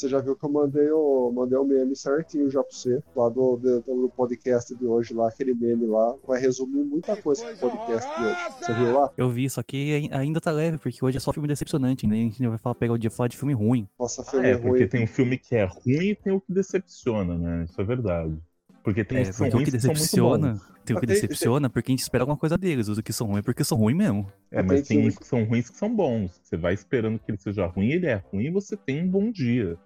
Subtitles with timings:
[0.00, 3.28] Você já viu que eu mandei o, mandei o meme certinho já pra você, lá
[3.28, 7.58] do, do, do podcast de hoje, lá, aquele meme lá, vai resumir muita coisa do
[7.58, 8.36] podcast de hoje.
[8.62, 9.10] Você viu lá?
[9.18, 12.16] Eu vi, só que ainda tá leve, porque hoje é só filme decepcionante, né?
[12.16, 13.86] A gente vai falar, pegar o dia falar de filme ruim.
[13.98, 14.62] Nossa, Ah, filme é, ruim.
[14.70, 17.66] porque tem um filme que é ruim e tem o que decepciona, né?
[17.68, 18.38] Isso é verdade.
[18.82, 21.92] Porque tem É, os porque o ruins que decepciona, tem o que decepciona porque a
[21.92, 22.88] gente espera alguma coisa deles.
[22.88, 24.32] Os que são ruins é porque são ruins mesmo.
[24.50, 26.40] É, Tem mas tem uns que são ruins que são bons.
[26.42, 29.30] Você vai esperando que ele seja ruim, ele é ruim e você tem um bom
[29.30, 29.76] dia.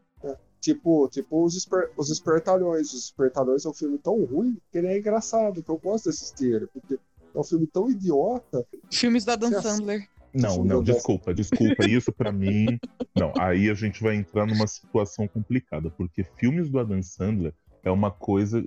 [0.65, 2.95] Tipo, tipo os, esper, os Espertalhões.
[2.95, 6.11] Os Espertalhões é um filme tão ruim que ele é engraçado, que eu gosto de
[6.11, 6.99] assistir ele, porque
[7.35, 8.67] é um filme tão idiota.
[8.91, 10.09] Filmes Adam Você Sandler.
[10.33, 11.87] Não, não, desculpa, desculpa.
[11.87, 12.79] Isso pra mim.
[13.15, 17.91] Não, aí a gente vai entrar numa situação complicada, porque filmes do Adam Sandler é
[17.91, 18.65] uma coisa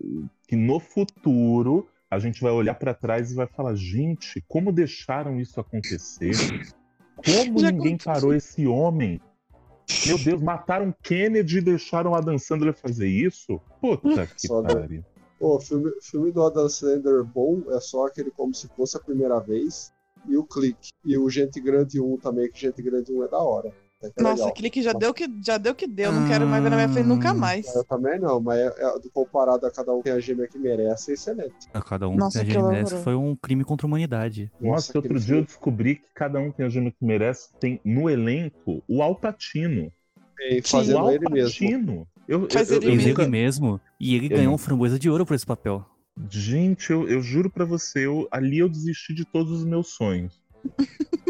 [0.48, 5.40] que no futuro a gente vai olhar pra trás e vai falar: gente, como deixaram
[5.40, 6.36] isso acontecer?
[7.16, 8.14] Como Já ninguém aconteceu.
[8.14, 9.20] parou esse homem?
[10.06, 13.60] Meu Deus, mataram Kennedy e deixaram o Adam Sandler fazer isso?
[13.80, 15.04] Puta que pariu.
[15.40, 19.40] O filme, filme do Adam Sandler bom é só aquele como se fosse a primeira
[19.40, 19.94] vez.
[20.28, 20.90] E o Clique.
[21.06, 23.74] E o Gente Grande 1 também, que Gente Grande 1 é da hora.
[24.00, 24.50] Que Nossa, legal.
[24.50, 26.12] aquele que já deu que já deu que deu.
[26.12, 27.38] Não quero mais ver na minha frente nunca Hum.
[27.38, 27.74] mais.
[27.76, 31.12] Eu também não, mas é, é, comparado a cada um tem a gêmea que merece,
[31.12, 31.56] é excelente.
[31.74, 34.52] A cada um Nossa, que a que gente merece foi um crime contra a humanidade.
[34.62, 37.50] Nossa, que outro dia eu descobri que cada um tem a gêmea que merece.
[37.60, 39.92] Tem no elenco o Alpatino.
[40.38, 42.08] tem Sim, fazendo o ele mesmo.
[42.28, 43.82] Eu, Faz eu, ele eu nunca- ele mesmo.
[44.00, 45.84] E ele Eu ganhou um framboesa de ouro por esse papel.
[46.30, 50.40] Gente, eu, eu juro pra você, eu, ali eu desisti de todos os meus sonhos.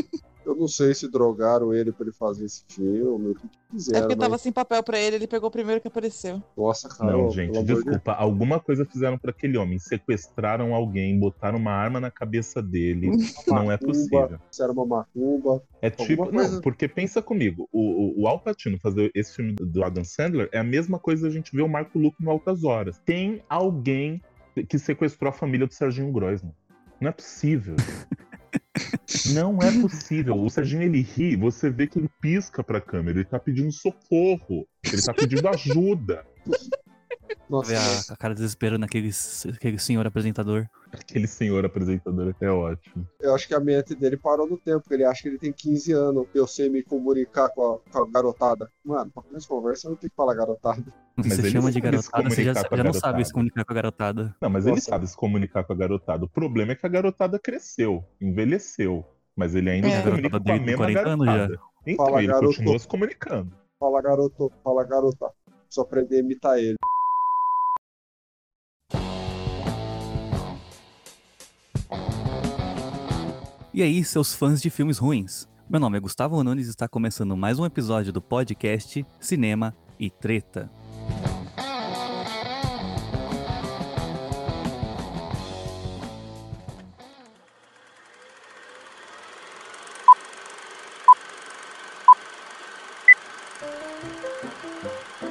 [0.47, 3.71] Eu não sei se drogaram ele pra ele fazer esse filme, o que que É
[3.73, 4.01] fizeram.
[4.07, 4.41] porque tava mas...
[4.41, 6.41] sem papel pra ele, ele pegou o primeiro que apareceu.
[6.55, 7.11] Nossa, cara.
[7.11, 8.13] Não, gente, amor de desculpa.
[8.13, 9.77] Alguma coisa fizeram pra aquele homem.
[9.77, 13.09] Sequestraram alguém, botaram uma arma na cabeça dele.
[13.47, 14.39] não é possível.
[14.49, 15.61] Fizeram uma macumba.
[15.81, 16.27] É tipo.
[16.27, 17.67] coisa- Não, porque pensa comigo.
[17.71, 21.23] O, o, o Al Pacino fazer esse filme do Adam Sandler é a mesma coisa
[21.27, 22.97] da gente ver o Marco Luque no Altas Horas.
[23.05, 24.21] Tem alguém
[24.69, 26.53] que sequestrou a família do Serginho Groisman.
[27.01, 27.75] Não é possível.
[29.33, 30.37] Não é possível.
[30.41, 34.67] O Serginho ele ri, você vê que ele pisca pra câmera, ele tá pedindo socorro,
[34.85, 36.25] ele tá pedindo ajuda.
[37.49, 39.09] Nossa, Ver mas- a, a cara desesperando aquele,
[39.53, 40.67] aquele senhor apresentador.
[40.91, 43.07] Aquele senhor apresentador é ótimo.
[43.19, 45.51] eu acho que a mente dele parou no tempo, porque ele acha que ele tem
[45.51, 46.27] 15 anos.
[46.33, 48.69] Eu sei me comunicar com a, com a garotada.
[48.83, 50.83] Mano, pra começar a conversa, eu não tenho que falar garotada.
[51.17, 52.99] Você ele chama de garotada, você já, já não garotada.
[52.99, 54.35] sabe se comunicar com a garotada.
[54.41, 54.89] Não, mas ele Nossa.
[54.89, 56.25] sabe se comunicar com a garotada.
[56.25, 59.03] O problema é que a garotada cresceu, envelheceu.
[59.35, 59.97] Mas ele ainda É.
[59.97, 61.59] se comunica com a garotada mesma tem 40 anos garotada.
[61.85, 62.45] Então, Fala, ele garoto.
[62.47, 63.51] continua se comunicando.
[63.79, 65.29] Fala garoto, fala garota.
[65.69, 66.75] Só aprender a imitar ele.
[73.77, 75.47] E aí, seus fãs de filmes ruins?
[75.69, 80.09] Meu nome é Gustavo Nunes e está começando mais um episódio do podcast Cinema e
[80.09, 80.67] Treta.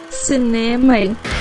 [0.09, 1.36] Cinema e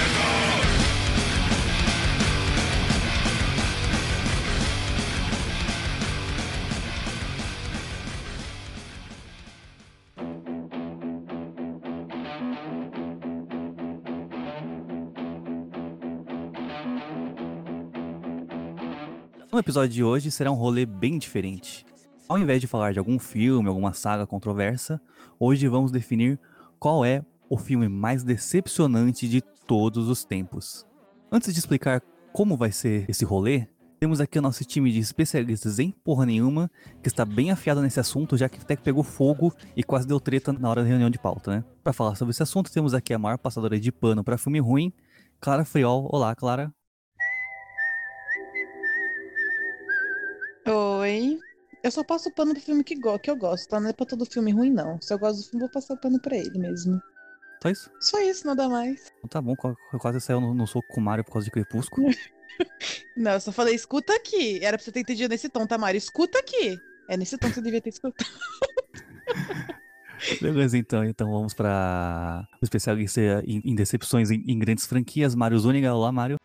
[19.55, 21.85] No episódio de hoje será um rolê bem diferente.
[22.27, 24.99] Ao invés de falar de algum filme, alguma saga controversa,
[25.39, 26.37] hoje vamos definir
[26.77, 30.85] qual é o filme mais decepcionante de todos os tempos.
[31.31, 32.01] Antes de explicar
[32.33, 33.65] como vai ser esse rolê,
[33.97, 36.69] temos aqui o nosso time de especialistas em porra nenhuma,
[37.01, 40.51] que está bem afiado nesse assunto, já que até pegou fogo e quase deu treta
[40.51, 41.63] na hora da reunião de pauta, né?
[41.81, 44.91] Para falar sobre esse assunto, temos aqui a maior passadora de pano para filme ruim,
[45.39, 46.09] Clara Friol.
[46.11, 46.73] Olá, Clara.
[51.85, 53.79] Eu só passo pano pro filme que, go que eu gosto, tá?
[53.79, 54.99] Não é pra todo filme ruim, não.
[54.99, 56.99] Se eu gosto do filme, vou passar pano pra ele mesmo.
[57.61, 57.91] Só isso?
[58.01, 59.11] Só isso, nada mais.
[59.19, 61.51] Então Tá bom, qu- quase saiu no, no soco com o Mario por causa de
[61.51, 62.07] Crepúsculo.
[63.15, 64.63] Não, eu só falei, escuta aqui.
[64.63, 65.97] Era pra você ter entendido nesse tom, tá, Mário?
[65.99, 66.75] Escuta aqui.
[67.07, 68.27] É nesse tom que você devia ter escutado.
[70.41, 71.03] Beleza, então.
[71.03, 75.93] Então vamos para o especialista em, em decepções em, em grandes franquias, Mário Zuniga.
[75.93, 76.39] Olá, Mário.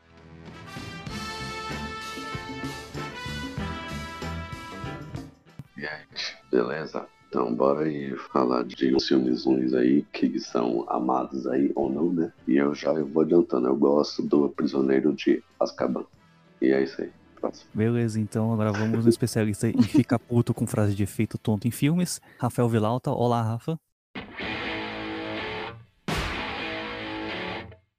[6.50, 7.06] Beleza?
[7.28, 12.12] Então bora aí falar de uns filmes ruins aí que são amados aí ou não,
[12.12, 12.32] né?
[12.46, 16.04] E eu já vou adiantando, eu gosto do Prisioneiro de Azkaban.
[16.60, 17.12] E é isso aí.
[17.40, 17.70] Próximo.
[17.72, 21.70] Beleza, então agora vamos no especialista em ficar puto com frase de efeito tonto em
[21.70, 23.10] filmes, Rafael Vilauta.
[23.12, 23.78] Olá, Rafa.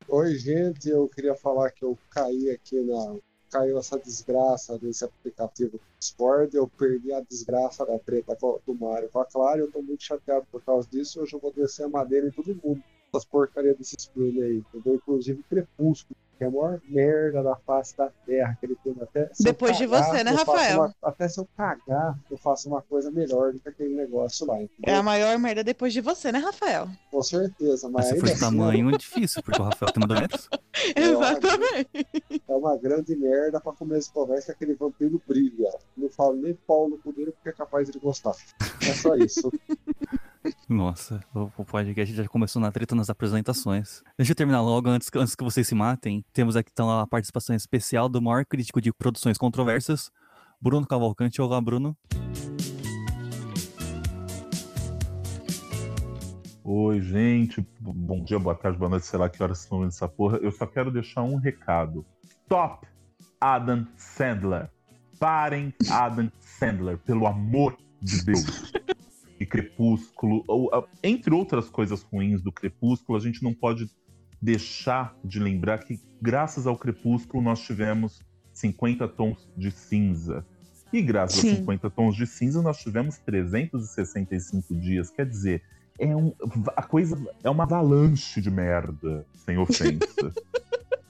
[0.08, 3.16] Oi, gente, eu queria falar que eu caí aqui na.
[3.52, 9.20] Caiu essa desgraça desse aplicativo Discord, eu perdi a desgraça da treta do Mario com
[9.20, 12.28] a Clara, eu tô muito chateado por causa disso, hoje eu vou descer a madeira
[12.28, 12.82] em todo mundo.
[13.14, 14.96] Essas porcarias desses filmes aí, entendeu?
[14.96, 19.30] Inclusive Crepúsculo, que é a maior merda da face da Terra, aquele filme até.
[19.32, 20.80] se eu Depois de você, né, Rafael?
[20.80, 24.58] uma- até se eu cagar, eu faço uma coisa melhor do que aquele negócio lá,
[24.58, 24.96] É entendeu?
[25.00, 26.88] a maior merda depois de você, né, Rafael?
[27.12, 30.50] Com certeza, mas se for de assim, tamanho, é difícil, porque o Rafael tem metros.
[30.96, 32.08] É, Exatamente.
[32.48, 35.70] É uma grande merda pra começo de conversa que aquele vampiro brilha.
[35.96, 38.34] Não falo nem pau no cu dele porque é capaz de ele gostar.
[38.82, 39.52] É só isso.
[40.68, 44.02] Nossa, o podcast já começou na treta nas apresentações.
[44.18, 46.24] Deixa eu terminar logo, antes, que- antes que vocês se matem.
[46.34, 50.12] Temos aqui então a participação especial do maior crítico de produções controversas,
[50.60, 51.42] Bruno Cavalcante.
[51.42, 51.96] Olá, Bruno.
[56.64, 57.66] Oi, gente.
[57.80, 60.38] Bom dia, boa tarde, boa noite, sei lá que horas estão vendo essa porra.
[60.38, 62.06] Eu só quero deixar um recado.
[62.24, 62.88] Stop
[63.40, 64.70] Adam Sandler.
[65.20, 68.72] Parem Adam Sandler, pelo amor de Deus.
[69.42, 70.70] E Crepúsculo, ou,
[71.02, 73.90] entre outras coisas ruins do Crepúsculo, a gente não pode
[74.40, 78.22] deixar de lembrar que, graças ao Crepúsculo, nós tivemos
[78.54, 80.46] 50 tons de cinza.
[80.94, 81.54] E graças Sim.
[81.54, 85.10] a 50 tons de cinza, nós tivemos 365 dias.
[85.10, 85.64] Quer dizer,
[85.98, 86.32] é um,
[86.78, 90.32] a coisa é uma avalanche de merda, sem ofensa.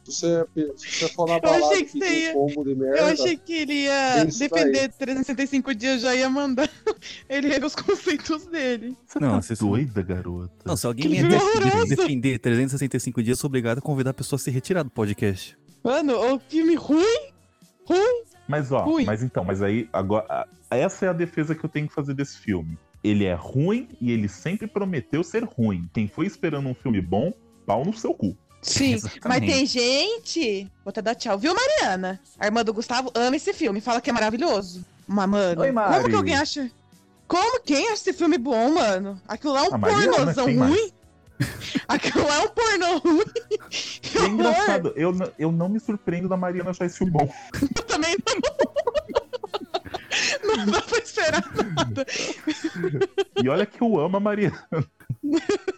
[0.03, 0.45] Se você,
[0.77, 2.97] se você for na Eu balada achei que pedir você ia- um combo de merda,
[2.97, 6.69] Eu achei que ele ia É defender 365 dias, já ia mandar
[7.29, 8.95] ele rever os conceitos dele.
[9.05, 10.53] Você Não, tá vocês- doida, garota?
[10.65, 11.87] Não, se alguém Que horroroso!
[11.95, 15.57] defender 365 dias, eu sou obrigado a convidar a pessoa a se retirar do podcast.
[15.83, 17.31] Mano, o filme ruim?
[17.85, 18.23] Ruim?
[18.47, 19.05] Mas ó, Ruim.
[19.05, 22.37] mas então, mas aí agora essa é a defesa que eu tenho que fazer desse
[22.37, 22.77] filme.
[23.03, 25.89] Ele é ruim e ele sempre prometeu ser ruim.
[25.93, 27.33] Quem foi esperando um filme bom,
[27.65, 28.37] pau no seu cu.
[28.71, 28.91] Sim.
[28.91, 29.51] Mas Exatamente.
[29.53, 30.71] tem gente.
[30.83, 31.37] Vou até dar tchau.
[31.37, 32.19] Viu, Mariana?
[32.39, 33.81] A irmã do Gustavo ama esse filme.
[33.81, 34.85] Fala que é maravilhoso.
[35.07, 35.95] Mas, mano, Oi, Mari.
[35.95, 36.69] como que alguém acha.
[37.27, 39.19] Como quem acha esse filme bom, mano?
[39.27, 40.71] Aquilo lá é um A Mariana, pornozão mais?
[40.73, 40.91] ruim.
[41.87, 43.25] Aquilo lá é um pornô ruim.
[44.01, 47.33] Que É engraçado, eu, eu não me surpreendo da Mariana achar esse filme bom.
[47.61, 48.35] Eu também não.
[50.55, 51.43] Não dá pra esperar
[51.75, 52.05] nada.
[53.43, 54.67] E olha que eu amo a Mariana.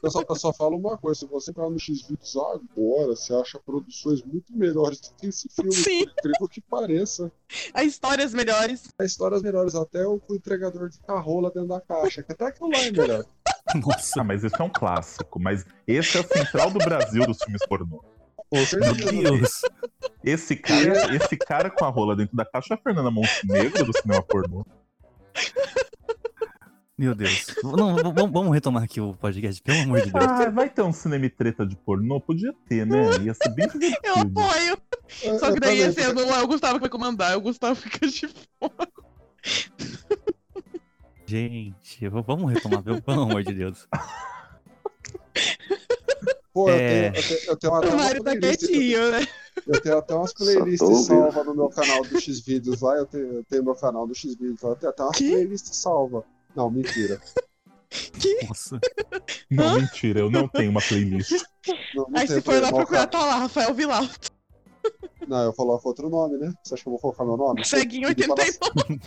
[0.03, 3.59] Eu só, eu só falo uma coisa: se você entrar no X-Videos agora, você acha
[3.59, 5.71] produções muito melhores do que esse filme.
[5.71, 6.05] Sim.
[6.05, 7.31] Por incrível que pareça.
[7.73, 8.87] As histórias melhores.
[8.99, 12.69] Há histórias melhores, até o o entregador de carrola dentro da caixa, que até aquilo
[12.69, 13.25] lá é melhor.
[13.75, 15.39] Nossa, Ah, mas esse é um clássico.
[15.39, 18.03] Mas esse é a central do Brasil dos filmes pornô.
[18.51, 19.39] Meu.
[19.39, 19.61] Deus.
[20.23, 23.97] Esse cara, esse cara com a rola dentro da caixa é a Fernanda Montenegro do
[23.97, 24.65] cinema pornô.
[26.97, 27.47] Meu Deus.
[27.63, 30.25] Não, vamos, vamos retomar aqui o podcast, pelo amor de Deus.
[30.25, 32.21] Ah, vai ter um cinema treta de pornô?
[32.21, 33.17] Podia ter, né?
[33.23, 34.39] Ia ser bem Eu divertido.
[34.39, 34.77] apoio.
[35.23, 38.05] É, Só que daí eu não é o Gustavo que vai comandar, o Gustavo fica
[38.07, 38.27] de
[38.59, 38.87] fora.
[41.25, 43.87] Gente, vamos retomar, pelo, pelo amor de Deus.
[46.53, 47.09] Pô, eu, É.
[47.11, 48.59] tenho, eu, tenho, eu tenho até uma tá playlist.
[48.67, 49.27] quietinho, né?
[49.65, 52.95] Eu tenho até umas playlists salvas no meu canal do X-Videos lá.
[52.97, 54.69] Eu tenho, eu tenho meu canal do X-Videos lá.
[54.71, 55.31] Eu tenho até umas Que?
[55.31, 56.23] playlists salvas.
[56.55, 57.19] Não, mentira.
[58.47, 58.79] Nossa.
[59.49, 61.31] Não, mentira, eu não tenho uma playlist.
[61.95, 64.09] Não, não Aí se for lá procurar, tá lá, Rafael Vilar.
[65.27, 66.53] Não, eu coloco outro nome, né?
[66.63, 67.65] Você acha que eu vou colocar meu nome?
[67.65, 69.01] Ceguinho pra 89.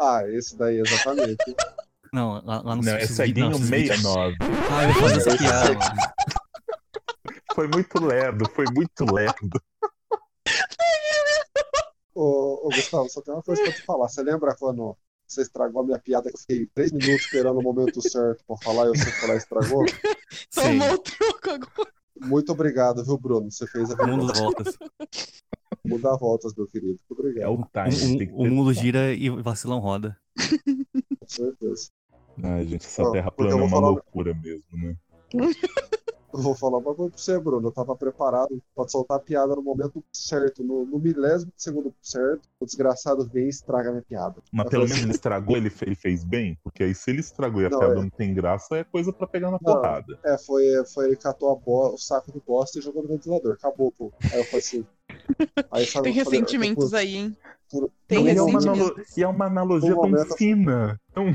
[0.00, 1.44] Ah, esse daí, exatamente.
[2.12, 4.00] Não, lá, lá no Não, é ceguinho não, X-Videos.
[4.00, 4.36] 69.
[4.70, 5.78] Ah, eu fazer essa piada.
[7.54, 9.62] Foi muito lerdo, foi muito lerdo.
[12.14, 14.08] Ô, ô, Gustavo, só tem uma coisa pra te falar.
[14.08, 14.96] Você lembra quando
[15.32, 18.56] você estragou a minha piada que eu fiquei três minutos esperando o momento certo pra
[18.58, 19.84] falar e você falar estragou?
[20.54, 21.92] Tomou o troco agora.
[22.20, 23.50] Muito obrigado, viu, Bruno?
[23.50, 24.76] Você fez a o mundo dá voltas.
[25.84, 26.98] mudar voltas, meu querido.
[27.08, 28.30] Muito É obrigado, o O, time.
[28.32, 30.16] o- o ter- mundo gira e vacilão roda.
[30.36, 31.88] com certeza.
[32.42, 34.96] Ai, gente, essa terra plana é uma falar- loucura mesmo, né?
[36.32, 37.68] Eu vou falar uma coisa pra você, Bruno.
[37.68, 41.92] Eu tava preparado pra soltar a piada no momento certo, no, no milésimo de segundo
[42.00, 42.48] certo.
[42.60, 44.36] O desgraçado vem e estraga a minha piada.
[44.52, 46.56] Mas Eu pelo falei menos ele estragou, ele, fe- ele fez bem?
[46.62, 47.96] Porque aí se ele estragou e a Não, piada é.
[47.96, 49.74] não tem graça, é coisa pra pegar na Não.
[49.74, 50.18] porrada.
[50.24, 50.62] É, foi,
[50.94, 53.54] foi ele catou a bo- o saco de bosta e jogou no ventilador.
[53.54, 54.12] Acabou, pô.
[54.32, 54.86] Aí eu falei assim.
[55.72, 57.36] Aí, sabe, Tem ressentimentos aí, hein?
[57.68, 61.32] por- Tem e, é analo- e é uma analogia Um tão momento- fina, tão,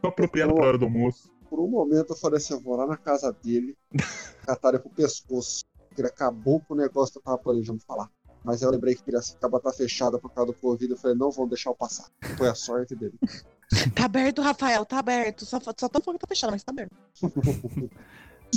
[0.00, 1.34] tão apropriada pra hora do almoço.
[1.48, 3.76] Por um momento eu falei assim, eu vou lá na casa dele,
[4.46, 5.64] catar ele pro pescoço.
[5.96, 8.10] Ele acabou com o negócio que eu tava planejando falar.
[8.44, 10.92] Mas eu lembrei que Piracicaba tá fechada por causa do Covid.
[10.92, 12.06] Eu falei, não vão deixar eu passar.
[12.36, 13.18] Foi a sorte dele.
[13.96, 15.44] Tá aberto, Rafael, tá aberto.
[15.44, 16.94] Só, só tão falando que tá fechado, mas tá aberto.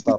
[0.06, 0.16] Tá.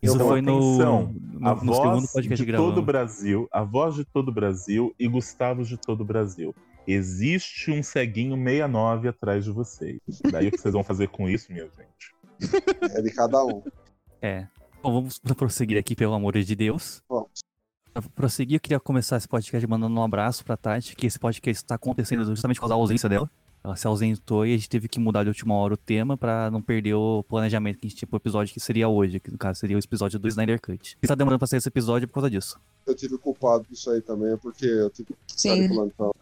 [0.00, 1.12] Isso Então, foi atenção.
[1.12, 4.32] no, a no segundo voz podcast de todo o Brasil, a voz de todo o
[4.32, 6.54] Brasil e Gustavo de todo o Brasil.
[6.90, 10.00] Existe um ceguinho 69 atrás de vocês.
[10.32, 12.16] Daí o que vocês vão fazer com isso, minha gente?
[12.96, 13.62] É de cada um.
[14.22, 14.46] É.
[14.82, 17.02] Bom, vamos prosseguir aqui, pelo amor de Deus.
[17.06, 17.40] Vamos.
[17.92, 21.62] Pra prosseguir, eu queria começar esse podcast mandando um abraço pra Tati, que esse podcast
[21.62, 23.30] está acontecendo justamente por causa da ausência dela.
[23.62, 26.50] Ela se ausentou e a gente teve que mudar de última hora o tema pra
[26.50, 29.36] não perder o planejamento que a gente tinha pro episódio que seria hoje, que no
[29.36, 30.96] caso seria o episódio do Snyder Cut.
[31.02, 32.58] E tá demorando pra sair esse episódio por causa disso.
[32.86, 35.68] Eu tive culpado disso aí também, porque eu tive que Sim.
[35.68, 36.14] plantão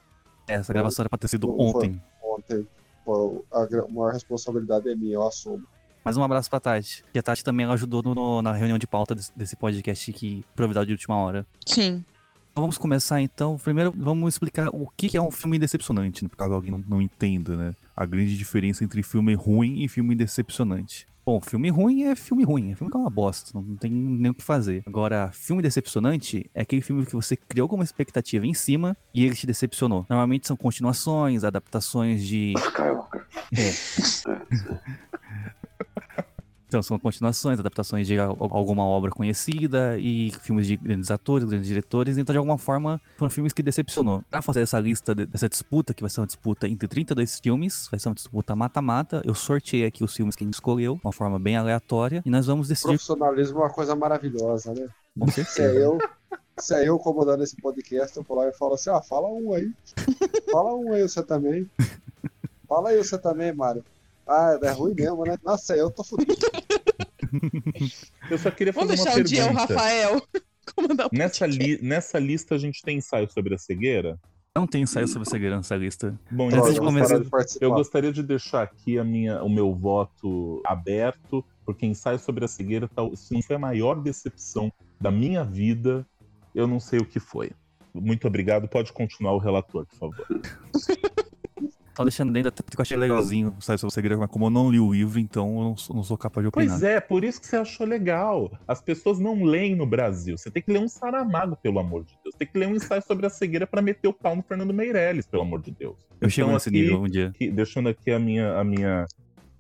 [0.47, 2.01] Essa gravação era pra ter sido ontem.
[2.23, 2.67] ontem.
[3.05, 5.65] Pô, a maior responsabilidade é minha, eu assumo.
[6.05, 7.05] Mais um abraço pra Tati.
[7.13, 10.45] E a Tati também ela ajudou no- na reunião de pauta desse, desse podcast que
[10.55, 11.45] providade de última hora.
[11.67, 12.05] Sim.
[12.53, 13.59] Então vamos começar então.
[13.59, 16.29] Primeiro vamos explicar o que que é um filme decepcionante, né?
[16.29, 17.75] por caso alguém não, não entenda, né?
[17.97, 21.07] A grande diferença entre filme ruim e filme decepcionante.
[21.27, 23.91] Bom, filme ruim é filme ruim, é filme que é uma bosta, não, não tem
[23.91, 24.85] nem o que fazer.
[24.87, 29.35] Agora, filme decepcionante é aquele filme que você criou alguma expectativa em cima e ele
[29.35, 30.07] te decepcionou.
[30.09, 33.27] Normalmente são continuações, adaptações de Skywalker.
[36.77, 41.67] Então, são continuações, adaptações de al- alguma obra conhecida e filmes de grandes atores, grandes
[41.67, 42.19] diretores.
[42.19, 44.23] Então, de alguma forma, foram filmes que decepcionou.
[44.31, 47.89] Pra fazer essa lista, de- dessa disputa, que vai ser uma disputa entre 32 filmes,
[47.91, 51.01] vai ser uma disputa mata-mata, eu sorteei aqui os filmes que a gente escolheu, de
[51.03, 54.87] uma forma bem aleatória, e nós vamos decidir Profissionalismo é uma coisa maravilhosa, né?
[55.19, 55.79] com Se é certeza.
[55.79, 55.99] eu,
[56.59, 59.55] se é eu comandando esse podcast, eu vou lá e falo assim, ah, fala um
[59.55, 59.73] aí.
[60.53, 61.71] Fala um aí você também.
[62.69, 63.83] Fala aí você também, Mário.
[64.29, 65.39] Ah, é ruim mesmo, né?
[65.45, 66.35] Nossa, eu tô fudido.
[68.31, 69.75] Eu só queria fazer Vamos uma deixar um dia o pergunta.
[69.75, 70.23] Rafael
[70.75, 74.19] comandar o Nessa, li- nessa lista a gente tem ensaio sobre a cegueira?
[74.55, 76.19] Não tem ensaio sobre cegueira nessa lista.
[76.31, 79.75] Bom, então de eu parar de eu gostaria de deixar aqui a minha, o meu
[79.75, 85.11] voto aberto, porque ensaio sobre a cegueira, tal, se não foi a maior decepção da
[85.11, 86.07] minha vida,
[86.55, 87.51] eu não sei o que foi.
[87.93, 88.67] Muito obrigado.
[88.67, 90.27] Pode continuar o relator, por favor.
[91.97, 94.51] Só deixando dentro, até porque eu achei legalzinho o ensaio sobre cegueira, mas como eu
[94.51, 96.69] não li o livro, então eu não sou, não sou capaz de opinar.
[96.69, 98.53] Pois é, por isso que você achou legal.
[98.69, 100.37] As pessoas não leem no Brasil.
[100.37, 102.35] Você tem que ler um Saramago, pelo amor de Deus.
[102.37, 105.27] Tem que ler um ensaio sobre a cegueira para meter o pau no Fernando Meirelles,
[105.27, 105.97] pelo amor de Deus.
[106.21, 107.29] Eu chego Então, nesse aqui- nível um dia.
[107.29, 109.07] aqui- deixando aqui a minha, a minha,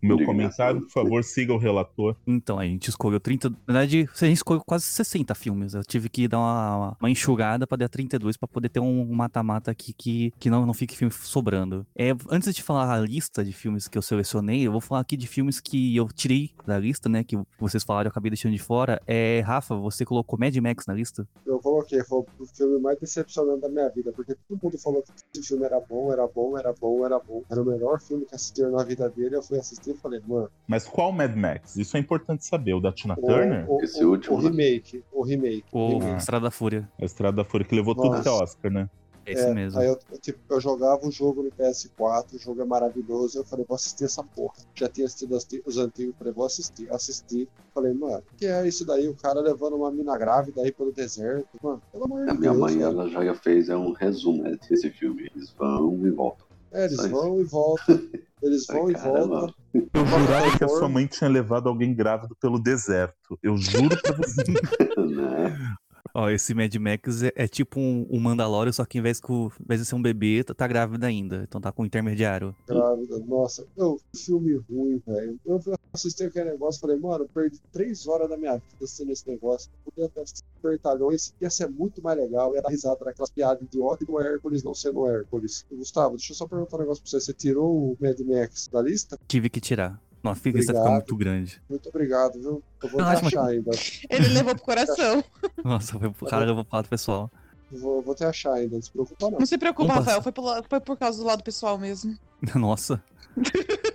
[0.03, 0.27] meu Indignação.
[0.27, 2.17] comentário, por favor, siga o relator.
[2.27, 3.51] Então, a gente escolheu 30.
[3.51, 5.75] Na verdade, a gente escolheu quase 60 filmes.
[5.75, 9.71] Eu tive que dar uma, uma enxugada pra dar 32 pra poder ter um mata-mata
[9.71, 11.87] aqui que, que não, não fique filme sobrando.
[11.95, 15.17] É, antes de falar a lista de filmes que eu selecionei, eu vou falar aqui
[15.17, 17.25] de filmes que eu tirei da lista, né?
[17.25, 19.01] Que vocês falaram, eu acabei deixando de fora.
[19.07, 21.27] É, Rafa, você colocou Mad Max na lista?
[21.47, 25.11] Eu coloquei, foi o filme mais decepcionante da minha vida, porque todo mundo falou que
[25.35, 27.43] esse filme era bom, era bom, era bom, era bom.
[27.51, 29.37] Era o melhor filme que assistiram na vida dele.
[29.37, 31.77] Eu fui assistir e falei, mano, Mas qual Mad Max?
[31.77, 32.75] Isso é importante saber.
[32.75, 33.71] O da Tina o, Turner?
[33.71, 34.49] o, Esse o- último, o né?
[34.51, 35.65] remake, o remake.
[35.73, 36.17] o remake.
[36.19, 36.89] Estrada da Fúria?
[37.01, 38.23] A Estrada da Fúria, que levou tudo Nossa.
[38.23, 38.89] que é Oscar, né?
[39.29, 39.81] É esse mesmo.
[39.81, 43.45] Aí eu, eu, tipo, eu jogava o jogo no PS4, o jogo é maravilhoso, eu
[43.45, 44.55] falei, vou assistir essa porra.
[44.73, 46.89] Já tinha assistido as- os antigos, falei, vou assistir.
[46.93, 49.09] Assisti, falei, mano, que é isso daí?
[49.09, 52.51] O cara levando uma mina grávida aí pelo deserto, mano, pelo amor de A minha
[52.53, 52.57] Deus.
[52.61, 52.85] mãe, velho.
[53.01, 55.29] ela já fez é um resumo né, desse filme.
[55.35, 56.47] Eles vão e voltam.
[56.71, 57.11] É, eles Só isso.
[57.11, 57.85] vão e voltam,
[58.43, 59.55] eles vão Ai, e voltam.
[59.73, 63.39] Eu jurava que a sua mãe tinha levado alguém grávido pelo deserto.
[63.43, 64.45] Eu juro pra você.
[66.19, 69.51] Ó, esse Mad Max é, é tipo um, um Mandalorian, só que em vez, em
[69.69, 71.43] vez de ser um bebê, tá, tá grávida ainda.
[71.47, 72.57] Então tá com intermediário.
[72.67, 73.19] grávida.
[73.27, 75.39] Nossa, que filme ruim, velho.
[75.45, 78.65] Eu fui assistir aquele negócio e falei, mano, eu perdi três horas da minha vida
[78.83, 79.71] assistindo esse negócio.
[79.85, 82.55] Eu podia ter assistido Pertalhões, ia ser muito mais legal.
[82.55, 85.67] Ia dar risada daquelas piadas idiota do Hércules não sendo o Hércules.
[85.71, 87.21] Gustavo, deixa eu só perguntar um negócio pra você.
[87.21, 89.19] Você tirou o Mad Max da lista?
[89.29, 90.01] Tive que tirar.
[90.31, 91.63] Nossa, fica, isso vai ficar muito grande.
[91.69, 92.63] Muito obrigado, viu?
[92.83, 93.71] Eu vou Não, te achar ainda.
[94.11, 95.25] Ele levou pro coração.
[95.65, 97.31] Nossa, foi pro cara, eu vou falar do pessoal.
[97.71, 99.39] Vou, vou te achar ainda, não se preocupa não.
[99.41, 100.23] Não se preocupa, Vamos Rafael.
[100.23, 102.17] Foi, pelo- foi por causa do lado pessoal mesmo.
[102.55, 103.03] Nossa.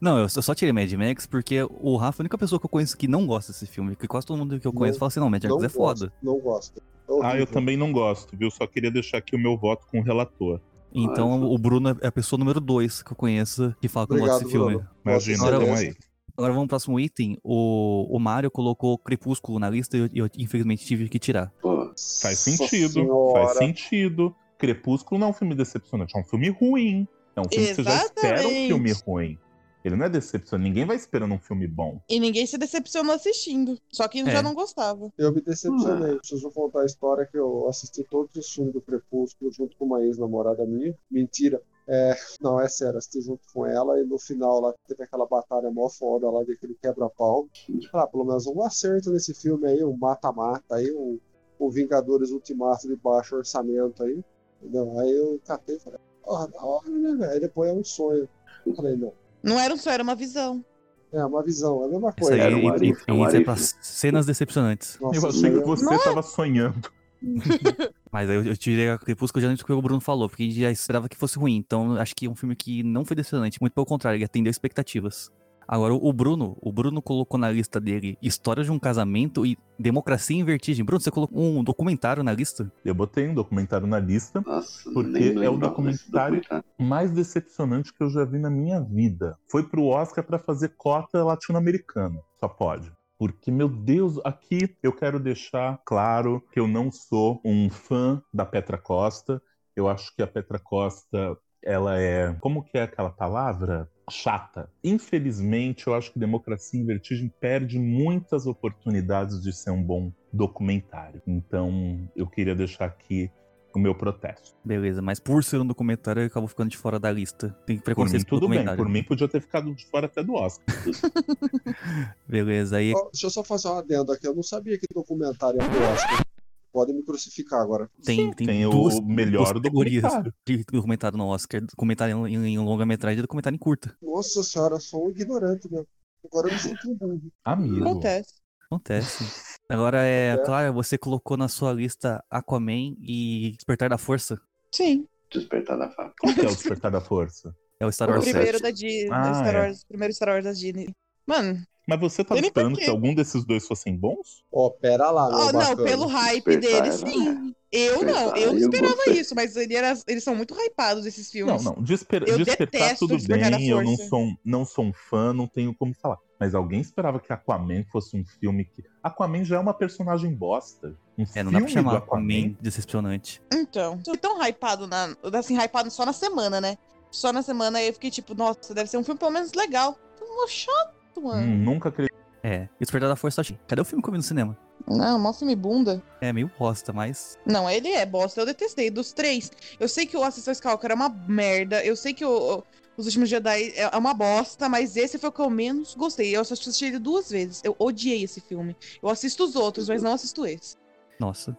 [0.00, 2.70] Não, eu só tirei Mad Max porque o Rafa é a única pessoa que eu
[2.70, 3.96] conheço que não gosta desse filme.
[3.96, 5.68] Que quase todo mundo que eu conheço Não- fala assim, não, Mad Max Não é
[5.68, 6.06] foda.
[6.06, 6.80] gosto, não gosto.
[6.80, 8.48] É Ah, eu também não gosto, viu?
[8.50, 10.60] Só queria deixar aqui o meu voto com o relator.
[10.92, 14.14] Então Ah, o Bruno é a pessoa número dois que eu conheço que fala que
[14.14, 14.74] gosta Obrigado, desse filme.
[14.76, 14.88] Bruno.
[15.04, 15.96] Imagina, Nossa, Agora então aí.
[16.36, 17.36] Agora vamos pro próximo item.
[17.42, 21.52] O, o Mário colocou Crepúsculo na lista e eu, eu, infelizmente tive que tirar.
[21.60, 21.86] Pô,
[22.22, 22.92] Faz Nossa sentido.
[22.92, 23.44] Senhora.
[23.46, 24.34] Faz sentido.
[24.56, 27.08] Crepúsculo não é um filme decepcionante, é um filme ruim.
[27.36, 28.66] É um filme que você já espera um Exatamente.
[28.68, 29.38] filme ruim.
[29.84, 30.68] Ele não é decepcionante.
[30.68, 32.00] Ninguém vai esperando um filme bom.
[32.08, 33.78] E ninguém se decepcionou assistindo.
[33.92, 34.30] Só que É.
[34.30, 35.12] já não gostava.
[35.16, 36.16] Eu me decepcionei.
[36.18, 40.02] Preciso contar a história que eu assisti todos os filmes do Crepúsculo junto com uma
[40.02, 40.96] ex-namorada minha.
[41.10, 41.62] Mentira.
[41.90, 45.70] É, não, é sério, assisti junto com ela e no final lá teve aquela batalha
[45.70, 47.48] mó foda lá daquele quebra-pau.
[47.94, 51.18] Ah, pelo menos um acerto nesse filme aí, um mata-mata aí, um,
[51.58, 54.22] um Vingadores Ultimato de baixo orçamento aí.
[54.60, 54.98] Entendeu?
[54.98, 57.32] Aí eu catei e falei, porra, da hora, né, velho?
[57.32, 58.28] Aí depois é um sonho.
[58.66, 59.12] Eu falei, não.
[59.42, 60.64] Não era um sonho, era uma visão.
[61.12, 62.34] É uma visão, é a mesma coisa.
[62.34, 63.44] aí Era um e- Arif, e- é um é Arif.
[63.44, 64.98] pra cenas decepcionantes.
[65.00, 66.90] Nossa, eu achei que você tava sonhando.
[68.12, 70.46] Mas aí eu, eu tirei a Crepúsculo já do que o Bruno falou, porque a
[70.46, 71.56] gente já esperava que fosse ruim.
[71.56, 74.50] Então acho que é um filme que não foi decepcionante, muito pelo contrário, ele atendeu
[74.50, 75.30] expectativas.
[75.70, 80.34] Agora, o Bruno, o Bruno colocou na lista dele História de um Casamento e Democracia
[80.34, 80.82] em Vertigem.
[80.82, 82.72] Bruno, você colocou um documentário na lista?
[82.82, 84.42] Eu botei um documentário na lista.
[84.46, 86.64] Nossa, Porque é o documentário- documentário.
[86.78, 89.36] mais decepcionante que eu já vi na minha vida.
[89.50, 92.18] Foi pro Oscar pra fazer cota latino-americana.
[92.40, 92.90] Só pode.
[93.18, 98.46] Porque, meu Deus, aqui eu quero deixar claro que eu não sou um fã da
[98.46, 99.42] Petra Costa.
[99.76, 102.32] Eu acho que a Petra Costa, ela é.
[102.40, 103.90] Como que é aquela palavra?
[104.10, 104.70] Chata.
[104.82, 111.22] Infelizmente, eu acho que Democracia em Vertigem perde muitas oportunidades de ser um bom documentário.
[111.26, 113.30] Então, eu queria deixar aqui
[113.74, 114.54] o meu protesto.
[114.64, 117.56] Beleza, mas por ser um documentário, ele acabou ficando de fora da lista.
[117.66, 118.58] Tem Por mim, preconceito com tudo bem.
[118.58, 118.84] documentário.
[118.84, 120.64] Por mim, podia ter ficado de fora até do Oscar.
[122.26, 124.26] Beleza, aí Ó, Deixa eu só fazer uma adenda aqui.
[124.26, 126.27] Eu não sabia que documentário é pro Oscar.
[126.72, 127.90] Podem me crucificar agora.
[128.04, 130.34] tem, tem, Tem duas, o melhor duas categorias documentário.
[130.46, 131.60] de documentário no Oscar.
[131.62, 133.96] Documentário em, em longa-metragem e documentário em curta.
[134.02, 135.86] Nossa senhora, eu sou um ignorante mesmo.
[136.24, 137.22] Agora eu me sinto um burro.
[137.44, 137.80] Amigo.
[137.88, 138.34] Acontece.
[138.66, 139.24] Acontece.
[139.68, 140.38] Agora é, É.
[140.44, 144.38] Clara, você colocou na sua lista Aquaman e Despertar da Força.
[144.74, 145.06] Sim.
[145.32, 146.14] Despertar da fábrica.
[146.20, 147.54] Qual que é o Despertar da Força?
[147.80, 148.44] É o Star O Wars Processo.
[148.46, 148.58] 7.
[148.58, 149.08] primeiro da Disney.
[149.12, 149.60] Ah, Star é.
[149.60, 150.88] Wars, primeiro Star Wars da Disney.
[151.26, 152.84] Mano, Mas você nem esperando porquê.
[152.84, 154.44] que algum desses dois fossem bons?
[154.52, 155.84] Ó, pera lá, meu ó, não, bacana.
[155.88, 157.54] pelo hype dele, sim.
[157.72, 161.64] Eu não, eu não esperava isso, mas ele era- eles são muito hypados, esses filmes.
[161.64, 161.82] Não, não.
[161.82, 162.24] Desper...
[162.26, 165.74] Eu Despertar detesto tudo bem, eu não sou, um- não sou um fã, não tenho
[165.74, 166.18] como falar.
[166.38, 168.84] Mas alguém esperava que Aquaman fosse um filme que.
[169.02, 170.94] Aquaman já é uma personagem bosta.
[171.18, 173.42] Um É, não dá pra filme chamar do Aquaman decepcionante.
[173.52, 176.76] Então, foi tão hypado, na, assim, hypado só na semana, né?
[177.10, 179.98] Só na semana aí eu fiquei tipo, nossa, deve ser um filme pelo menos legal.
[180.18, 181.42] Tão chato, mano.
[181.52, 182.18] Hum, nunca acreditei.
[182.42, 183.58] É, Despertar da Força, achei.
[183.66, 184.56] Cadê o filme que eu vi no cinema?
[184.86, 186.02] Não, mó filme bunda.
[186.20, 187.36] É meio bosta, mas.
[187.44, 188.90] Não, ele é bosta, eu detestei.
[188.90, 192.58] Dos três, eu sei que o Ascensão Skywalker é uma merda, eu sei que o,
[192.58, 192.62] o-
[192.96, 196.34] Os Últimos Jedi é uma bosta, mas esse foi o que eu menos gostei.
[196.34, 197.60] Eu só assisti ele duas vezes.
[197.64, 198.74] Eu odiei esse filme.
[199.02, 200.76] Eu assisto os outros, mas não assisto esse.
[201.20, 201.56] Nossa.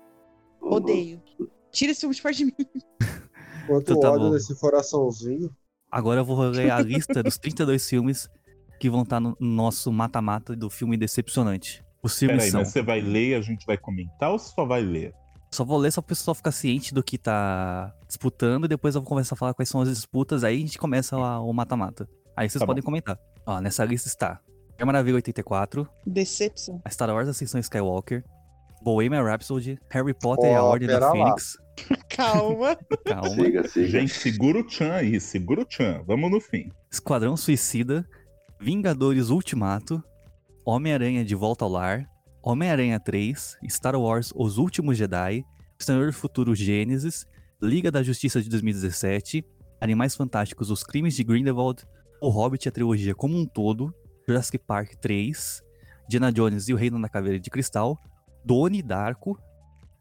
[0.62, 1.22] Odeio.
[1.72, 2.56] Tira esse filme de perto de mim.
[3.68, 4.34] Quanto Então tá ódio bom.
[4.34, 5.50] nesse coraçãozinho.
[5.92, 8.30] Agora eu vou ler a lista dos 32 filmes
[8.80, 11.84] que vão estar no nosso mata-mata do filme Decepcionante.
[12.02, 12.62] Os filmes Peraí, são.
[12.62, 15.14] mas você vai ler e a gente vai comentar ou só vai ler?
[15.52, 19.02] Só vou ler só pro pessoal ficar ciente do que tá disputando e depois eu
[19.02, 22.08] vou começar a falar quais são as disputas, aí a gente começa lá o mata-mata.
[22.38, 23.18] Aí vocês Tá podem comentar.
[23.46, 24.40] Ó, nessa lista está
[24.74, 26.80] Mulher Maravilha 84, Decepção.
[26.86, 28.24] a Star Wars Ascensão Skywalker,
[28.82, 31.12] Bohemian Rhapsody, Harry Potter e a Ordem da.
[31.12, 31.58] Fênix.
[32.10, 32.78] Calma.
[33.06, 33.30] Calma.
[33.30, 33.88] Siga, siga.
[33.88, 36.02] Gente, segura o Chan aí, segura o Chan.
[36.08, 36.70] Vamos no fim.
[36.92, 38.08] Esquadrão Suicida,
[38.62, 40.04] Vingadores Ultimato,
[40.66, 42.06] Homem-Aranha de Volta ao Lar,
[42.44, 45.46] Homem-Aranha 3, Star Wars Os Últimos Jedi,
[45.80, 47.26] Senhor do Futuro Gênesis,
[47.62, 49.46] Liga da Justiça de 2017,
[49.80, 51.86] Animais Fantásticos Os Crimes de Grindelwald,
[52.22, 53.94] O Hobbit a trilogia como um todo,
[54.28, 55.64] Jurassic Park 3,
[56.10, 57.98] Diana Jones e o Reino da Caveira de Cristal,
[58.44, 59.40] Donnie Darko,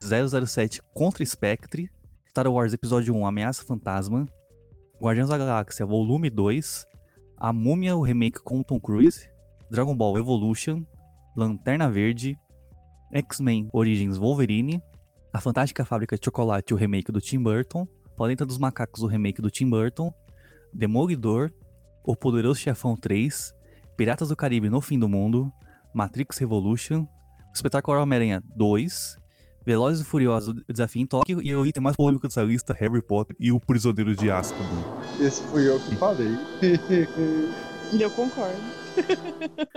[0.01, 1.89] 007 contra Spectre,
[2.29, 4.27] Star Wars Episódio 1 Ameaça Fantasma,
[5.01, 6.89] Guardiões da Galáxia Volume 2,
[7.41, 9.29] A Múmia, o remake com Tom Cruise,
[9.71, 10.83] Dragon Ball Evolution,
[11.37, 12.37] Lanterna Verde,
[13.13, 14.83] X-Men Origins Wolverine,
[15.33, 19.41] A Fantástica Fábrica de Chocolate, o remake do Tim Burton, Planeta dos Macacos, o remake
[19.41, 20.13] do Tim Burton,
[20.75, 21.53] Demolidor,
[22.05, 23.55] O Poderoso Chefão 3,
[23.97, 25.53] Piratas do Caribe no Fim do Mundo,
[25.95, 29.17] Matrix Revolution, O Espetáculo Homem-Aranha 2,
[29.65, 33.37] Velozes e Furiosos Desafio em Tóquio e o item mais polêmico dessa lista, Harry Potter
[33.39, 34.98] e o Prisioneiro de Azkaban.
[35.21, 36.29] Esse fui eu que falei.
[37.99, 38.61] Eu concordo.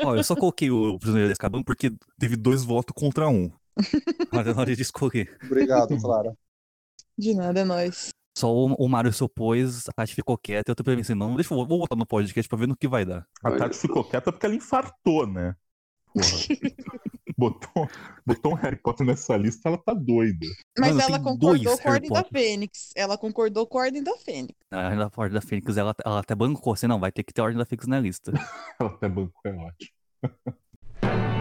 [0.04, 3.49] Ó, eu só coloquei o Prisioneiro de Azkaban porque teve dois votos contra um.
[4.34, 5.38] Mas é na hora de escolher.
[5.45, 6.36] Obrigado, Clara.
[7.17, 8.10] De nada, é nóis.
[8.38, 11.36] Só o, o Mário se opôs, a Tati ficou quieta e eu tô assim, não,
[11.36, 13.25] deixa eu vou botar no podcast pra ver no que vai dar.
[13.43, 15.56] A Tati ficou quieta porque ela infartou, né?
[16.13, 16.28] Porra.
[17.38, 17.89] botou,
[18.26, 20.45] botou um Harry Potter nessa lista, ela tá doida.
[20.78, 22.24] Mas Mano, ela concordou com a Ordem da.
[22.24, 22.91] Fênix.
[22.95, 24.56] Ela concordou com a Ordem da Fênix.
[24.69, 27.45] A Ordem da Fênix, ela, ela até bancou assim, não, vai ter que ter a
[27.45, 28.32] Ordem da Fênix na lista.
[28.80, 29.91] Ela até bancou, é ótimo.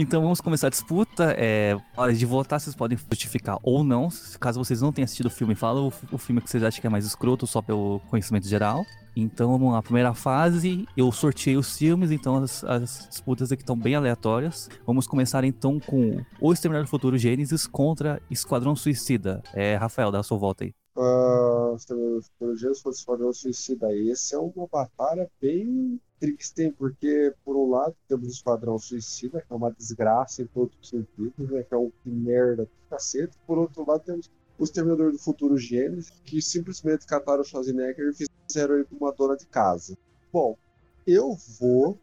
[0.00, 1.34] Então vamos começar a disputa.
[1.36, 4.08] É, hora de votar, vocês podem justificar ou não.
[4.38, 6.86] Caso vocês não tenham assistido o filme, fala o, o filme que vocês acham que
[6.86, 8.86] é mais escroto, só pelo conhecimento geral.
[9.16, 13.76] Então vamos lá, primeira fase, eu sorteei os filmes, então as, as disputas aqui estão
[13.76, 14.70] bem aleatórias.
[14.86, 19.42] Vamos começar então com O Exterminador do Futuro Gênesis contra Esquadrão Suicida.
[19.52, 20.77] É, Rafael, dá a sua volta aí.
[20.98, 21.76] Uh,
[22.36, 23.94] pelo Gênesis foi Esquadrão Suicida.
[23.94, 29.52] Esse é uma batalha bem triste, porque por um lado temos o Esquadrão Suicida, que
[29.52, 31.62] é uma desgraça em todos os sentidos, né?
[31.62, 33.38] que é um que merda do cacete.
[33.46, 38.26] Por outro lado temos o Exterminador do Futuro Gênesis, que simplesmente cataram o Schwarzenegger e
[38.48, 39.96] fizeram ele uma dona de casa.
[40.32, 40.58] Bom,
[41.06, 41.96] eu vou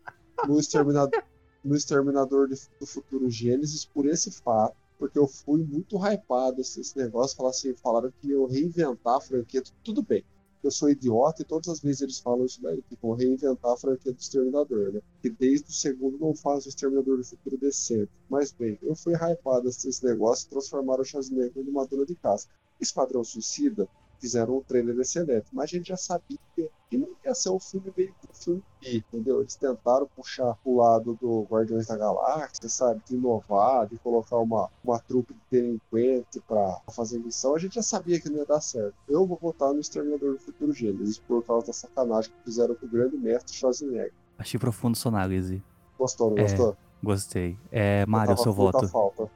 [0.47, 1.21] no Exterminador,
[1.61, 6.97] no Exterminador do Futuro Gênesis por esse fato, porque eu fui muito hypado esse, esse
[6.97, 10.23] negócio, falar assim, falaram que eu reinventar a franquia, tudo bem
[10.65, 13.77] eu sou idiota e todas as vezes eles falam isso daí, que vão reinventar a
[13.77, 15.01] franquia do Exterminador, né?
[15.21, 18.11] Que desde o segundo não faz o Exterminador do Futuro decente.
[18.29, 22.47] Mas bem, eu fui hypado esses negócios e transformaram o Schwarzenegger numa dona de casa.
[22.79, 23.87] Esquadrão Suicida
[24.19, 27.89] fizeram um trailer excelente, mas a gente já sabia que não ia ser um filme
[27.89, 29.39] um filme B, entendeu?
[29.41, 33.01] Eles tentaram puxar o lado do Guardiões da Galáxia, sabe?
[33.07, 37.55] De inovar, de colocar uma, uma trupe de delinquente pra fazer missão.
[37.55, 38.93] A gente já sabia que não ia dar certo.
[39.07, 42.85] Eu vou votar no Exterminador do Futuro Gênesis por causa da sacanagem que fizeram com
[42.85, 44.13] o grande mestre Schwarzenegger.
[44.37, 45.63] Achei profundo sua análise.
[45.97, 46.41] Gostou, não É.
[46.41, 46.77] gostou?
[47.03, 47.57] Gostei.
[47.71, 48.87] É, Mário, seu voto.
[48.87, 49.29] falta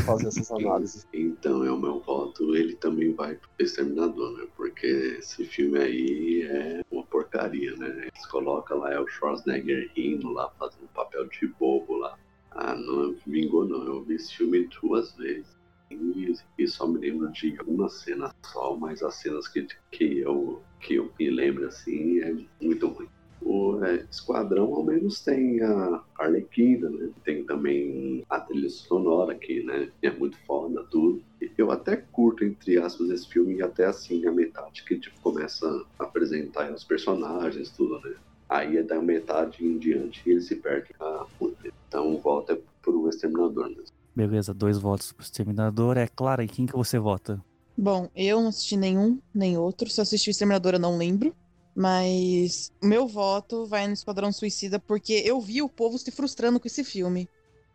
[0.00, 1.06] fazer essas análises.
[1.12, 4.46] Então é o meu voto, ele também vai pro Exterminador, né?
[4.56, 4.86] Porque
[5.18, 8.08] esse filme aí é uma porcaria, né?
[8.08, 12.18] Eles colocam lá é o Schwarzenegger rindo lá, fazendo papel de bobo lá.
[12.50, 15.54] Ah, não vingou não, eu vi esse filme duas vezes.
[15.90, 20.62] E, e só me lembro de uma cena só, mas as cenas que, que, eu,
[20.80, 23.08] que eu me lembro assim é muito ruim.
[23.44, 27.10] O é, Esquadrão ao menos tem a Arlequina, né?
[27.24, 29.90] Tem também a trilha sonora que, né?
[30.02, 31.22] É muito foda, tudo.
[31.58, 35.66] Eu até curto, entre aspas, esse filme e até assim a metade que tipo, começa
[35.98, 38.14] a apresentar os personagens, tudo, né?
[38.48, 41.72] Aí é da metade em diante e ele se perde a muito.
[41.88, 43.94] Então o voto é pro Exterminador mesmo.
[44.16, 45.96] Beleza, dois votos pro Exterminador.
[45.96, 47.42] É Clara, e quem que você vota?
[47.76, 49.90] Bom, eu não assisti nenhum, nem outro.
[49.90, 51.34] Se eu assisti o Exterminador, eu não lembro.
[51.74, 56.68] Mas meu voto vai no Esquadrão Suicida porque eu vi o povo se frustrando com
[56.68, 57.28] esse filme.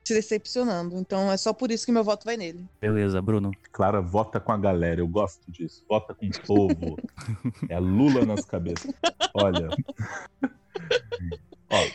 [0.04, 0.96] Se decepcionando.
[0.98, 2.66] Então é só por isso que meu voto vai nele.
[2.80, 3.52] Beleza, Bruno.
[3.72, 5.84] Clara, vota com a galera, eu gosto disso.
[5.88, 6.98] Vota com o povo.
[7.68, 8.92] é Lula nas cabeças.
[9.34, 9.70] Olha.
[11.70, 11.88] Ó,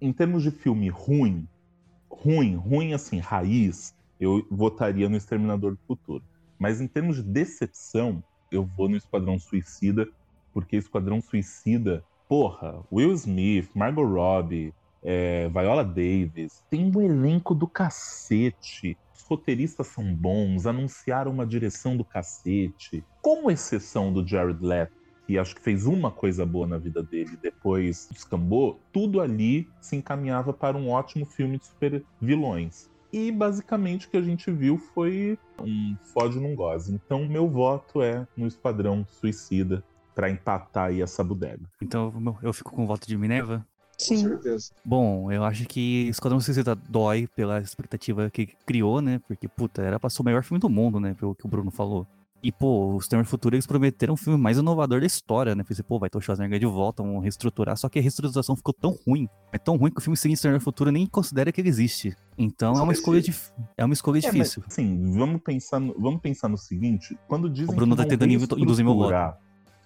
[0.00, 1.46] em termos de filme ruim,
[2.08, 6.24] ruim, ruim assim, raiz, eu votaria no Exterminador do Futuro.
[6.58, 10.08] Mas em termos de decepção, eu vou no Esquadrão Suicida,
[10.52, 17.66] porque Esquadrão Suicida, porra, Will Smith, Margot Robbie, é, Viola Davis, tem um elenco do
[17.66, 18.96] cacete.
[19.14, 23.04] Os roteiristas são bons, anunciaram uma direção do cacete.
[23.20, 27.38] Com exceção do Jared Leto, que acho que fez uma coisa boa na vida dele,
[27.40, 32.90] depois descambou, tudo ali se encaminhava para um ótimo filme de super vilões.
[33.12, 36.94] E basicamente o que a gente viu foi um fode num goze.
[36.94, 39.84] Então meu voto é no Esquadrão Suicida
[40.14, 41.62] para empatar aí essa bodega.
[41.80, 43.66] Então eu fico com o voto de Minerva.
[43.98, 44.16] Com Sim.
[44.28, 44.72] certeza.
[44.84, 49.20] Bom, eu acho que Esquadrão Suicida dói pela expectativa que criou, né?
[49.28, 51.14] Porque, puta, era pra ser o melhor filme do mundo, né?
[51.14, 52.06] Pelo que o Bruno falou.
[52.42, 55.62] E, pô, os Terminator Futuro, eles prometeram um filme mais inovador da história, né?
[55.62, 57.76] Pensei, pô, vai ter o Schwarzenegger de volta, vão reestruturar.
[57.76, 59.28] Só que a reestruturação ficou tão ruim.
[59.52, 62.16] É tão ruim que o filme seguinte, Terminator Futuro, nem considera que ele existe.
[62.36, 63.52] Então é uma escolha, dif...
[63.76, 64.64] é uma escolha É, mas, difícil.
[64.66, 68.32] assim, vamos pensar, no, vamos pensar no seguinte: quando dizem O Bruno que tá tentando
[68.32, 69.14] induzir meu voto.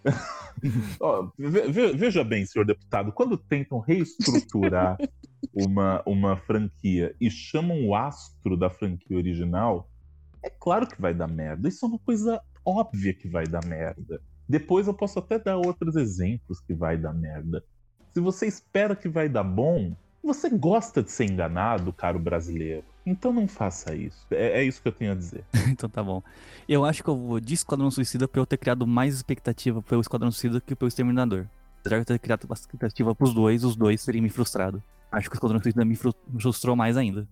[1.96, 4.96] veja bem, senhor deputado, quando tentam reestruturar
[5.52, 9.88] uma, uma franquia e chamam o astro da franquia original,
[10.42, 11.68] é claro que vai dar merda.
[11.68, 14.20] Isso é uma coisa óbvia que vai dar merda.
[14.48, 17.62] Depois eu posso até dar outros exemplos que vai dar merda.
[18.14, 22.84] Se você espera que vai dar bom, você gosta de ser enganado, caro brasileiro.
[23.06, 24.26] Então não faça isso.
[24.32, 25.44] É, é isso que eu tenho a dizer.
[25.70, 26.20] então tá bom.
[26.68, 30.00] Eu acho que eu vou de Esquadrão Suicida pra eu ter criado mais expectativa pelo
[30.00, 31.46] Esquadrão Suicida que pelo Exterminador.
[31.80, 34.82] Apesar de eu ter criado bastante expectativa pros dois, os dois teriam me frustrado.
[35.12, 37.28] Acho que o Esquadrão Suicida me fru- me frustrou mais ainda.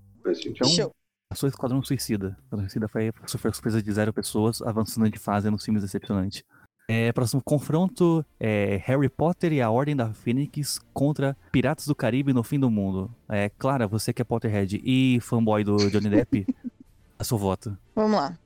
[0.47, 0.93] Então, Show.
[1.31, 2.37] Eu sou Esquadrão Suicida.
[2.45, 6.45] Esquadrão Suicida foi sofrer surpresa de zero pessoas, avançando de fase nos filmes decepcionante.
[6.87, 12.33] É, próximo confronto é Harry Potter e a Ordem da Fênix contra Piratas do Caribe
[12.33, 13.11] no Fim do Mundo.
[13.29, 16.47] É, Clara, você que é Potterhead e fanboy do Johnny Depp,
[17.19, 17.77] a seu voto.
[17.95, 18.39] Vamos lá.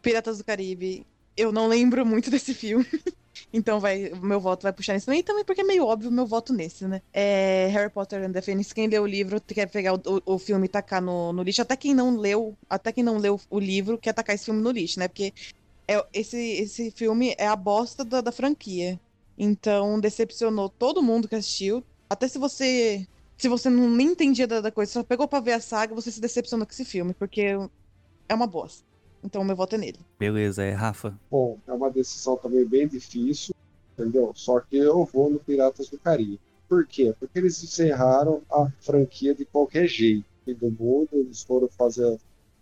[0.00, 1.06] Piratas do Caribe.
[1.36, 2.86] Eu não lembro muito desse filme.
[3.52, 6.10] Então vai, o meu voto vai puxar nesse também, e também porque é meio óbvio
[6.10, 7.00] o meu voto nesse, né?
[7.12, 10.38] É Harry Potter and the Phoenix, quem leu o livro quer pegar o, o, o
[10.38, 13.58] filme e tacar no, no, lixo, até quem não leu, até quem não leu o
[13.58, 15.08] livro quer tacar esse filme no lixo, né?
[15.08, 15.32] Porque
[15.86, 18.98] é, esse, esse filme é a bosta da, da franquia.
[19.36, 21.82] Então decepcionou todo mundo que assistiu.
[22.08, 25.54] Até se você se você não nem entendia da, da coisa, só pegou pra ver
[25.54, 27.56] a saga, você se decepcionou com esse filme, porque
[28.28, 28.84] é uma bosta.
[29.24, 29.98] Então meu voto é nele.
[30.18, 31.18] Beleza, é Rafa.
[31.30, 33.54] Bom, é uma decisão também bem difícil,
[33.92, 34.32] entendeu?
[34.34, 36.40] Só que eu vou no Piratas do Caribe.
[36.68, 37.14] Por quê?
[37.18, 40.24] Porque eles encerraram a franquia de qualquer jeito.
[40.44, 42.18] Fim do mundo, eles foram fazer.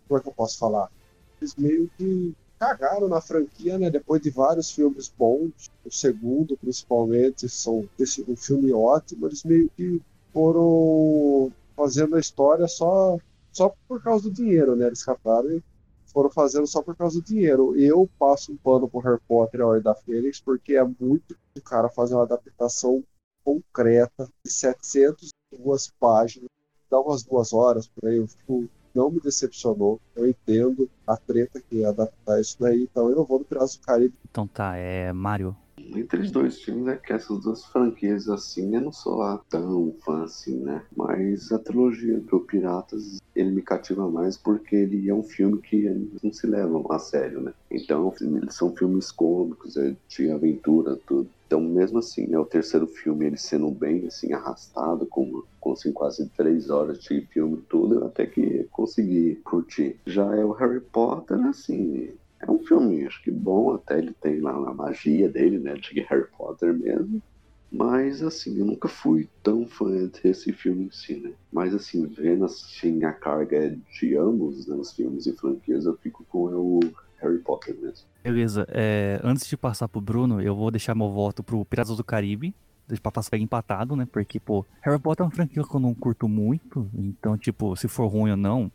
[0.07, 0.91] Como é que eu posso falar?
[1.39, 3.89] Eles meio que cagaram na franquia, né?
[3.89, 9.67] Depois de vários filmes bons, o segundo principalmente, são esse, um filme ótimo, eles meio
[9.75, 9.99] que
[10.31, 13.17] foram fazendo a história só,
[13.51, 14.85] só por causa do dinheiro, né?
[14.85, 15.63] Eles captaram e
[16.05, 17.75] foram fazendo só por causa do dinheiro.
[17.75, 21.35] Eu passo um pano pro Harry Potter e a Ordem da Fênix, porque é muito
[21.57, 23.03] o cara fazer uma adaptação
[23.43, 26.47] concreta de 702 páginas,
[26.91, 29.99] dá umas duas horas por aí, eu fico não me decepcionou.
[30.15, 33.81] Eu entendo a treta que é adaptar isso daí, então eu vou no Piratas do
[33.81, 34.13] Caribe.
[34.29, 35.55] Então tá, é Mario.
[35.77, 39.93] Entre os dois filmes é que essas duas franquias assim, eu não sou lá tão
[40.05, 40.83] fã assim, né?
[40.95, 45.89] Mas a trilogia do Piratas, ele me cativa mais porque ele é um filme que
[46.23, 47.53] não se levam a sério, né?
[47.69, 51.29] Então, eles são filmes cômicos, é de aventura, tudo.
[51.51, 55.91] Então, mesmo assim, é o terceiro filme, ele sendo bem, assim, arrastado, com, com assim,
[55.91, 59.99] quase três horas de filme tudo, eu até que consegui curtir.
[60.05, 62.09] Já é o Harry Potter, assim,
[62.39, 65.99] é um filme, acho que bom, até ele tem lá a magia dele, né, de
[65.99, 67.21] Harry Potter mesmo.
[67.69, 71.33] Mas, assim, eu nunca fui tão fã desse filme em si, né?
[71.51, 76.25] Mas, assim, vendo assim, a carga de ambos né, os filmes e franquias, eu fico
[76.29, 76.79] com o
[77.21, 78.05] Harry Potter mesmo.
[78.23, 82.03] Beleza, é, antes de passar pro Bruno, eu vou deixar meu voto pro Piratas do
[82.03, 82.53] Caribe.
[83.01, 84.05] Pra passar empatado, né?
[84.11, 86.89] Porque, pô, Harry Potter é uma franquia que eu não curto muito.
[86.93, 88.69] Então, tipo, se for ruim ou não,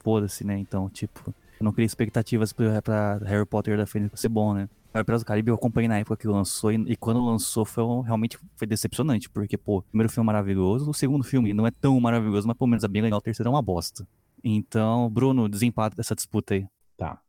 [0.00, 0.58] foda-se, né?
[0.58, 4.68] Então, tipo, eu não queria expectativas pra, pra Harry Potter da Fênix ser bom, né?
[4.92, 7.84] Mas Piratas do Caribe eu acompanhei na época que lançou, e, e quando lançou foi
[8.04, 11.70] realmente foi decepcionante, porque, pô, o primeiro filme é maravilhoso, o segundo filme não é
[11.70, 14.04] tão maravilhoso, mas pelo menos é bem legal, o terceiro é uma bosta.
[14.42, 16.66] Então, Bruno, desempate dessa disputa aí.
[16.96, 17.20] Tá.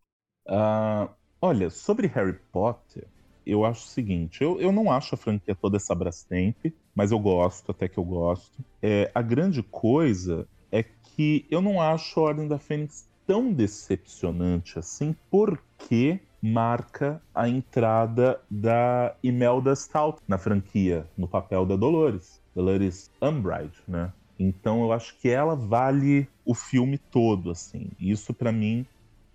[0.48, 1.10] Uh,
[1.42, 3.08] olha, sobre Harry Potter,
[3.46, 6.58] eu acho o seguinte: eu, eu não acho a franquia toda essa Brastemp,
[6.96, 8.64] mas eu gosto, até que eu gosto.
[8.82, 14.78] É, a grande coisa é que eu não acho a Ordem da Fênix tão decepcionante
[14.80, 23.12] assim, porque marca a entrada da Imelda Stout na franquia, no papel da Dolores, Dolores
[23.22, 24.12] Umbridge, né?
[24.40, 27.90] Então eu acho que ela vale o filme todo, assim.
[28.00, 28.86] Isso para mim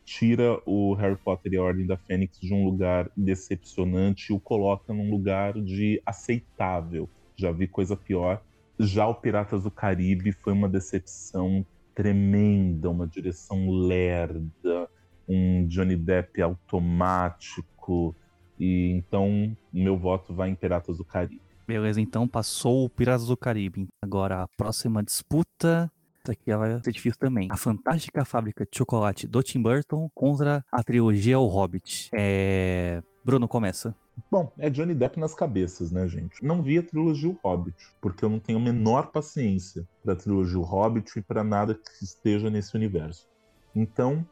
[0.07, 4.38] tira o Harry Potter e a Ordem da Fênix de um lugar decepcionante e o
[4.38, 7.11] coloca num lugar de aceitável.
[7.35, 8.40] Já vi coisa pior.
[8.79, 14.88] Já o Piratas do Caribe foi uma decepção tremenda, uma direção lerda,
[15.29, 18.14] um Johnny Depp automático.
[18.59, 21.42] E então meu voto vai em Piratas do Caribe.
[21.66, 23.88] Beleza, então passou o Piratas do Caribe.
[24.01, 25.90] Agora a próxima disputa
[26.27, 27.49] essa aqui vai ser difícil também.
[27.51, 32.11] A Fantástica Fábrica de Chocolate do Tim Burton contra a trilogia O Hobbit.
[32.12, 33.03] É...
[33.25, 33.95] Bruno, começa.
[34.31, 36.45] Bom, é Johnny Depp nas cabeças, né, gente?
[36.45, 40.59] Não vi a trilogia O Hobbit, porque eu não tenho a menor paciência pra trilogia
[40.59, 43.29] O Hobbit e pra nada que esteja nesse universo.
[43.75, 44.27] Então,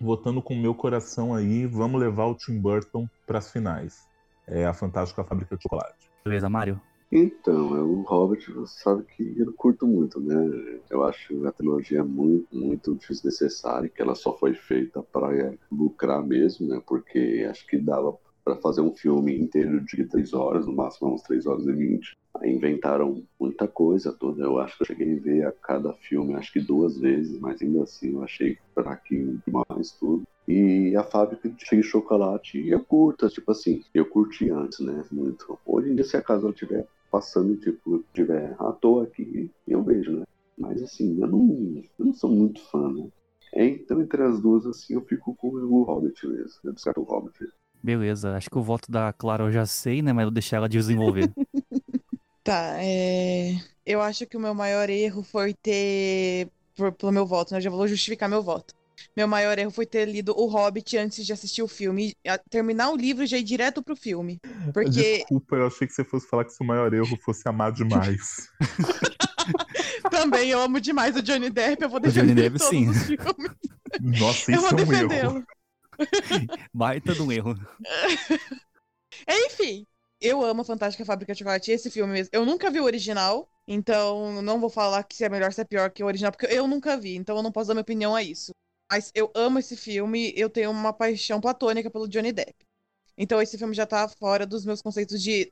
[0.00, 4.06] votando com o meu coração aí, vamos levar o Tim Burton pras finais.
[4.46, 6.10] É a Fantástica Fábrica de Chocolate.
[6.24, 6.80] Beleza, Mário?
[7.10, 10.78] Então, é o Hobbit, você sabe que eu não curto muito, né?
[10.90, 16.68] Eu acho a trilogia muito, muito desnecessária, que ela só foi feita para lucrar mesmo,
[16.68, 16.82] né?
[16.86, 21.22] Porque acho que dava para fazer um filme inteiro de três horas, no máximo uns
[21.22, 22.16] três horas e vinte.
[22.44, 24.44] Inventaram muita coisa toda.
[24.44, 27.60] Eu acho que eu cheguei a ver a cada filme, acho que duas vezes, mas
[27.62, 30.24] ainda assim eu achei fraquinho demais tudo.
[30.46, 35.04] E a fábrica de chocolate eu curto, tipo assim, eu curti antes, né?
[35.10, 35.58] Muito.
[35.66, 40.18] Hoje em dia, se a casa tiver passando, tipo, tiver à toa aqui, eu vejo,
[40.18, 40.24] né?
[40.56, 43.08] Mas assim, eu não, eu não sou muito fã, né?
[43.54, 46.60] Então, entre as duas, assim, eu fico com o Hobbit mesmo.
[46.64, 47.48] Eu descarto o Hobbit.
[47.82, 50.12] Beleza, acho que o voto da Clara eu já sei, né?
[50.12, 51.32] Mas eu deixei ela desenvolver.
[52.44, 53.52] tá, é...
[53.86, 56.50] eu acho que o meu maior erro foi ter.
[56.76, 57.58] Por, pelo meu voto, né?
[57.58, 58.74] Eu já vou justificar meu voto.
[59.18, 62.14] Meu maior erro foi ter lido O Hobbit antes de assistir o filme.
[62.48, 64.38] Terminar o livro e já ir direto pro filme.
[64.72, 65.18] Porque.
[65.18, 68.48] Desculpa, eu achei que você fosse falar que seu maior erro fosse amar demais.
[70.08, 72.88] Também, eu amo demais o Johnny Depp, eu vou defender o Johnny Depp, todos sim.
[72.88, 74.20] os filmes.
[74.20, 75.44] Nossa, isso é um erro.
[76.72, 77.56] Baita de um erro.
[79.28, 79.84] Enfim,
[80.20, 81.72] eu amo a Fantástica Fábrica de Chocolate.
[81.72, 82.30] Esse filme mesmo.
[82.32, 85.64] Eu nunca vi o original, então não vou falar que se é melhor, se é
[85.64, 88.14] pior que o original, porque eu nunca vi, então eu não posso dar minha opinião
[88.14, 88.52] a isso.
[88.90, 92.54] Mas eu amo esse filme, eu tenho uma paixão platônica pelo Johnny Depp.
[93.16, 95.50] Então esse filme já tá fora dos meus conceitos de,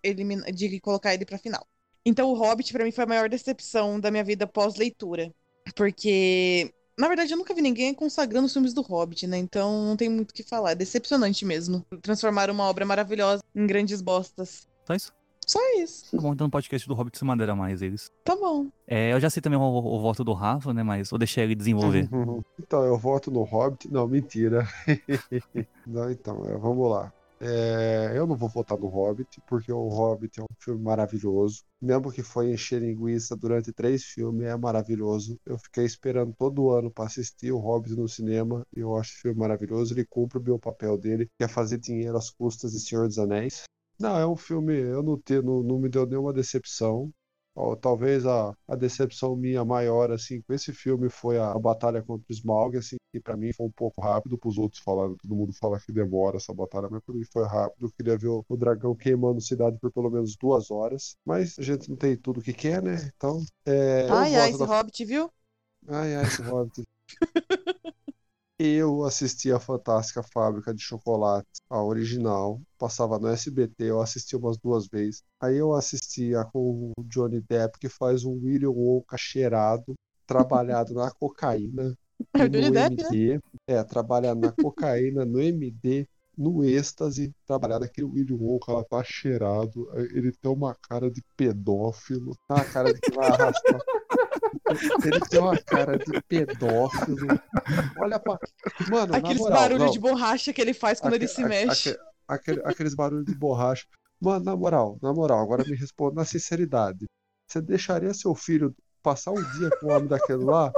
[0.55, 1.67] de colocar ele pra final.
[2.05, 5.35] Então o Hobbit pra mim foi a maior decepção da minha vida pós-leitura.
[5.75, 9.37] Porque, na verdade, eu nunca vi ninguém consagrando os filmes do Hobbit, né?
[9.37, 10.71] Então não tem muito o que falar.
[10.71, 11.85] É decepcionante mesmo.
[12.01, 14.69] Transformar uma obra maravilhosa em grandes bostas.
[14.87, 15.16] Só isso?
[15.47, 16.17] Só isso.
[16.17, 18.11] Tá bom, então no podcast do Hobbit se madeira mais eles.
[18.25, 18.67] Tá bom.
[18.87, 20.83] É, eu já sei também o, o voto do Rafa, né?
[20.83, 22.09] Mas vou deixar ele desenvolver.
[22.59, 23.89] Então, eu voto no Hobbit.
[23.93, 24.67] Não, mentira.
[25.87, 27.13] não, então, é, vamos lá.
[27.39, 31.63] É, eu não vou votar no Hobbit, porque o Hobbit é um filme maravilhoso.
[31.81, 35.39] Mesmo que foi encher linguiça durante três filmes, é maravilhoso.
[35.45, 39.21] Eu fiquei esperando todo ano para assistir o Hobbit no cinema e eu acho o
[39.21, 39.93] filme maravilhoso.
[39.95, 43.19] Ele cumpre o meu papel dele, que é fazer dinheiro às custas de Senhor dos
[43.19, 43.65] Anéis.
[43.99, 47.11] Não, é um filme, eu não, te, não, não me deu nenhuma decepção.
[47.55, 52.03] Ó, Talvez a, a decepção minha maior assim com esse filme foi a, a batalha
[52.03, 55.35] contra o Smaug, assim, que pra mim foi um pouco rápido, pros outros falaram, todo
[55.35, 57.87] mundo fala que demora essa batalha, mas pra mim foi rápido.
[57.87, 61.63] Eu queria ver o, o dragão queimando cidade por pelo menos duas horas, mas a
[61.63, 62.97] gente não tem tudo que quer, né?
[63.17, 65.33] Então, é, ai, ai, esse na- Hobbit, viu?
[65.89, 66.85] Ai, ai, esse Hobbit.
[68.59, 74.57] Eu assisti a Fantástica Fábrica de Chocolate, a original, passava no SBT, eu assisti umas
[74.57, 75.23] duas vezes.
[75.41, 79.95] Aí eu assisti a com o Johnny Depp, que faz um William Wonka cheirado,
[80.27, 81.95] trabalhado na cocaína
[82.35, 83.11] É o e no Johnny Depp, né?
[83.11, 83.41] MD.
[83.67, 89.87] É, trabalhado na cocaína, no MD, no êxtase, trabalhado aquele William Wonka, ela tá cheirado,
[90.13, 93.81] ele tem uma cara de pedófilo, tá uma cara de que vai arrastar.
[95.05, 97.27] Ele tem uma cara de pedófilo.
[97.99, 98.39] Olha pra.
[98.91, 99.91] Mano, na Aqueles moral, barulhos não.
[99.93, 101.91] de borracha que ele faz quando ele Aque- se a- mexe.
[101.91, 103.87] aque- aquele- aqueles barulhos de borracha.
[104.21, 107.07] Mano, na moral, na moral, agora me responda na sinceridade.
[107.49, 110.73] Você deixaria seu filho passar um dia com o homem daquele lá?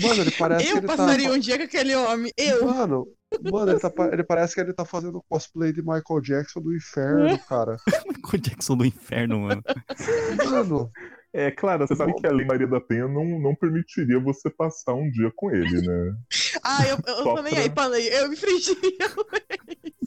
[0.00, 1.34] Mano, ele parece que Eu ele passaria tá.
[1.34, 2.32] um dia com aquele homem.
[2.36, 2.64] Eu.
[2.66, 3.06] Mano,
[3.50, 7.38] mano, ele, tá ele parece que ele tá fazendo cosplay de Michael Jackson do inferno,
[7.48, 7.76] cara.
[8.22, 9.62] Com o Jackson do inferno, mano.
[10.50, 10.90] Mano,
[11.32, 14.94] É, claro, você sabe que a Lei Maria da Penha não, não permitiria você passar
[14.94, 16.16] um dia com ele, né?
[16.64, 18.08] Ah, eu, eu Só pra- aí, falei.
[18.12, 19.08] Eu me infringiria.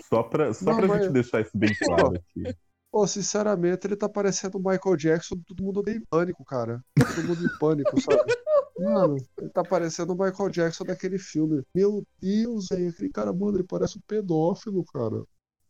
[0.10, 2.56] Só pra, só Não, pra mas- gente deixar isso bem claro aqui.
[2.92, 6.84] Pô, sinceramente, ele tá parecendo o Michael Jackson, todo mundo odeia em pânico, cara.
[7.16, 8.34] Todo mundo em pânico, sabe?
[8.78, 11.64] Mano, ele tá parecendo o Michael Jackson daquele filme.
[11.74, 15.24] Meu Deus, velho, aquele cara, mano, ele parece um pedófilo, cara.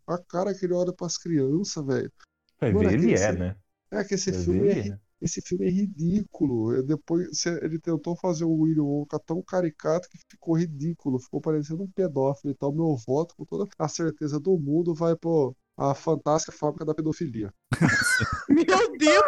[0.07, 2.11] A cara que ele olha pras crianças, velho.
[2.59, 3.55] Ver, ele é, né?
[3.91, 4.97] É que esse filme é, é.
[5.23, 6.73] Esse filme é ridículo.
[6.75, 11.39] Eu Depois cê- ele tentou fazer o William Wonka tão caricato que ficou ridículo, ficou
[11.41, 12.51] parecendo um pedófilo.
[12.53, 16.93] Então, meu voto, com toda a certeza do mundo, vai pro a fantástica fábrica da
[16.93, 17.51] pedofilia.
[18.47, 19.23] Meu Deus.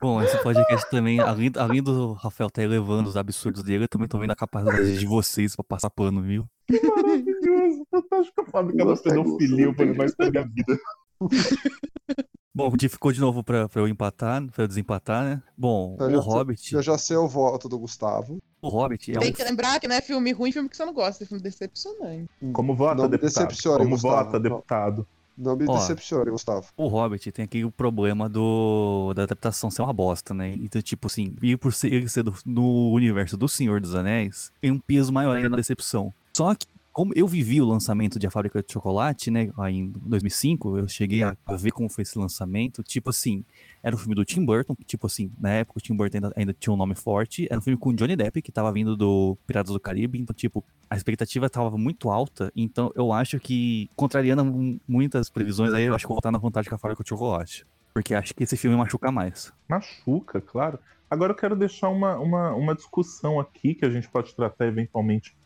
[0.00, 4.08] Bom, esse podcast também, além, além do Rafael tá elevando os absurdos dele, eu também
[4.08, 6.46] tô vendo a capacidade de vocês pra passar pano, viu?
[6.70, 7.86] Maravilhoso!
[7.90, 9.86] Fantástica fábrica da pedofilia, gostei.
[9.86, 10.78] vou mais pra minha vida.
[12.56, 15.42] Bom, o ficou de novo pra, pra eu empatar, pra eu desempatar, né?
[15.56, 18.38] Bom, Eu o já- Hobbit, Eu já sei o voto do Gustavo.
[18.62, 20.84] o Hobbit é Tem um que lembrar que não é filme ruim, filme que você
[20.86, 21.22] não gosta.
[21.22, 22.30] É filme decepcionante.
[22.54, 23.54] Como vota, Não me deputado?
[23.78, 24.14] Como Gustavo.
[24.24, 24.40] vota, Não.
[24.40, 25.06] deputado?
[25.36, 25.74] Não me Ó.
[25.74, 26.66] decepcione, Gustavo.
[26.78, 30.54] O Hobbit tem aquele problema do da adaptação ser uma bosta, né?
[30.54, 34.50] Então, tipo assim, e por ser, ele ser do, no universo do Senhor dos Anéis,
[34.62, 36.10] tem um peso maior ainda na decepção.
[36.34, 36.64] Só que,
[36.96, 41.22] como eu vivi o lançamento de A Fábrica de Chocolate, né, em 2005, eu cheguei
[41.22, 42.82] a, a ver como foi esse lançamento.
[42.82, 43.44] Tipo assim,
[43.82, 46.56] era um filme do Tim Burton, tipo assim, na época o Tim Burton ainda, ainda
[46.58, 47.46] tinha um nome forte.
[47.50, 50.18] Era um filme com Johnny Depp, que tava vindo do Piratas do Caribe.
[50.18, 52.50] Então, tipo, a expectativa tava muito alta.
[52.56, 56.38] Então, eu acho que, contrariando mu- muitas previsões aí, eu acho que vou votar na
[56.38, 57.66] vontade com A Fábrica de Chocolate.
[57.92, 59.52] Porque acho que esse filme machuca mais.
[59.68, 60.78] Machuca, claro.
[61.10, 65.36] Agora eu quero deixar uma, uma, uma discussão aqui que a gente pode tratar eventualmente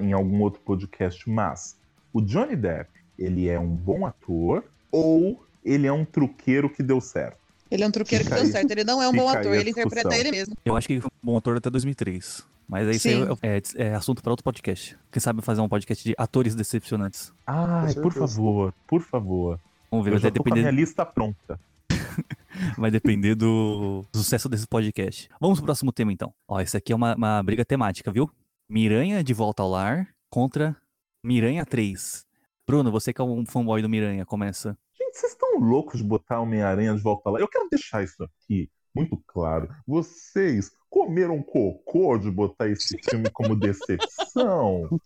[0.00, 1.76] em algum outro podcast, mas
[2.12, 7.00] o Johnny Depp, ele é um bom ator ou ele é um truqueiro que deu
[7.00, 7.36] certo?
[7.70, 8.70] Ele é um truqueiro que Fica deu aí- certo.
[8.70, 10.56] Ele não é um bom ator, ele interpreta ele mesmo.
[10.64, 12.46] Eu acho que ele foi um bom ator até 2003.
[12.66, 13.26] Mas aí isso aí Sim.
[13.42, 14.96] é, é, é assunto para outro podcast.
[15.10, 17.32] Quem sabe fazer um podcast de atores decepcionantes.
[17.46, 19.58] Ai, Com por favor, por favor.
[19.90, 21.58] Vamos ver, Eu vai já tô com a minha depender, lista pronta.
[22.76, 25.28] vai depender do sucesso desse podcast.
[25.40, 26.32] Vamos pro próximo tema então.
[26.46, 28.30] Ó, esse aqui é uma, uma briga temática, viu?
[28.70, 30.76] Miranha de volta ao lar contra
[31.24, 32.26] Miranha 3.
[32.66, 34.76] Bruno, você que é um fanboy do Miranha, começa.
[34.92, 37.40] Gente, vocês estão loucos de botar Homem-Aranha de volta lá?
[37.40, 39.74] Eu quero deixar isso aqui muito claro.
[39.86, 45.00] Vocês comeram cocô de botar esse filme como decepção?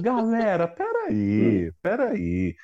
[0.00, 2.56] Galera, peraí, peraí.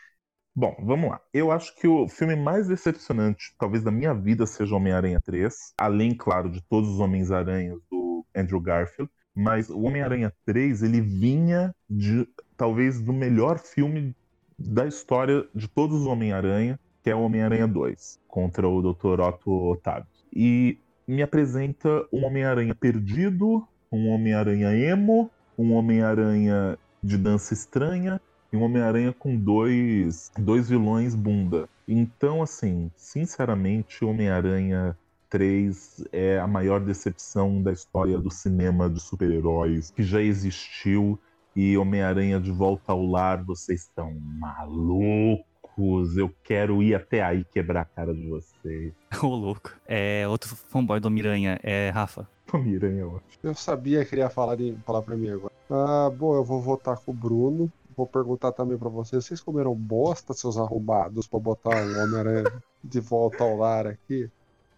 [0.57, 1.20] Bom, vamos lá.
[1.32, 5.55] Eu acho que o filme mais decepcionante, talvez da minha vida, seja Homem-Aranha 3.
[5.78, 9.09] Além, claro, de todos os Homens-Aranhas do Andrew Garfield.
[9.35, 14.14] Mas o Homem-Aranha 3, ele vinha de talvez do melhor filme
[14.59, 19.20] da história de todos os Homem-Aranha, que é o Homem-Aranha 2, contra o Dr.
[19.20, 20.07] Otto Otávio.
[20.33, 28.20] E me apresenta um Homem-Aranha perdido, um Homem-Aranha emo, um Homem-Aranha de dança estranha
[28.53, 31.68] e um Homem-Aranha com dois, dois vilões bunda.
[31.89, 34.97] Então, assim, sinceramente, Homem-Aranha
[35.33, 41.18] 3 é a maior decepção da história do cinema de super-heróis que já existiu.
[41.57, 46.18] E Homem-Aranha de volta ao lar, vocês estão malucos.
[46.18, 48.93] Eu quero ir até aí quebrar a cara de vocês.
[49.22, 49.72] Ô, louco.
[49.87, 52.28] É, outro fanboy do Miranha é Rafa.
[52.53, 53.18] Homem-Aranha, ó.
[53.43, 55.53] Eu sabia que ele ia falar, de, falar pra mim agora.
[55.70, 57.72] Ah, bom, eu vou votar com o Bruno.
[57.97, 59.24] Vou perguntar também pra vocês.
[59.24, 62.53] Vocês comeram bosta, seus arrombados, pra botar o Homem-Aranha
[62.85, 64.30] de volta ao lar aqui?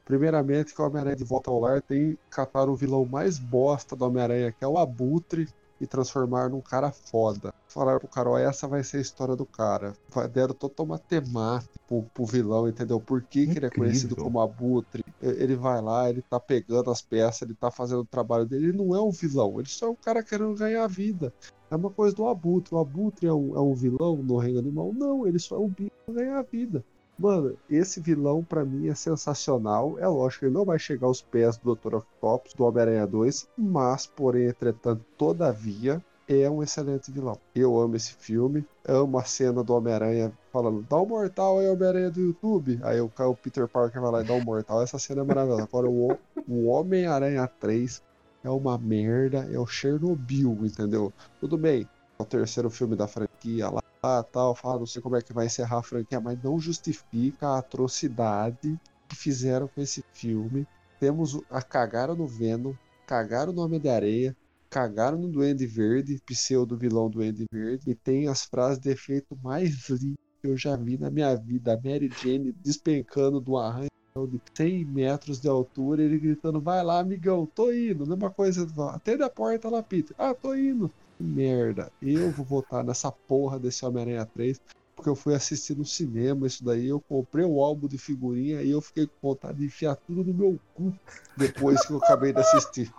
[0.04, 3.96] Primeiramente, que o Homem-Aranha de volta ao lar tem que catar o vilão mais bosta
[3.96, 5.48] do Homem-Aranha, que é o Abutre,
[5.80, 7.52] e transformar num cara foda.
[7.68, 9.94] Falaram pro cara, ó, essa vai ser a história do cara.
[10.32, 13.00] Deram toda uma temática pro, pro vilão, entendeu?
[13.00, 15.04] Por que, que ele é conhecido como Abutre?
[15.20, 18.68] Ele vai lá, ele tá pegando as peças, ele tá fazendo o trabalho dele.
[18.68, 21.32] Ele não é um vilão, ele só é um cara querendo ganhar vida.
[21.70, 22.74] É uma coisa do Abutre.
[22.74, 24.92] O Abutre é um, é um vilão no reino animal?
[24.92, 26.84] Não, ele só é um bicho pra ganhar vida.
[27.18, 29.98] Mano, esse vilão pra mim é sensacional.
[29.98, 31.96] É lógico que ele não vai chegar aos pés do Dr.
[31.96, 37.38] Octopus, do Homem-Aranha 2, mas, porém, entretanto, todavia, é um excelente vilão.
[37.54, 42.10] Eu amo esse filme, amo a cena do Homem-Aranha falando, dá um mortal aí, Homem-Aranha
[42.10, 42.80] do YouTube.
[42.82, 44.82] Aí o, o Peter Parker vai lá e dá um mortal.
[44.82, 45.64] Essa cena é maravilhosa.
[45.64, 48.02] Agora, o, o Homem-Aranha 3
[48.42, 51.12] é uma merda, é o Chernobyl, entendeu?
[51.40, 51.88] Tudo bem,
[52.18, 55.78] o terceiro filme da franquia lá, tal, fala, não sei como é que vai encerrar
[55.78, 60.66] a franquia, mas não justifica a atrocidade que fizeram com esse filme.
[61.00, 62.74] Temos a cagaram no Venom,
[63.06, 64.36] cagaram no Homem de Areia,
[64.70, 69.88] cagaram no Duende Verde, pseudo vilão Duende Verde, e tem as frases de efeito mais
[69.88, 71.72] lindas que eu já vi na minha vida.
[71.72, 73.88] A Mary Jane despencando do arranjo
[74.28, 78.06] de 100 metros de altura, ele gritando, vai lá, amigão, tô indo.
[78.06, 80.14] Mesma coisa, atende a porta lá, Peter.
[80.18, 80.90] Ah, tô indo.
[81.16, 81.90] Que merda.
[82.00, 84.60] Eu vou votar nessa porra desse Homem-Aranha 3,
[84.94, 88.70] porque eu fui assistir no cinema isso daí, eu comprei o álbum de figurinha e
[88.70, 90.92] eu fiquei com vontade de enfiar tudo no meu cu
[91.36, 92.92] depois que eu acabei de assistir.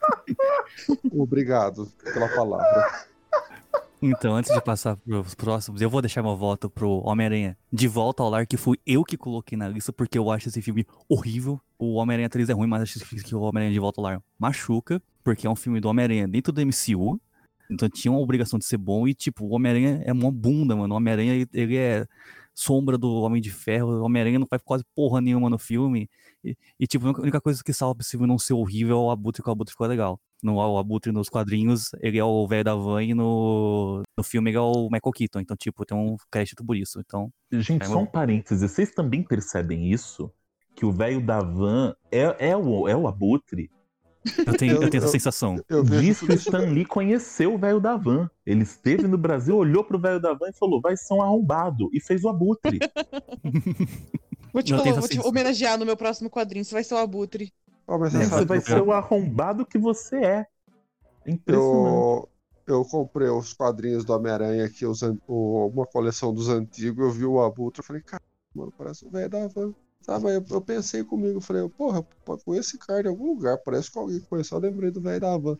[1.12, 3.12] Obrigado pela palavra.
[4.04, 8.20] Então, antes de passar pros próximos, eu vou deixar meu voto pro Homem-Aranha de volta
[8.20, 11.60] ao lar, que fui eu que coloquei na lista, porque eu acho esse filme horrível.
[11.78, 15.00] O Homem-Aranha 3 é ruim, mas acho que o Homem-Aranha de volta ao lar machuca,
[15.22, 17.20] porque é um filme do Homem-Aranha dentro do MCU.
[17.74, 20.94] Então tinha uma obrigação de ser bom e, tipo, o Homem-Aranha é uma bunda, mano.
[20.94, 22.06] O Homem-Aranha, ele- ele é
[22.54, 23.88] sombra do Homem de Ferro.
[24.00, 26.08] O Homem-Aranha não faz quase porra nenhuma no filme.
[26.44, 29.42] E, e, tipo, a única coisa que salva filme não ser horrível é o Abutre,
[29.42, 30.20] que o Abutre ficou legal.
[30.42, 34.50] No, o Abutre nos quadrinhos, ele é o velho da van e no, no filme
[34.50, 35.40] ele é o Michael Keaton.
[35.40, 37.00] Então, tipo, tem um crédito por isso.
[37.00, 38.70] Então, Gente, É, só um parênteses.
[38.70, 40.30] Vocês também percebem isso?
[40.74, 43.70] Que o velho da van é, é, o, é o abutre?
[44.46, 45.56] Eu tenho, eu Eu- tenho essa eu- sensação.
[45.68, 48.30] Eu vejo Diz que o Stan Lee conheceu o velho da van.
[48.46, 51.88] Ele esteve no Brasil, olhou pro velho da van e falou: vai ser um arrombado.
[51.92, 52.78] E fez o abutre.
[54.52, 56.62] Vou te, tenho vou essa te homenagear no meu próximo quadrinho.
[56.64, 57.50] Você vai ser o Abutre.
[57.88, 60.46] É, você sabe vai ser o arrombado que você é.
[61.24, 61.72] É Impressionante.
[61.86, 62.28] eu,
[62.66, 67.24] eu comprei os quadrinhos do Homem-Aranha aqui, os o- uma coleção dos antigos, eu vi
[67.24, 68.22] o Abutre, eu falei, cara,
[68.54, 69.72] mano, parece o velho da van.
[70.02, 72.04] Sabe, eu, eu pensei comigo, falei, porra,
[72.44, 75.36] conheço esse cara em algum lugar, parece que alguém conheceu, eu lembrei do velho da
[75.38, 75.56] van.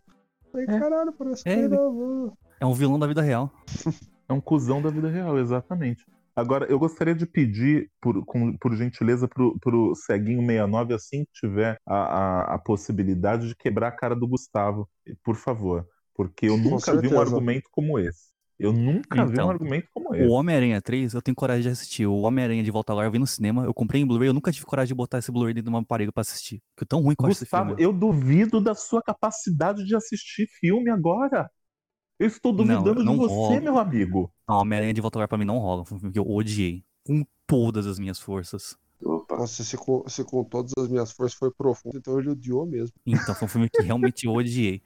[0.50, 0.78] Falei, É.
[0.78, 1.76] caralho, parece o É velho ele.
[1.76, 2.32] da van.
[2.60, 3.50] É um vilão da vida real.
[4.28, 6.06] É um cuzão da vida real, exatamente.
[6.34, 11.32] Agora, eu gostaria de pedir, por, com- por gentileza, pro, pro Ceguinho 69, assim que
[11.32, 14.88] tiver a, a, a possibilidade de quebrar a cara do Gustavo,
[15.22, 15.86] por favor.
[16.14, 18.31] Porque eu nunca vi um argumento como esse.
[18.62, 20.26] Eu nunca vi Então, um argumento como O esse.
[20.28, 22.06] Homem-Aranha 3, eu tenho coragem de assistir.
[22.06, 24.34] O Homem-Aranha de volta ao lar, eu vi no cinema, eu comprei em Blu-ray, eu
[24.34, 26.62] nunca tive coragem de botar esse Blu-ray dentro de uma aparelho pra assistir.
[26.80, 27.82] É tão ruim que eu acho esse Gustavo, filme.
[27.82, 31.50] eu duvido da sua capacidade de assistir filme agora.
[32.18, 33.60] Eu estou duvidando não de você, rola.
[33.60, 34.32] meu amigo.
[34.48, 35.84] Não, Homem-Aranha de volta ao lar pra mim não rola.
[35.84, 36.84] Foi um filme que eu odiei.
[37.04, 38.76] Com todas as minhas forças.
[39.04, 42.64] Opa, Nossa, se com, se com todas as minhas forças foi profundo, então ele odiou
[42.64, 42.94] mesmo.
[43.04, 44.80] Então, foi um filme que realmente eu odiei.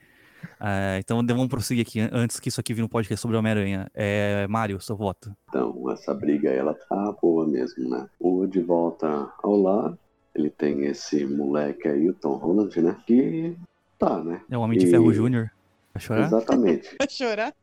[0.60, 3.90] Ah, então, vamos prosseguir aqui, an- antes que isso aqui vire um podcast sobre Homem-Aranha.
[3.94, 5.32] É, Mário, seu voto.
[5.48, 8.06] então essa briga aí, ela tá boa mesmo, né?
[8.20, 9.94] O De Volta ao Lar,
[10.34, 12.96] ele tem esse moleque aí, o Tom Holland, né?
[13.06, 13.56] Que
[13.98, 14.40] tá, né?
[14.50, 15.50] É o Homem de E- Ferro Júnior.
[15.94, 16.26] Vai chorar?
[16.26, 16.94] Exatamente.
[17.00, 17.54] Vai chorar?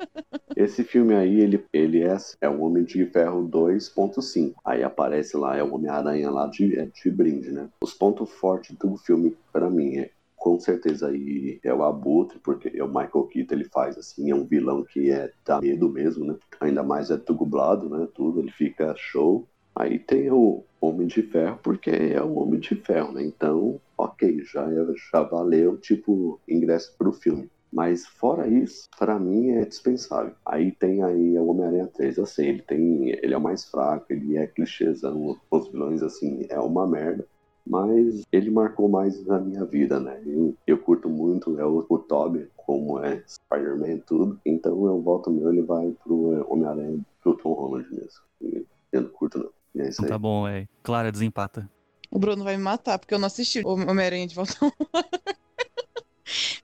[0.56, 4.54] Esse filme aí, ele, ele é, é o Homem de Ferro 2.5.
[4.66, 7.68] Aí aparece lá, é o Homem-Aranha lá de, é de brinde, né?
[7.82, 10.10] Os pontos fortes do filme, pra mim, é
[10.44, 14.36] com certeza aí é o Abutre, porque é o Michael Keaton, ele faz assim, é
[14.36, 16.36] um vilão que é dá medo mesmo, né?
[16.60, 18.10] Ainda mais é dublado, né?
[18.14, 19.48] Tudo, ele fica show.
[19.74, 23.24] Aí tem o Homem de Ferro, porque é o Homem de Ferro, né?
[23.24, 24.68] Então, ok, já,
[25.14, 27.50] já valeu, tipo, ingresso pro filme.
[27.72, 30.34] Mas fora isso, para mim é dispensável.
[30.46, 33.12] Aí tem aí o Homem-Aranha 3, eu sei, ele tem.
[33.12, 37.26] Ele é o mais fraco, ele é clichêzão, os vilões assim, é uma merda.
[37.66, 40.22] Mas ele marcou mais na minha vida, né?
[40.26, 44.40] Eu, eu curto muito é o, o Toby, como é Spider-Man e tudo.
[44.46, 48.20] Então eu volto meu, ele vai pro é, Homem-Aranha pro Tom Holland mesmo.
[48.42, 49.50] E eu não curto não.
[49.76, 50.10] E é isso Então aí.
[50.12, 50.68] tá bom, é.
[50.84, 51.70] Clara desempata.
[52.12, 54.54] O Bruno vai me matar, porque eu não assisti o Homem-Aranha de volta.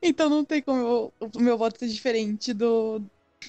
[0.02, 3.02] então não tem como eu- o meu voto ser diferente do,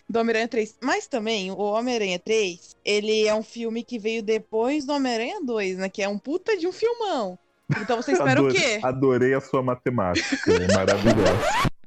[0.08, 0.76] do Homem-Aranha 3.
[0.80, 5.78] Mas também, o Homem-Aranha 3, ele é um filme que veio depois do Homem-Aranha 2,
[5.78, 5.88] né?
[5.88, 7.38] Que é um puta de um filmão.
[7.80, 8.80] Então você espera o Adorei- quê?
[8.82, 11.70] Adorei a sua matemática, é maravilhosa.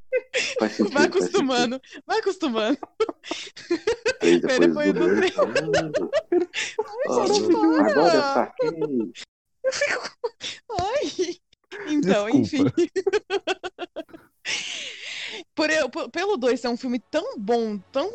[0.92, 2.78] Vai acostumando, vai acostumando.
[4.20, 4.42] Três
[4.74, 6.12] Vai depois depois do do.
[7.08, 8.70] Ah, gente, ah, agora eu saquei.
[10.80, 11.38] Ai.
[11.90, 12.74] Então, Desculpa.
[12.82, 12.90] enfim.
[15.56, 18.10] Por, eu- por- pelo 2 ser um filme tão bom, tão.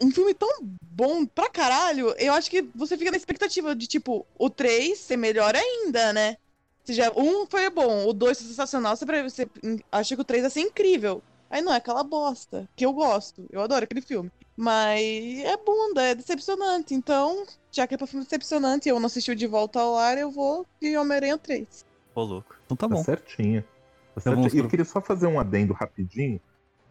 [0.00, 0.48] Um filme tão
[0.84, 5.16] bom pra caralho, eu acho que você fica na expectativa de, tipo, o 3 ser
[5.16, 6.36] melhor ainda, né?
[6.84, 9.48] Se já, um foi bom, o 2 foi sensacional, você, você
[9.90, 11.20] acha que o 3 vai ser incrível.
[11.50, 14.30] Aí não, é aquela bosta, que eu gosto, eu adoro aquele filme.
[14.56, 15.02] Mas
[15.44, 16.94] é bunda, é decepcionante.
[16.94, 19.94] Então, já que é pra filme decepcionante e eu não assisti o De Volta ao
[19.94, 21.84] Lar, eu vou de Homem-Aranha 3.
[22.14, 22.54] Ô, louco.
[22.66, 23.02] Então tá Tá bom.
[23.04, 23.62] certinha.
[23.62, 23.77] Tá Então
[24.20, 24.36] certinha.
[24.36, 26.40] vamos E eu queria só fazer um adendo rapidinho,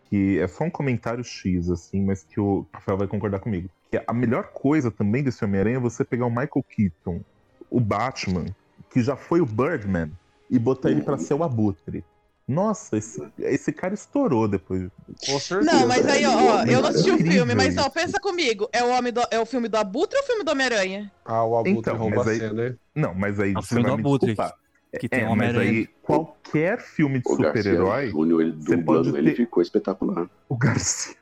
[0.10, 3.70] que é só um comentário X, assim, mas que o Rafael vai concordar comigo.
[3.92, 7.22] Que a melhor coisa também desse Homem-Aranha é você pegar o Michael Keaton,
[7.70, 8.46] o Batman,
[8.90, 10.12] que já foi o Birdman,
[10.50, 12.04] e botar ele pra ser o Abutre.
[12.48, 14.90] Nossa, esse, esse cara estourou depois.
[15.26, 15.70] Com certeza.
[15.70, 18.70] Não, mas aí, ó, ó, eu não assisti o Incrível filme, mas ó, pensa comigo.
[18.72, 21.12] É o, homem do, é o filme do Abutre ou o filme do Homem-Aranha?
[21.26, 22.76] Ah, o Abutre Então, rouba a cena, né?
[22.96, 24.58] Não, mas aí É o você filme vai do me Abutre, desculpar.
[25.00, 29.62] Que tem É, mas aí qualquer filme de super-herói, ele Você pode ele ter- ficou
[29.62, 30.30] espetacular.
[30.48, 31.16] o Garcia.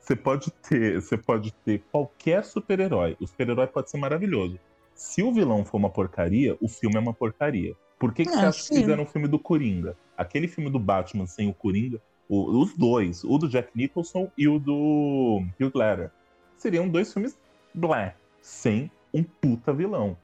[0.00, 3.16] Você pode ter, você pode ter qualquer super-herói.
[3.20, 4.58] O super-herói pode ser maravilhoso.
[4.94, 7.74] Se o vilão for uma porcaria, o filme é uma porcaria.
[7.98, 9.96] Por que, que você Ah, acha que fizeram o filme do Coringa?
[10.16, 14.48] Aquele filme do Batman sem o Coringa, o- os dois, o do Jack Nicholson e
[14.48, 16.10] o do Hugh Ledger,
[16.56, 17.38] seriam dois filmes
[17.74, 20.16] blé, sem um puta vilão.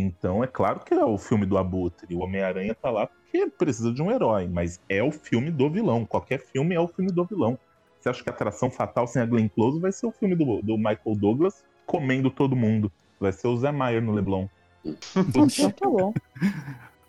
[0.00, 2.14] Então é claro que é o filme do Abutre.
[2.14, 6.04] O Homem-Aranha tá lá porque precisa de um herói, mas é o filme do vilão.
[6.04, 7.58] Qualquer filme é o filme do vilão.
[7.98, 10.76] Você acha que Atração Fatal sem a Glenn Close vai ser o filme do, do
[10.76, 12.90] Michael Douglas comendo todo mundo?
[13.20, 14.48] Vai ser o Zé Maier no Leblon.
[14.84, 16.12] Então tá bom.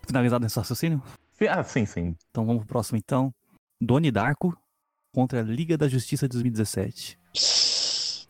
[0.05, 1.01] Finalizado esse raciocínio?
[1.49, 2.15] Ah, sim, sim.
[2.29, 3.33] Então vamos pro próximo então.
[3.79, 4.55] Doni Darko
[5.13, 7.17] contra a Liga da Justiça de 2017.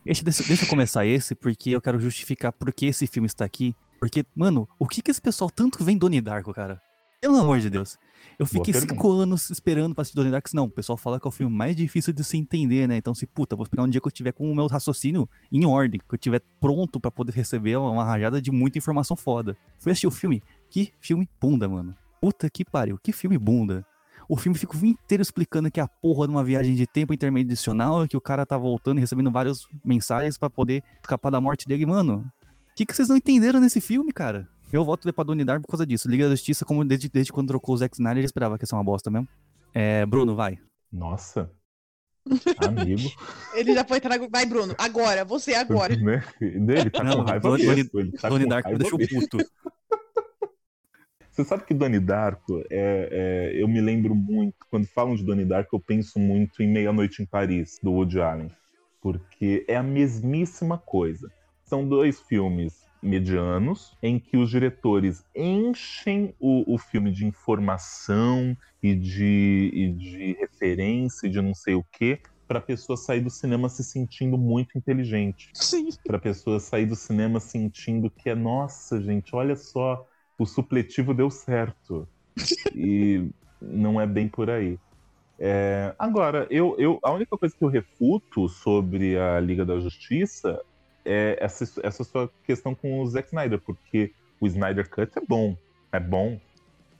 [0.04, 3.74] Deixa, deixa eu começar esse, porque eu quero justificar por que esse filme está aqui.
[4.00, 6.80] Porque, mano, o que que esse pessoal tanto vem Doni Darko, cara?
[7.20, 7.96] Pelo amor de Deus.
[8.36, 8.94] Eu Boa fiquei pergunta.
[8.94, 10.48] cinco anos esperando pra assistir Donnie Darko.
[10.54, 12.96] Não, o pessoal fala que é o filme mais difícil de se entender, né?
[12.96, 15.64] Então, se puta, vou esperar um dia que eu tiver com o meu raciocínio em
[15.64, 19.56] ordem, que eu tiver pronto pra poder receber uma rajada de muita informação foda.
[19.78, 20.42] Fui assistir o filme.
[20.68, 21.94] Que filme bunda, mano.
[22.20, 23.86] Puta que pariu, que filme bunda.
[24.32, 28.08] O filme fica inteiro explicando que é a porra de uma viagem de tempo interdimensional,
[28.08, 31.84] que o cara tá voltando e recebendo várias mensagens pra poder escapar da morte dele.
[31.84, 34.48] Mano, o que, que vocês não entenderam nesse filme, cara?
[34.72, 36.08] Eu voto pra Donnie Darko por causa disso.
[36.08, 38.66] Liga da Justiça, como desde, desde quando trocou o Zack Snyder, eu esperava que ia
[38.66, 39.28] ser uma bosta mesmo.
[39.74, 40.58] É, Bruno, vai.
[40.90, 41.50] Nossa.
[42.66, 43.10] Amigo.
[43.52, 44.18] Ele já foi entrar.
[44.30, 45.94] Vai, Bruno, agora, você agora.
[45.94, 46.24] né?
[46.40, 48.00] Ele tá Não, com raiva Donnie- mesmo.
[48.00, 49.36] Ele tá Donnie Darko me deixou puto.
[51.32, 53.08] Você sabe que Donnie Darko, é,
[53.50, 57.22] é, eu me lembro muito, quando falam de Donnie Darko, eu penso muito em Meia-Noite
[57.22, 58.50] em Paris, do Woody Allen.
[59.00, 61.32] Porque é a mesmíssima coisa.
[61.64, 68.94] São dois filmes medianos, em que os diretores enchem o, o filme de informação e
[68.94, 73.30] de, e de referência e de não sei o quê, para a pessoa sair do
[73.30, 75.88] cinema se sentindo muito inteligente Sim.
[76.04, 80.06] para pessoa sair do cinema sentindo que é nossa, gente, olha só,
[80.38, 82.08] o supletivo deu certo.
[82.74, 83.28] e
[83.60, 84.78] não é bem por aí.
[85.38, 90.60] É, agora, eu, eu, a única coisa que eu refuto sobre a Liga da Justiça
[91.04, 95.56] é essa, essa sua questão com o Zack Snyder, porque o Snyder Cut é bom,
[95.90, 96.40] é bom.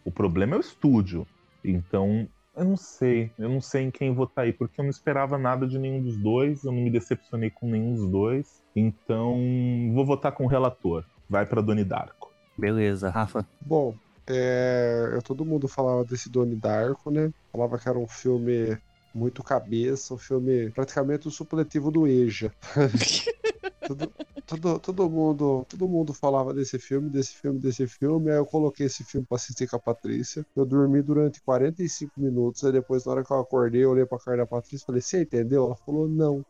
[0.05, 1.27] O problema é o estúdio.
[1.65, 5.39] Então, Eu não sei, eu não sei em quem votar aí, porque eu não esperava
[5.39, 8.63] nada de nenhum dos dois, eu não me decepcionei com nenhum dos dois.
[8.77, 9.39] Então,
[9.95, 11.05] vou votar com o relator.
[11.31, 12.32] Vai pra Doni Darko.
[12.57, 13.47] Beleza, Rafa.
[13.61, 13.95] Bom,
[14.27, 17.31] é, todo mundo falava desse Doni Darko, né?
[17.51, 18.79] Falava que era um filme
[19.15, 22.53] muito cabeça, um filme praticamente o supletivo do Eja.
[23.87, 24.13] todo,
[24.47, 28.31] todo, todo mundo, todo mundo falava desse filme, desse filme, desse filme.
[28.31, 30.45] Aí eu coloquei esse filme pra assistir com a Patrícia.
[30.57, 32.65] Eu dormi durante 45 minutos.
[32.65, 35.01] Aí depois, na hora que eu acordei, eu olhei pra cara da Patrícia e falei:
[35.01, 35.67] Você entendeu?
[35.67, 36.45] Ela falou: Não.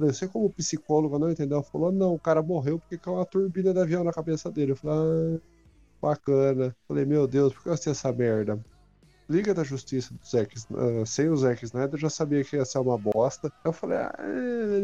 [0.00, 1.58] Falei, você como psicóloga não entendeu?
[1.58, 4.72] Ela falou, não, o cara morreu porque caiu uma turbina de avião na cabeça dele.
[4.72, 4.96] Eu falei,
[5.36, 5.40] ah,
[6.02, 6.76] bacana.
[6.88, 8.60] Falei, meu Deus, por que eu assisti essa merda?
[9.28, 12.64] Liga da Justiça do Zack, ah, sem o Zack Snyder, eu já sabia que ia
[12.64, 13.52] ser uma bosta.
[13.64, 14.12] Eu falei, ah,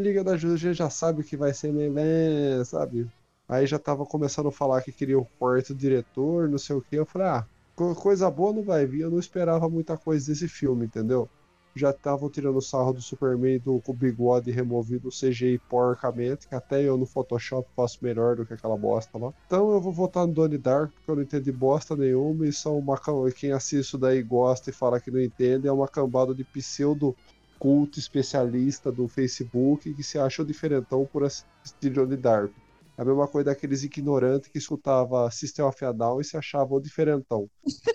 [0.03, 3.11] Liga da Justiça já sabe que vai ser meio, é, sabe?
[3.49, 6.97] Aí já tava começando a falar que queria o quarto diretor, não sei o que.
[6.97, 9.01] Eu falei, ah, co- coisa boa não vai vir.
[9.03, 11.31] Eu não esperava muita coisa desse filme, entendeu?
[11.77, 16.83] Já estavam tirando sarro do Superman do, com o bigode removido CGI porcamente, que até
[16.83, 19.33] eu no Photoshop faço melhor do que aquela bosta lá.
[19.47, 22.79] Então eu vou votar no Donnie Dark, porque eu não entendi bosta nenhuma, e são
[22.79, 22.97] uma
[23.37, 27.15] quem assiste isso daí gosta e fala que não entende, é uma cambada de pseudo
[27.59, 32.53] culto especialista do Facebook que se acham diferentão por assistir Donnie Dark.
[32.99, 36.81] É a mesma coisa daqueles ignorantes que escutava System of a Down e se achavam
[36.81, 37.47] diferentão.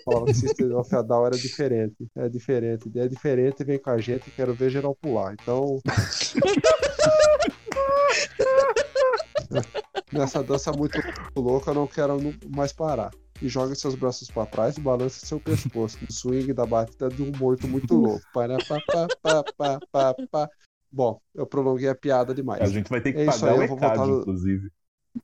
[0.04, 2.06] Falava que System of a Down era diferente.
[2.14, 2.88] É diferente.
[2.96, 5.34] É diferente, vem com a gente, quero ver geral pular.
[5.34, 5.80] Então.
[10.12, 10.98] Nessa dança muito
[11.36, 12.18] louca, eu não quero
[12.54, 13.10] mais parar.
[13.40, 15.98] E joga seus braços pra trás e balança seu pescoço.
[16.00, 18.22] No swing da batida de um morto muito louco.
[18.32, 18.78] Para, pá,
[19.22, 20.48] pá, pá, pá, pá.
[20.92, 22.60] Bom, eu prolonguei a piada demais.
[22.60, 24.70] A gente vai ter que É pagar o no- inclusive.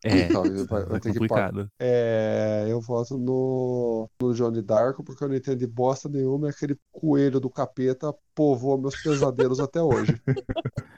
[0.05, 1.71] É, Então, eu vai- eu é tenho que complicado.
[1.79, 6.77] É, eu voto no, no Johnny Darko porque eu não entendi bosta nenhuma e aquele
[6.93, 10.21] coelho do capeta povoa meus pesadelos até hoje.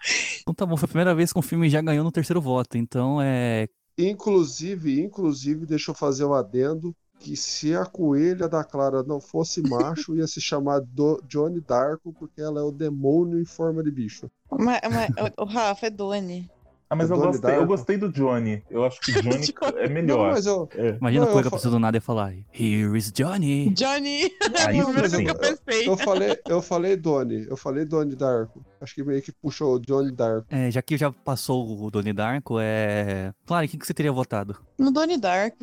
[0.43, 2.77] Então tá bom, foi a primeira vez que um filme já ganhou no terceiro voto.
[2.79, 3.69] Então é.
[3.99, 9.61] Inclusive, inclusive, deixa eu fazer um adendo que se a coelha da Clara não fosse
[9.61, 13.91] macho, ia se chamar Do- Johnny Darko porque ela é o demônio em forma de
[13.91, 14.31] bicho.
[14.51, 16.51] Mas, mas, o Rafa é Doni.
[16.93, 17.67] Ah, mas É eu gostei, eu Darko.
[17.69, 18.65] gostei do Johnny.
[18.69, 20.33] Eu acho que Johnny é Não, melhor.
[20.33, 20.97] mas eu, É.
[21.01, 23.71] Imagina Não, a coisa eu fa- aparecer do nada e falar: Here is Johnny.
[23.71, 24.33] Johnny!
[24.67, 25.89] Ah, é coisa que eu pensei.
[25.89, 28.61] eu falei, eu falei Donnie, eu falei Donnie Darko.
[28.81, 30.47] Acho que meio que puxou o Johnny Darko.
[30.51, 33.33] É, já que já passou o Donnie Darko, é.
[33.47, 34.57] Claro, quem que você teria votado?
[34.77, 35.55] No Donnie Dark.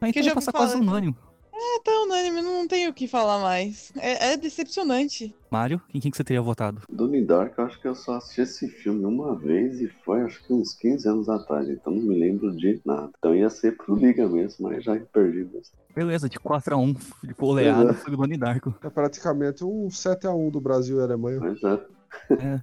[0.00, 1.16] Ah, então já passar quase unânime.
[1.60, 3.92] É tão unânime, não tenho o que falar mais.
[3.98, 5.34] É, é decepcionante.
[5.50, 6.82] Mário, em quem que você teria votado?
[6.88, 10.44] Donnie Dark, eu acho que eu só assisti esse filme uma vez e foi acho
[10.44, 13.10] que uns 15 anos atrás, então não me lembro de nada.
[13.18, 15.74] Então ia ser pro Liga mesmo, mas já perdi mesmo.
[15.94, 17.94] Beleza, de 4x1, de oleada, é.
[17.94, 18.74] foi o Donnie Darko.
[18.82, 21.40] É praticamente um 7x1 do Brasil e Alemanha.
[21.40, 21.98] Mas é.
[22.30, 22.60] Aí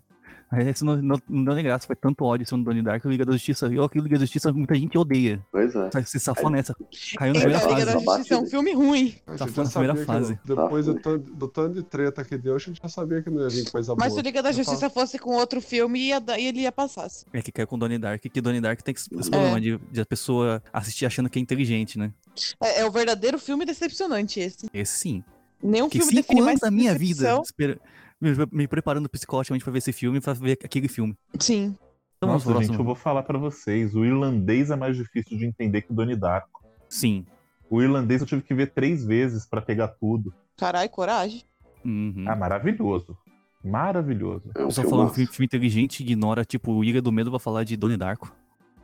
[0.61, 3.11] Esse não, não, não deu nem graça, foi tanto ódio sobre o Donnie Darko, o
[3.11, 3.67] Liga da Justiça.
[3.67, 5.39] E o Liga da Justiça muita gente odeia.
[5.51, 5.89] Pois é.
[6.05, 6.75] Se safou nessa.
[7.17, 7.85] Caiu na Então, primeira a Liga fase.
[7.85, 9.15] da Justiça é um filme ruim.
[9.27, 10.39] A gente falando já da primeira fase.
[10.45, 13.29] depois Tá, do tanto, do tanto de treta que deu, a gente já sabia que
[13.29, 14.21] não ia vir coisa Mas se boa.
[14.21, 17.07] o Liga da Justiça fosse com outro filme, ia, ele ia passar.
[17.33, 19.29] É que caiu com o Donnie Dark, que Donnie Dark tem esse É.
[19.29, 22.11] problema de, de a pessoa assistir achando que é inteligente, né?
[22.61, 24.67] É, é o verdadeiro filme decepcionante esse.
[24.73, 25.23] Esse sim.
[25.63, 27.79] Nenhum Que filme define mais da minha vida espera-
[28.21, 31.15] me, me preparando psicologicamente pra ver esse filme, pra ver aquele filme.
[31.39, 31.75] Sim.
[32.17, 32.79] Então Nossa, gente, próximo.
[32.79, 33.93] eu vou falar pra vocês.
[33.95, 36.63] O irlandês é mais difícil de entender que o Donnie Darko.
[36.89, 37.25] Sim.
[37.69, 40.33] O irlandês eu tive que ver três vezes pra pegar tudo.
[40.57, 41.43] Caralho, coragem.
[41.83, 42.25] Uhum.
[42.27, 43.17] Ah, maravilhoso.
[43.63, 44.51] Maravilhoso.
[44.55, 47.39] É um Eu só filme falando filme, filme inteligente, ignora, tipo, Ilha do Medo pra
[47.39, 48.31] falar de Donnie Darko.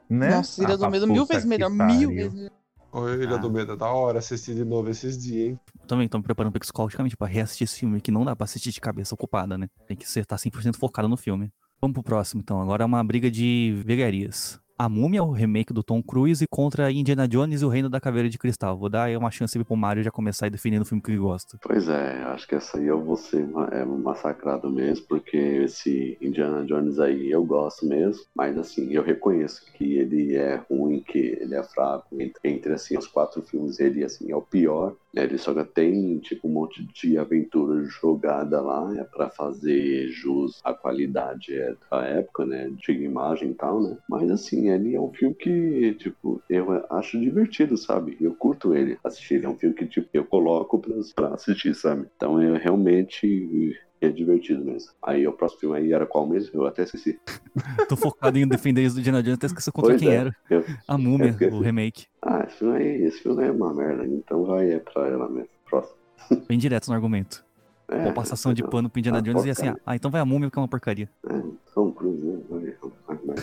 [0.10, 0.30] Né?
[0.32, 1.70] Nossa, Ilha Ah, do Medo puta mil vezes que melhor.
[1.70, 2.52] Mil vezes melhor.
[2.92, 3.38] Ô, Ilha Ah.
[3.38, 5.60] do Medo, é da hora assistir de novo esses dias, hein?
[5.88, 8.82] Também tô me preparando psicologicamente pra reassistir esse filme, que não dá pra assistir de
[8.82, 9.68] cabeça ocupada, né?
[9.88, 11.50] Tem que ser, tá 100% focado no filme.
[11.82, 12.62] Vamos pro próximo, então.
[12.62, 14.60] Agora é uma briga de vegarias.
[14.84, 18.28] A Múmia, o remake do Tom Cruise, contra Indiana Jones e o Reino da Caveira
[18.28, 18.76] de Cristal.
[18.76, 21.20] Vou dar aí uma chance pro Mario já começar a definir o filme que ele
[21.20, 21.56] gosta.
[21.62, 26.66] Pois é, acho que essa aí eu vou ser é, massacrado mesmo, porque esse Indiana
[26.66, 31.54] Jones aí eu gosto mesmo, mas assim, eu reconheço que ele é ruim, que ele
[31.54, 34.96] é fraco, entre, entre assim, os quatro filmes ele assim, é o pior?
[35.14, 40.74] Ele só tem tipo um monte de aventura jogada lá, é pra fazer jus à
[40.74, 45.12] qualidade é, da época, né, de imagem e tal, né, mas assim, ele é um
[45.12, 49.76] filme que, tipo, eu acho divertido, sabe, eu curto ele assistir, ele é um filme
[49.76, 54.92] que, tipo, eu coloco pra, pra assistir, sabe, então eu realmente é divertido mesmo.
[55.02, 56.50] Aí o próximo filme aí era qual mesmo?
[56.62, 57.20] Eu até esqueci.
[57.88, 60.16] Tô focado em defender isso do Indiana Jones, até esqueci contra Pois quem é.
[60.16, 60.36] era.
[60.50, 61.54] Eu- A Múmia, esqueci.
[61.56, 62.06] o remake.
[62.22, 65.30] Ah, esse filme aí, esse filme aí é uma merda, então vai é pra ela
[65.30, 65.50] mesmo.
[65.70, 65.96] Próximo.
[66.48, 67.44] Bem direto no argumento.
[67.88, 69.84] É, Pô, passação de pano pro Indiana Ah, Jones e assim, ah, porcaria.
[69.86, 71.10] ah, então vai a múmia que é uma porcaria.
[71.28, 71.42] É,
[71.76, 72.40] Tom Cruise, né?
[72.50, 72.76] Vai,
[73.08, 73.36] vai, vai.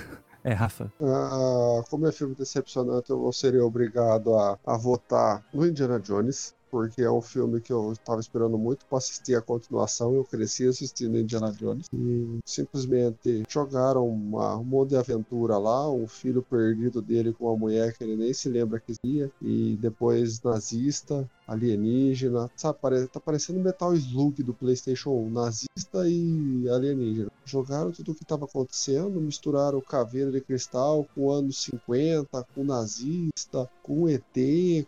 [0.44, 0.90] É, Rafa.
[1.02, 7.02] Ah, como é filme decepcionante, eu seria obrigado a, a votar no Indiana Jones, porque
[7.02, 10.14] é um filme que eu estava esperando muito para assistir a continuação.
[10.14, 15.90] Eu cresci assistindo Indiana Jones e simplesmente jogaram uma, um monte de aventura lá.
[15.90, 19.76] Um filho perdido dele com uma mulher que ele nem se lembra que existia, e
[19.80, 22.78] depois nazista, alienígena, sabe?
[23.10, 27.30] Tá parecendo Metal Slug do PlayStation 1, nazista e alienígena.
[27.44, 33.68] Jogaram tudo o que estava acontecendo, misturaram caveira de cristal com anos 50, com nazista,
[33.82, 34.22] com ET,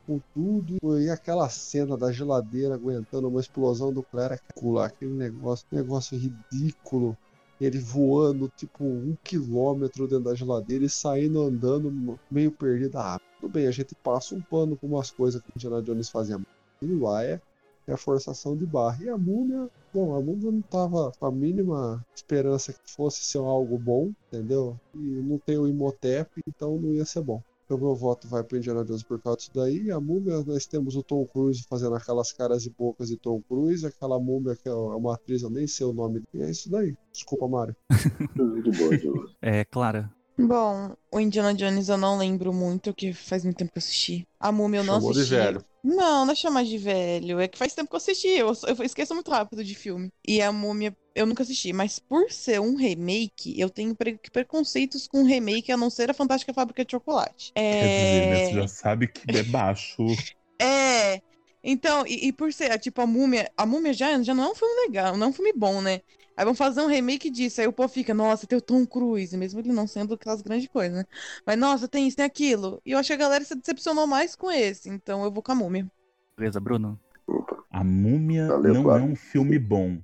[0.06, 1.00] com tudo.
[1.00, 4.38] E aquela cena da geladeira aguentando uma explosão do Clera,
[4.84, 7.16] aquele negócio, negócio ridículo.
[7.61, 12.96] Ele voando tipo um quilômetro dentro da geladeira e saindo andando meio perdido.
[12.96, 16.08] Ah, tudo bem, a gente passa um pano com umas coisas que o Indiana Jones
[16.08, 16.40] fazia.
[16.76, 17.40] Aquilo lá é,
[17.86, 19.04] é a forçação de barra.
[19.04, 23.38] E a múmia, bom, a múmia não tava com a mínima esperança que fosse ser
[23.38, 24.78] algo bom, entendeu?
[24.94, 27.42] E não tem o Imhotep, então não ia ser bom.
[27.70, 29.84] Então meu voto vai pro Indiana Jones por causa disso daí.
[29.84, 33.40] E a múmia, nós temos o Tom Cruise fazendo aquelas caras e bocas de Tom
[33.42, 36.20] Cruise, aquela múmia que é uma atriz, eu nem sei o nome.
[36.34, 36.96] E é isso daí.
[37.12, 37.76] Desculpa, Mário.
[38.64, 39.30] De boa, de boa.
[39.40, 40.12] É, Clara.
[40.36, 44.26] Bom, o Indiana Jones eu não lembro muito, que faz muito tempo que eu assisti.
[44.40, 45.36] A Múmia eu não Chamou de assisti.
[45.36, 45.64] velho.
[45.82, 47.40] Não, não é chamar de velho.
[47.40, 48.28] É que faz tempo que eu assisti.
[48.28, 50.10] Eu, eu esqueço muito rápido de filme.
[50.26, 51.72] E a Múmia eu nunca assisti.
[51.72, 56.14] Mas por ser um remake, eu tenho pre- preconceitos com remake, a não ser a
[56.14, 57.52] Fantástica Fábrica de Chocolate.
[57.54, 58.54] Quer dizer, né, você É.
[58.54, 60.04] já sabe que é baixo.
[60.62, 61.22] É.
[61.62, 63.50] Então, e, e por ser, tipo, a Múmia.
[63.56, 66.00] A Múmia já, já não é um filme legal, não é um filme bom, né?
[66.36, 67.61] Aí vão fazer um remake disso.
[67.61, 70.68] Aí o povo fica, nossa, tem o Tom Cruise, mesmo ele não sendo aquelas grandes
[70.68, 71.04] coisas, né?
[71.44, 72.80] Mas, nossa, tem isso, tem aquilo.
[72.84, 74.88] E eu acho que a galera se decepcionou mais com esse.
[74.88, 75.90] Então eu vou com a Múmia.
[76.36, 76.98] Beleza, Bruno?
[77.26, 77.62] Opa.
[77.70, 79.02] A Múmia Valeu, não Clara.
[79.02, 79.98] é um filme bom.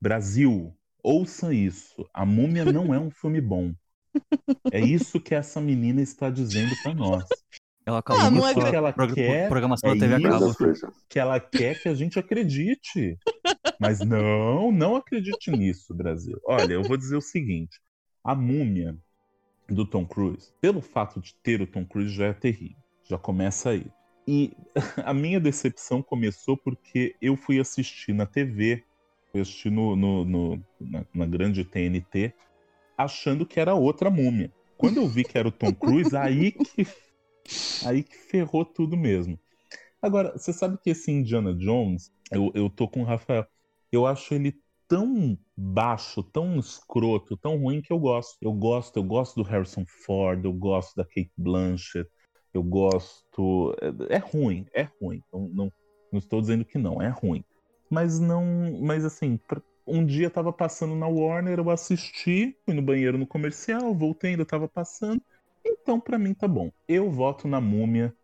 [0.00, 0.72] Brasil,
[1.02, 2.08] ouça isso.
[2.14, 3.74] A Múmia não é um filme bom.
[4.70, 7.24] É isso que essa menina está dizendo pra nós.
[7.86, 10.22] Ela Ah, acabou não com é ela prog- quer, programação é da TV.
[11.08, 13.18] Que ela quer que a gente acredite.
[13.78, 16.40] Mas não, não acredite nisso, Brasil.
[16.46, 17.78] Olha, eu vou dizer o seguinte:
[18.22, 18.96] a múmia
[19.68, 22.76] do Tom Cruise, pelo fato de ter o Tom Cruise, já é terrível.
[23.08, 23.86] Já começa aí.
[24.26, 24.52] E
[25.04, 28.82] a minha decepção começou porque eu fui assistir na TV,
[29.30, 32.32] fui assistir no, no- no- na, na grande TNT,
[32.96, 34.50] achando que era outra múmia.
[34.78, 36.86] Quando eu vi que era o Tom Cruise, aí que,
[37.84, 39.38] aí que ferrou tudo mesmo.
[40.00, 43.46] Agora, você sabe que esse Indiana Jones, eu, eu tô com o Rafael,
[43.90, 44.54] eu acho ele
[44.86, 48.36] tão baixo, tão escroto, tão ruim que eu gosto.
[48.42, 52.08] Eu gosto, eu gosto do Harrison Ford, eu gosto da Kate Blanchett,
[52.52, 53.74] eu gosto.
[54.08, 55.22] É, é ruim, é ruim.
[55.32, 55.72] Não, não,
[56.12, 57.44] não estou dizendo que não, é ruim.
[57.90, 58.78] Mas não.
[58.80, 59.38] Mas assim,
[59.86, 64.44] um dia tava passando na Warner, eu assisti, fui no banheiro no comercial, voltei, ainda
[64.44, 65.22] tava passando.
[65.84, 66.70] Então, pra mim tá bom.
[66.88, 68.14] Eu voto na múmia,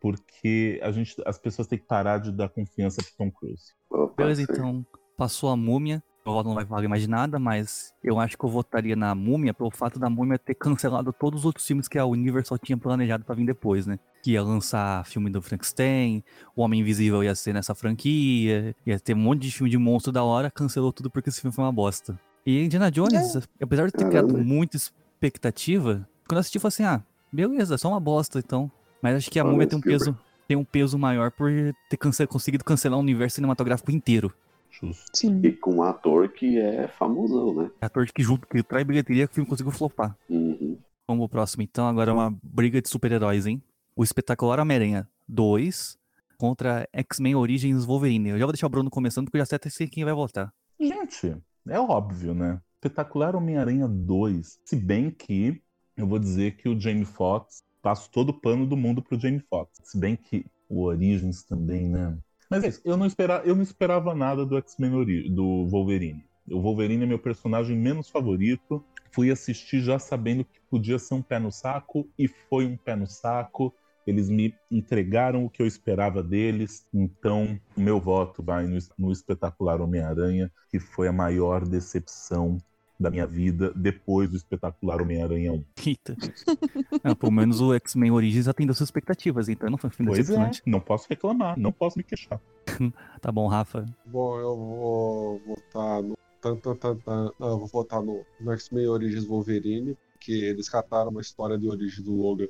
[0.00, 3.74] porque a gente, as pessoas têm que parar de dar confiança pro Tom Cruise.
[4.16, 4.84] Beleza, então
[5.18, 6.02] passou a múmia.
[6.24, 9.14] O voto não vai valer mais de nada, mas eu acho que eu votaria na
[9.14, 12.76] múmia pelo fato da múmia ter cancelado todos os outros filmes que a Universal tinha
[12.76, 13.98] planejado pra vir depois, né?
[14.22, 16.24] Que ia lançar filme do Frankenstein,
[16.56, 20.10] O Homem Invisível ia ser nessa franquia, ia ter um monte de filme de monstro
[20.10, 22.18] da hora, cancelou tudo porque esse filme foi uma bosta.
[22.46, 24.44] E Indiana Jones, apesar de ter criado Caramba.
[24.44, 27.02] muita expectativa, quando eu assisti eu falei assim, ah,
[27.32, 28.70] beleza, só uma bosta então.
[29.02, 30.04] Mas acho que a Olha, múmia tem um Spielberg.
[30.12, 31.50] peso, tem um peso maior por
[31.88, 34.32] ter cance- conseguido cancelar o universo cinematográfico inteiro.
[34.70, 35.02] Justo.
[35.14, 35.40] Sim.
[35.42, 37.70] E com um ator que é famosão, né?
[37.80, 40.16] Ator que junto, que traz bilheteria que o filme conseguiu flopar.
[40.28, 40.76] Uhum.
[41.08, 41.88] Vamos pro próximo, então.
[41.88, 43.60] Agora é uma briga de super-heróis, hein?
[43.96, 45.98] O espetacular Homem-Aranha 2
[46.38, 48.28] contra X-Men Origins Wolverine.
[48.30, 50.52] Eu já vou deixar o Bruno começando, porque eu já até sei quem vai votar.
[50.78, 51.36] Gente,
[51.68, 52.60] é óbvio, né?
[52.76, 54.60] Espetacular Homem-Aranha 2.
[54.64, 55.60] Se bem que
[56.02, 59.40] eu vou dizer que o Jamie Foxx passo todo o pano do mundo pro Jamie
[59.40, 59.78] Foxx.
[59.84, 62.16] Se bem que o Origins também, né?
[62.48, 66.24] Mas é isso, eu não, espera, eu não esperava nada do X-Men do Wolverine.
[66.50, 68.84] O Wolverine é meu personagem menos favorito.
[69.12, 72.96] Fui assistir já sabendo que podia ser um pé no saco e foi um pé
[72.96, 73.72] no saco.
[74.06, 76.86] Eles me entregaram o que eu esperava deles.
[76.92, 82.58] Então, meu voto vai no, no espetacular Homem-Aranha, que foi a maior decepção
[83.00, 85.64] da minha vida depois do espetacular Homem-Aranha 1.
[85.86, 86.14] Eita.
[87.02, 90.18] Não, pelo menos o X-Men Origins atendeu suas expectativas, então não foi um filme Pois
[90.18, 90.62] é, decepcionante.
[90.66, 92.38] não posso reclamar, não posso me queixar.
[93.20, 93.86] Tá bom, Rafa.
[94.06, 96.16] Bom, eu vou votar no.
[96.40, 97.30] Tan, tan, tan, tan.
[97.38, 101.68] Não, eu vou votar no, no X-Men Origins Wolverine, que eles cataram uma história de
[101.68, 102.48] origem do Logan.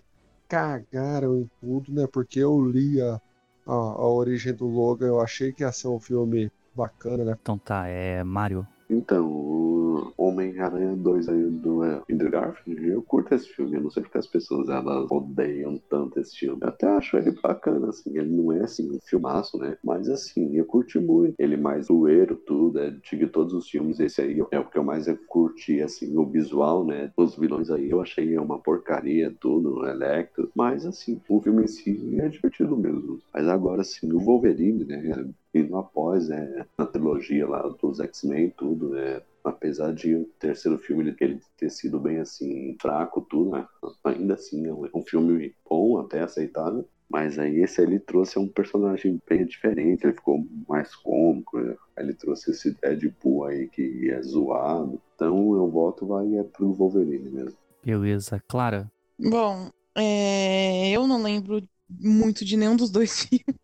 [0.49, 2.07] Cagaram em tudo, né?
[2.13, 3.21] Porque eu li a,
[3.67, 7.37] a, a origem do Logan, eu achei que ia ser um filme bacana, né?
[7.41, 8.67] Então tá, é Mario.
[8.89, 9.80] Então, o
[10.17, 13.77] Homem-Aranha 2 aí do é, Andrew Garfield, eu curto esse filme.
[13.77, 16.59] Eu não sei porque as pessoas elas odeiam tanto esse filme.
[16.63, 18.17] Eu até acho ele bacana, assim.
[18.17, 19.77] Ele não é assim um filmaço, né?
[19.83, 21.35] Mas assim, eu curti muito.
[21.39, 22.79] Ele mais zoeiro, tudo.
[22.79, 26.25] É, de todos os filmes, esse aí é o que eu mais curti, assim, o
[26.25, 27.13] visual, né?
[27.17, 30.51] Os vilões aí eu achei uma porcaria, tudo, Electro.
[30.55, 33.21] Mas assim, o filme em si é divertido mesmo.
[33.35, 35.31] Mas agora, assim, o Wolverine, né?
[35.55, 39.21] indo após né, a trilogia lá dos X-Men tudo, né?
[39.45, 43.67] Apesar de o terceiro filme ele ter sido bem assim, fraco, tudo, né?
[44.05, 46.87] Ainda assim é um filme bom, até aceitável.
[47.09, 51.77] Mas aí esse ele trouxe um personagem bem diferente, ele ficou mais cômico, né?
[51.99, 55.01] ele trouxe esse Deadpool aí que é zoado.
[55.15, 57.59] Então eu voto vai é pro Wolverine mesmo.
[57.85, 58.91] Beleza, Clara.
[59.19, 63.61] Bom, é, eu não lembro muito de nenhum dos dois filmes.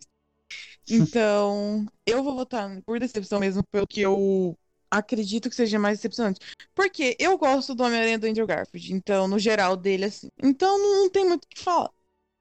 [0.89, 4.57] Então, eu vou votar por decepção mesmo, pelo que eu
[4.99, 6.41] acredito que seja mais decepcionante.
[6.75, 10.29] Porque eu gosto do Homem-Aranha do Andrew Garfield, então, no geral dele, assim.
[10.43, 11.91] Então, não tem muito o que falar.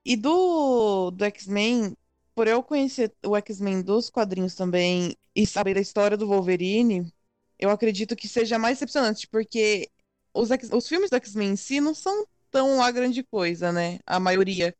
[0.05, 1.95] E do, do X-Men,
[2.35, 7.11] por eu conhecer o X-Men dos quadrinhos também e saber a história do Wolverine,
[7.59, 9.89] eu acredito que seja mais decepcionante, porque
[10.33, 13.99] os, os filmes do X-Men em si não são tão a grande coisa, né?
[14.05, 14.75] A maioria.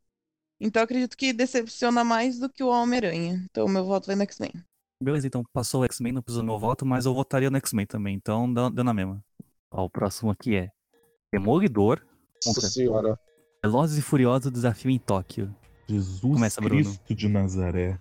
[0.60, 3.46] Então acredito que decepciona mais do que o Homem-Aranha.
[3.50, 4.54] Então meu voto vai no X-Men.
[5.06, 7.86] Beleza, então passou o X-Men, não precisa do meu voto, mas eu votaria no X-Men
[7.86, 9.24] também, então deu na mesma.
[9.70, 10.72] Ó, o próximo aqui é
[11.32, 12.02] Demolidor.
[12.44, 13.20] Nossa senhora.
[13.64, 15.56] Velozes e Furiosos Desafio em Tóquio.
[15.88, 16.82] Jesus Começa, Bruno.
[16.82, 18.00] Cristo de Nazaré.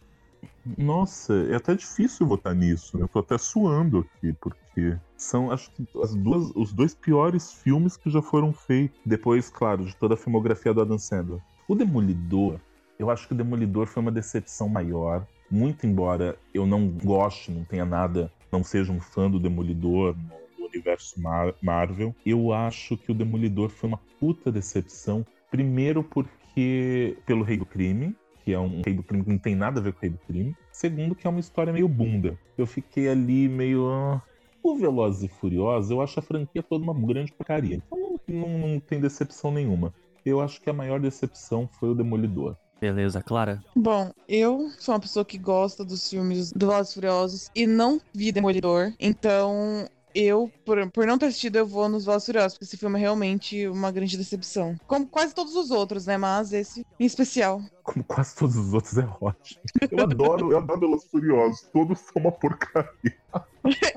[0.79, 3.05] Nossa, é até difícil votar nisso, né?
[3.05, 7.99] Eu tô até suando aqui, porque são, acho que, as duas, os dois piores filmes
[7.99, 8.99] que já foram feitos.
[9.05, 11.43] Depois, claro, de toda a filmografia do Adam Sandler.
[11.69, 12.59] O Demolidor,
[12.99, 15.27] eu acho que o Demolidor foi uma decepção maior.
[15.55, 20.17] Muito embora eu não goste, não tenha nada, não seja um fã do Demolidor
[20.59, 25.25] no universo Mar Marvel, eu acho que o Demolidor foi uma puta decepção.
[25.53, 29.55] Primeiro porque pelo Rei do Crime, que é um Rei do Crime que não tem
[29.55, 30.57] nada a ver com o Rei do Crime.
[30.73, 32.37] Segundo que é uma história meio bunda.
[32.59, 33.89] Eu fiquei ali meio...
[33.89, 34.21] Ah,
[34.61, 37.77] o Velozes e Furiosos, eu acho a franquia toda uma grande porcaria.
[37.77, 39.95] Então não, não, não tem decepção nenhuma
[40.25, 42.57] eu acho que a maior decepção foi o Demolidor.
[42.85, 43.65] Beleza, Clara?
[43.75, 48.31] Bom, eu sou uma pessoa que gosta dos filmes do Velozes Furiosos e não vi
[48.31, 52.77] Demolidor, então eu, por, por não ter assistido, eu vou nos Velozes Furiosos, porque esse
[52.77, 54.79] filme é realmente uma grande decepção.
[54.87, 56.19] Como quase todos os outros, né?
[56.19, 57.63] Mas esse em especial.
[57.83, 59.63] Como quase todos os outros é ótimo.
[59.91, 61.63] Eu adoro, eu adoro Velozes Furiosos.
[61.73, 63.17] Todos são uma porcaria.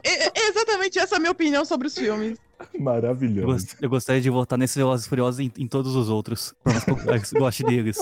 [0.02, 2.40] é, é exatamente essa a minha opinião sobre os filmes.
[2.80, 3.42] Maravilhoso.
[3.42, 6.56] Eu, gost, eu gostaria de votar nesse Velozes Furiosos em, em todos os outros.
[6.64, 7.98] Por mais que eu goste deles.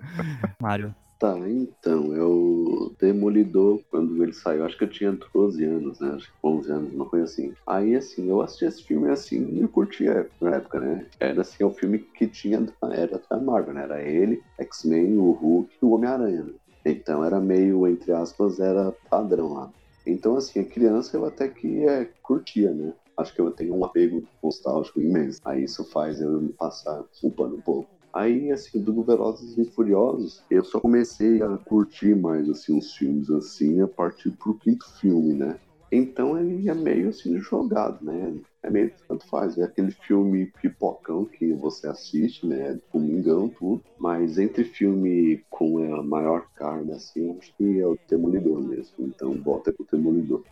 [0.60, 0.94] Mário.
[1.18, 6.12] Tá, então, eu Demolidor, quando ele saiu, acho que eu tinha 12 anos, né?
[6.14, 7.52] Acho que 11 anos, uma coisa assim.
[7.66, 11.06] Aí, assim, eu assisti esse filme assim, e curtia na época, né?
[11.20, 13.82] Era assim, o filme que tinha, era da Marvel, né?
[13.82, 16.52] Era ele, X-Men, o Hulk e o Homem-Aranha, né?
[16.86, 19.70] Então era meio, entre aspas, era padrão lá.
[20.06, 22.94] Então, assim, a criança eu até que é, curtia, né?
[23.18, 25.38] Acho que eu tenho um apego nostálgico imenso.
[25.44, 27.99] Aí isso faz eu passar um pano um pouco.
[28.12, 33.30] Aí, assim, do Velozes e Furiosos, eu só comecei a curtir mais, assim, os filmes,
[33.30, 35.58] assim, a partir pro quinto filme, né?
[35.92, 38.34] Então ele é meio assim jogado, né?
[38.62, 39.58] É meio tanto faz.
[39.58, 42.78] É aquele filme pipocão que você assiste, né?
[42.92, 43.82] Domingão, tudo.
[43.98, 48.94] Mas entre filme com a maior carga, assim, acho que é o Demolidor mesmo.
[49.00, 50.44] Então bota pro Demolidor.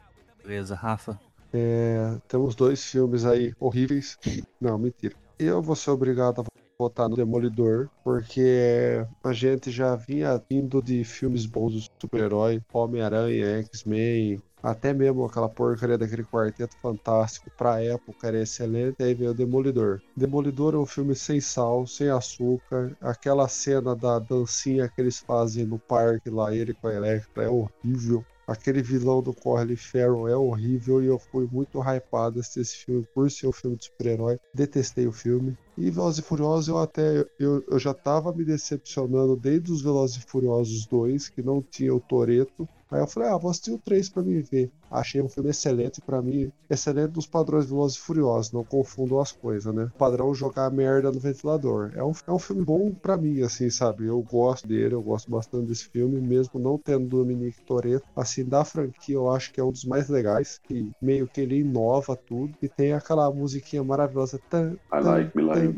[0.43, 1.21] Beleza, Rafa.
[1.53, 4.19] É, temos dois filmes aí horríveis.
[4.61, 5.15] Não, mentira.
[5.39, 6.45] Eu vou ser obrigado a
[6.79, 13.59] votar no Demolidor, porque a gente já vinha vindo de filmes bons do super-herói, Homem-Aranha,
[13.65, 19.35] X-Men, até mesmo aquela porcaria daquele quarteto fantástico pra época era excelente, aí veio o
[19.35, 20.01] Demolidor.
[20.17, 25.65] Demolidor é um filme sem sal, sem açúcar, aquela cena da dancinha que eles fazem
[25.65, 28.25] no parque lá, ele com a Electra, é horrível.
[28.49, 33.31] Aquele vilão do Corley Farrell é horrível e eu fui muito hypado esse filme por
[33.31, 34.39] ser um filme de super-herói.
[34.55, 35.55] Detestei o filme.
[35.77, 40.17] E Velozes e Furiosos eu até eu, eu já tava me decepcionando desde os Velozes
[40.17, 42.67] e Furiosos 2, que não tinha o Toreto.
[42.91, 44.71] Aí eu falei, ah, vou assistir o 3 pra me ver.
[44.91, 49.31] Achei um filme excelente para mim, excelente dos padrões Velozes e Furiosos, não confundam as
[49.31, 49.91] coisas, né?
[49.95, 51.93] O padrão jogar merda no ventilador.
[51.95, 54.07] É um, é um filme bom para mim, assim, sabe?
[54.07, 58.07] Eu gosto dele, eu gosto bastante desse filme, mesmo não tendo Dominique Toretto.
[58.17, 61.61] Assim, da franquia, eu acho que é um dos mais legais, que meio que ele
[61.61, 64.41] inova tudo, e tem aquela musiquinha maravilhosa.
[64.49, 65.75] Tan, I like me like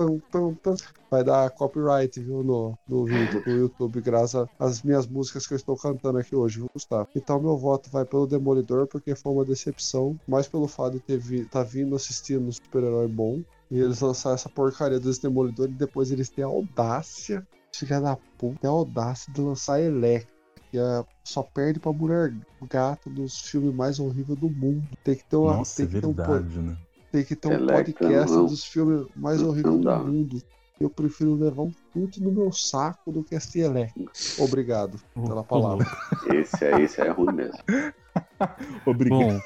[0.00, 0.74] tum, tum, tum.
[1.10, 5.56] Vai dar copyright, viu, no, no vídeo, no YouTube, graças às minhas músicas que eu
[5.56, 7.08] estou cantando aqui hoje, viu, Gustavo?
[7.14, 11.18] Então meu voto vai pelo Demolidor, porque foi uma decepção, mais pelo fato de ter
[11.18, 15.74] vi, tá vindo assistindo um super-herói bom, e eles lançaram essa porcaria dos Demolidor e
[15.74, 20.40] depois eles têm a audácia, filha da puta, a audácia de lançar Electra.
[20.70, 22.32] Que é, só perde pra Mulher
[22.70, 24.86] Gato dos filmes mais horríveis do mundo.
[25.02, 25.56] Tem que ter uma.
[25.56, 26.78] Nossa, tem é que ter um, verdade, né?
[27.10, 28.46] Tem que ter um Electra, podcast não.
[28.46, 30.42] dos filmes mais Não horríveis do mundo.
[30.80, 34.02] Eu prefiro levar um chute no meu saco do que assistir Electra.
[34.38, 35.86] Obrigado pela palavra.
[36.32, 37.58] Esse aí, esse aí é ruim mesmo.
[38.86, 39.18] Obrigado.
[39.18, 39.40] Bom,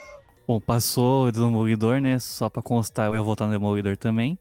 [0.47, 2.19] bom, passou o Demolidor, né?
[2.21, 4.39] Só pra constar, eu ia votar no Demolidor também.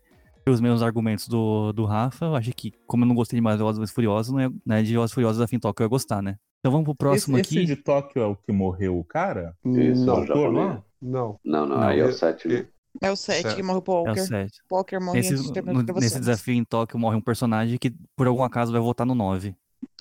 [0.47, 2.25] Os mesmos argumentos do, do Rafa.
[2.25, 4.83] Eu acho que, como eu não gostei demais de Velozes e Furiosos, não é, né,
[4.83, 6.37] de Velozes Furiosos da Fintoca eu ia gostar, né?
[6.59, 7.63] Então vamos pro próximo esse, aqui.
[7.63, 9.55] esse de Tóquio é o que morreu o cara?
[9.65, 10.53] Isso, Não, é o japonês.
[10.53, 10.83] lá?
[11.01, 11.39] não.
[11.43, 12.65] Não, não, Não, aí é o 7, né?
[13.01, 13.55] É o 7 Certo.
[13.55, 14.21] que morre o É o Walker.
[14.21, 14.59] 7.
[14.71, 18.27] Walker morre Nesse, antes de no- nesse desafio em Tóquio morre um personagem que, por
[18.27, 19.55] algum acaso, vai votar no 9.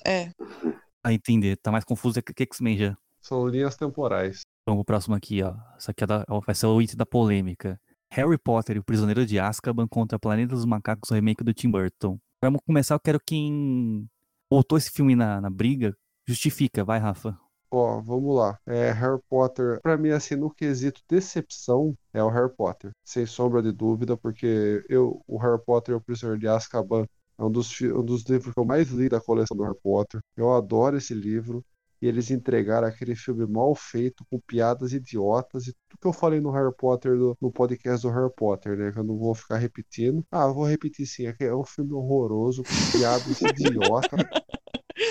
[0.05, 0.31] É.
[1.03, 1.57] A entender.
[1.57, 2.97] Tá mais confuso que que X-Men já.
[3.21, 4.41] São linhas temporais.
[4.65, 5.55] Vamos pro próximo aqui, ó.
[5.77, 7.79] Isso aqui é da- vai ser o item da polêmica.
[8.11, 11.71] Harry Potter e o Prisioneiro de Azkaban contra Planeta dos Macacos, o remake do Tim
[11.71, 12.19] Burton.
[12.41, 14.07] Vamos começar, eu quero quem
[14.49, 15.95] botou esse filme na, na briga,
[16.27, 17.35] justifica, vai, Rafa.
[17.75, 18.59] Ó, vamos lá.
[18.67, 22.91] É, Harry Potter, pra mim, assim, no quesito decepção, é o Harry Potter.
[23.03, 27.05] Sem sombra de dúvida, porque eu, o Harry Potter e o Prisioneiro de Azkaban
[27.39, 30.21] é um dos, um dos livros que eu mais li da coleção do Harry Potter.
[30.37, 31.63] Eu adoro esse livro.
[31.99, 36.41] E eles entregaram aquele filme mal feito, com piadas idiotas, e tudo que eu falei
[36.41, 38.91] no Harry Potter, do- no podcast do Harry Potter, né?
[38.91, 40.21] Que eu não vou ficar repetindo.
[40.29, 44.19] Ah, eu vou repetir sim, é é um filme horroroso, com piadas idiotas,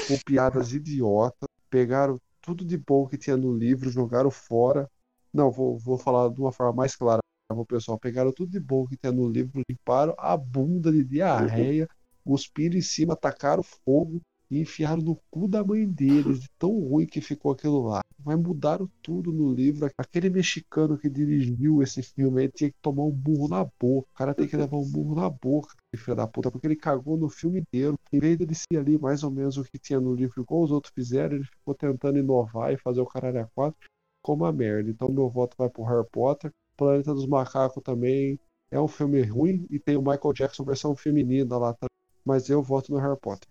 [0.06, 1.48] com piadas idiotas.
[1.70, 4.90] Pegaram tudo de bom que tinha no livro, jogaram fora.
[5.32, 7.98] Não, vou, vou falar de uma forma mais clara pro pessoal.
[7.98, 11.88] Pegaram tudo de bom que tinha no livro, limparam a bunda de diarreia,
[12.24, 14.20] cuspiram em cima, tacaram fogo
[14.52, 18.02] e enfiaram no cu da mãe deles, de tão ruim que ficou aquilo lá.
[18.22, 19.88] Mas mudaram tudo no livro.
[19.96, 24.08] Aquele mexicano que dirigiu esse filme tinha que tomar um burro na boca.
[24.12, 27.16] O cara tem que levar um burro na boca, filho da puta, porque ele cagou
[27.16, 27.98] no filme inteiro.
[28.12, 30.70] Em vez dele ser ali mais ou menos o que tinha no livro, igual os
[30.70, 33.80] outros fizeram, ele ficou tentando inovar e fazer o caralho a quatro.
[34.18, 34.90] Ficou uma merda.
[34.90, 36.52] Então meu voto vai pro Harry Potter.
[36.76, 38.38] Planeta dos Macacos também
[38.70, 41.74] é um filme ruim e tem o Michael Jackson versão feminina lá.
[42.22, 43.48] Mas eu voto no Harry Potter.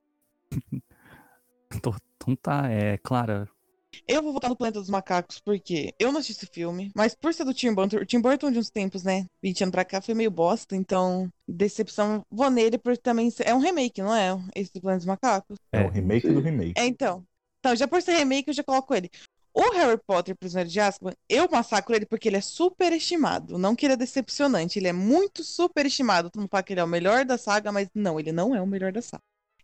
[1.75, 3.49] Então tá, é Clara.
[4.07, 7.33] Eu vou votar no Planeta dos Macacos porque eu não assisti esse filme, mas por
[7.33, 10.01] ser do Tim Burton, o Tim Burton de uns tempos, né, 20 anos pra cá,
[10.01, 13.29] foi meio bosta, então decepção, vou nele por também.
[13.39, 14.39] É um remake, não é?
[14.55, 15.57] Esse do Planeta dos Macacos?
[15.73, 16.33] É, É, o remake sim.
[16.33, 16.79] do remake.
[16.79, 17.25] É, então.
[17.59, 19.09] Então, já por ser remake, eu já coloco ele.
[19.53, 23.57] O Harry Potter Prisioneiro de Azkaban, eu massacro ele porque ele é superestimado.
[23.57, 26.29] Não que ele é decepcionante, ele é muito superestimado.
[26.29, 28.61] Todo mundo fala que ele é o melhor da saga, mas não, ele não é
[28.61, 29.21] o melhor da saga.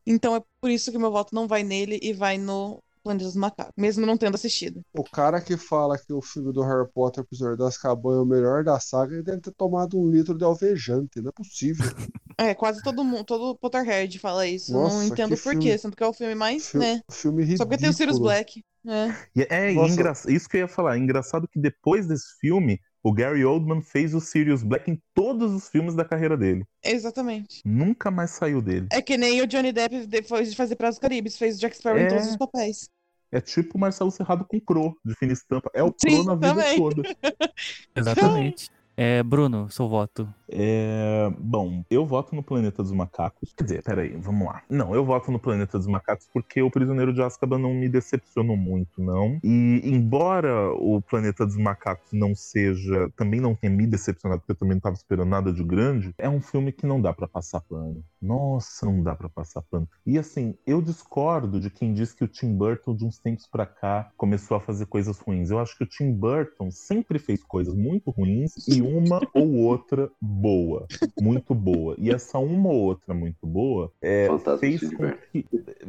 [0.08, 3.36] Então é por isso que meu voto não vai nele e vai no Planeta dos
[3.36, 4.82] Macacos, mesmo não tendo assistido.
[4.94, 8.26] O cara que fala que o filme do Harry Potter, Prisioneiro das Azkaban é o
[8.26, 11.22] melhor da saga, ele deve ter tomado um litro de alvejante.
[11.22, 11.86] Não é possível.
[12.40, 14.72] É, quase todo mundo, todo Potterhead fala isso.
[14.72, 17.02] Nossa, não entendo que por filme- quê, sendo que é o filme mais, Fi- né?
[17.10, 17.58] Filme ridículo.
[17.58, 18.64] Só porque tem o Sirius Black.
[18.86, 19.08] É.
[19.36, 21.00] E é engra- isso que eu ia falar.
[21.00, 25.70] Engraçado que depois desse filme, o Gary Oldman fez o Sirius Black em todos os
[25.70, 26.66] filmes da carreira dele.
[26.84, 27.62] Exatamente.
[27.64, 28.88] Nunca mais saiu dele.
[28.92, 32.00] É que nem o Johnny Depp depois de fazer Prados Caribes, fez o Jack Sparrow
[32.00, 32.08] em É.
[32.08, 32.90] todos os papéis.
[33.32, 35.70] É tipo o Marcelo Serrado com Cro, de fina estampa.
[35.74, 36.78] É o Sim, Cro na vida também.
[36.78, 37.04] toda.
[37.96, 38.70] Exatamente.
[38.96, 40.28] É, Bruno, seu voto.
[40.50, 43.54] É, bom, eu voto no Planeta dos Macacos.
[43.56, 44.64] Quer dizer, peraí, vamos lá.
[44.70, 48.56] Não, eu voto no Planeta dos Macacos porque o Prisioneiro de Azkaban não me decepcionou
[48.56, 49.40] muito, não.
[49.44, 54.58] E embora o Planeta dos Macacos não seja, também não tenha me decepcionado, porque eu
[54.58, 57.62] também não tava esperando nada de grande, é um filme que não dá pra passar
[57.62, 58.04] pano.
[58.22, 59.88] Nossa, não dá pra passar pano.
[60.06, 63.66] E assim, eu discordo de quem diz que o Tim Burton de uns tempos pra
[63.66, 65.50] cá começou a fazer coisas ruins.
[65.50, 70.10] Eu acho que o Tim Burton sempre fez coisas muito ruins e uma ou outra
[70.38, 70.86] boa,
[71.20, 71.96] muito boa.
[71.98, 74.28] E essa uma ou outra muito boa é,
[74.60, 75.46] fez com que,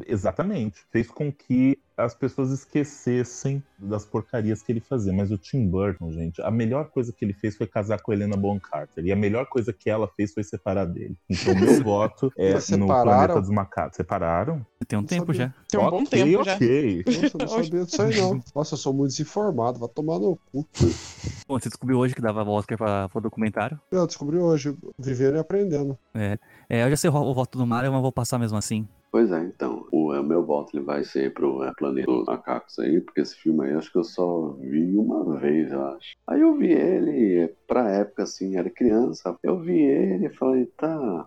[0.06, 5.12] exatamente, fez com que as pessoas esquecessem das porcarias que ele fazia.
[5.12, 8.14] Mas o Tim Burton, gente, a melhor coisa que ele fez foi casar com a
[8.14, 9.04] Helena Bonham Carter.
[9.04, 11.16] E a melhor coisa que ela fez foi separar dele.
[11.28, 12.86] Então, meu voto é no?
[12.86, 13.96] Planeta dos Macacos.
[13.96, 14.64] Separaram?
[14.86, 15.46] Tem um Não tempo sabia.
[15.46, 15.54] já.
[15.68, 16.54] Tem um bom Ok, tempo já.
[16.54, 17.04] ok.
[17.06, 18.42] Nossa, eu não sabia disso aí, não.
[18.54, 19.78] Nossa, eu sou muito desinformado.
[19.78, 20.66] Vai tomar no cu.
[21.46, 23.78] Bom, você descobriu hoje que dava Oscar pra, pro documentário.
[23.90, 24.76] Eu descobri hoje.
[24.98, 25.98] Vivendo e aprendendo.
[26.14, 26.38] É,
[26.70, 28.86] eu já sei o, o voto do Mario, mas vou passar mesmo assim.
[29.10, 32.78] Pois é, então, o é, meu voto ele vai ser pro é, Planeta dos Macacos
[32.78, 36.14] aí, porque esse filme aí acho que eu só vi uma vez, eu acho.
[36.26, 40.66] Aí eu vi ele, é, pra época assim, era criança, eu vi ele e falei,
[40.76, 41.26] tá,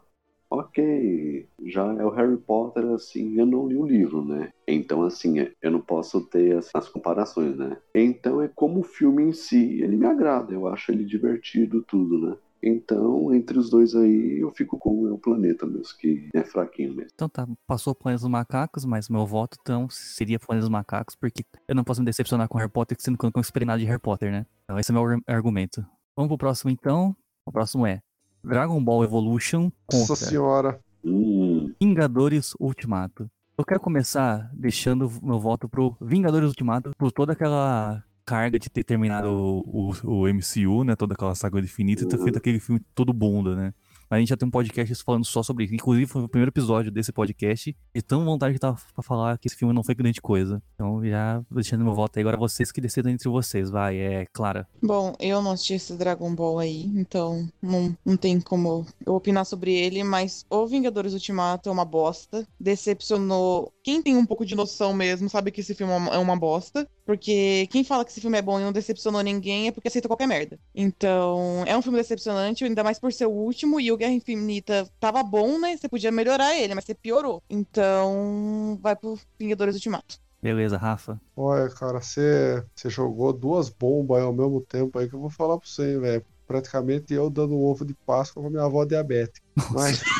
[0.50, 4.52] ok, já é o Harry Potter, assim, eu não li o livro, né?
[4.68, 7.78] Então, assim, eu não posso ter as, as comparações, né?
[7.96, 12.20] Então, é como o filme em si, ele me agrada, eu acho ele divertido, tudo,
[12.30, 12.38] né?
[12.64, 17.12] Então, entre os dois aí, eu fico com o planeta mesmo, que é fraquinho mesmo.
[17.14, 21.16] Então tá, passou o Planeta dos Macacos, mas meu voto então seria Planeta dos Macacos,
[21.16, 23.80] porque eu não posso me decepcionar com Harry Potter, sendo que eu não esperei nada
[23.80, 24.46] de Harry Potter, né?
[24.66, 25.84] Então esse é o meu ar- argumento.
[26.16, 27.16] Vamos pro próximo então.
[27.46, 28.02] O próximo é
[28.44, 30.80] Dragon Ball Evolution Nossa contra senhora.
[31.04, 33.30] Hum, Vingadores Ultimato.
[33.58, 38.84] Eu quero começar deixando meu voto pro Vingadores Ultimato por toda aquela carga de ter
[38.84, 40.96] terminado o, o, o MCU, né?
[40.96, 43.74] Toda aquela saga infinita e ter feito aquele filme todo bunda, né?
[44.12, 45.74] Mas a gente já tem um podcast falando só sobre isso.
[45.74, 47.74] Inclusive, foi o primeiro episódio desse podcast.
[47.96, 50.62] E tão vontade que tava pra falar que esse filme não foi grande coisa.
[50.76, 52.22] Então, já deixando meu voto aí.
[52.22, 53.70] Agora vocês que decidam entre vocês.
[53.70, 54.68] Vai, é Clara.
[54.84, 59.46] Bom, eu não assisti esse Dragon Ball aí, então não, não tem como eu opinar
[59.46, 62.46] sobre ele, mas o Vingadores Ultimato é uma bosta.
[62.60, 63.72] Decepcionou.
[63.84, 66.36] Quem tem um pouco de noção mesmo sabe que esse filme é uma- é uma
[66.38, 66.88] bosta.
[67.04, 70.08] Porque quem fala que esse filme é bom e não decepcionou ninguém é porque aceita
[70.08, 70.60] qualquer merda.
[70.76, 74.88] Então, é um filme decepcionante, ainda mais por ser o último, e o Guerra Infinita
[75.00, 75.76] tava bom, né?
[75.76, 77.42] Você podia melhorar ele, mas você piorou.
[77.50, 80.20] Então, vai pro Vingadores Ultimato.
[80.44, 81.20] Beleza, Rafa.
[81.36, 85.68] Olha, cara, você jogou duas bombas ao mesmo tempo aí que eu vou falar pra
[85.68, 86.26] você, hein, velho.
[86.48, 89.42] Praticamente eu dando um ovo de Páscoa pra minha avó diabética.
[89.72, 90.02] Mas,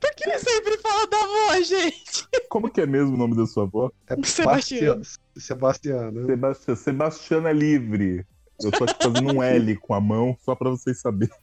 [0.00, 2.26] Por que ele sempre fala da avó, gente?
[2.48, 3.90] Como que é mesmo o nome da sua avó?
[4.08, 4.16] é
[6.12, 6.24] né?
[6.24, 8.26] Sebastiana, Sebastiana Livre.
[8.62, 11.34] Eu tô aqui fazendo um L com a mão, só pra vocês saberem.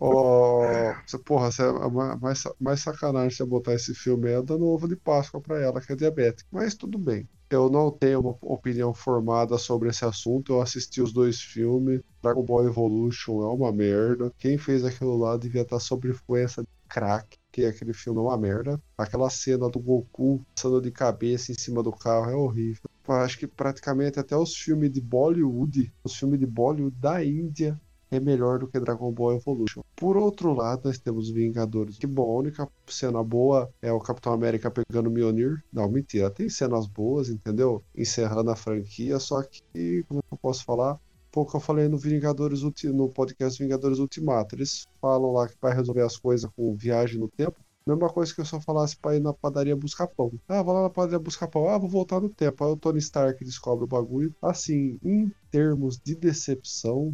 [0.00, 0.62] Ó,
[1.06, 4.66] você- porra, você, é ma- mais, mais sacanagem você botar esse filme aí é dando
[4.66, 6.48] ovo de Páscoa pra ela, que é diabética.
[6.52, 7.28] Mas tudo bem.
[7.50, 10.52] Eu não tenho uma opinião formada sobre esse assunto.
[10.54, 12.00] Eu assisti os dois filmes.
[12.22, 14.32] Dragon Ball Evolution é uma merda.
[14.38, 16.64] Quem fez aquilo lá devia estar sob influência
[16.94, 18.80] crack, que aquele filme é uma merda.
[18.96, 22.88] Aquela cena do Goku passando de cabeça em cima do carro é horrível.
[23.08, 27.78] Acho que praticamente até os filmes de Bollywood, os filmes de Bollywood da Índia,
[28.12, 29.82] é melhor do que Dragon Ball Evolution.
[29.96, 31.98] Por outro lado, nós temos Vingadores.
[31.98, 35.64] Que bom, a única cena boa é o Capitão América pegando o Mjolnir.
[35.72, 37.82] Não, mentira, tem cenas boas, entendeu?
[37.94, 40.98] Encerrando a franquia, só que, como eu posso falar?
[41.34, 44.54] Pouco eu falei no Vingadores Ulti- no podcast Vingadores Ultimato.
[44.54, 47.56] Eles falam lá que vai resolver as coisas com viagem no tempo.
[47.84, 50.30] Mesma coisa que eu só falasse pra ir na padaria buscar pão.
[50.48, 51.68] Ah, vou lá na padaria buscar pão.
[51.68, 52.64] Ah, vou voltar no tempo.
[52.64, 54.32] Aí o Tony Stark descobre o bagulho.
[54.40, 57.12] Assim, em termos de decepção,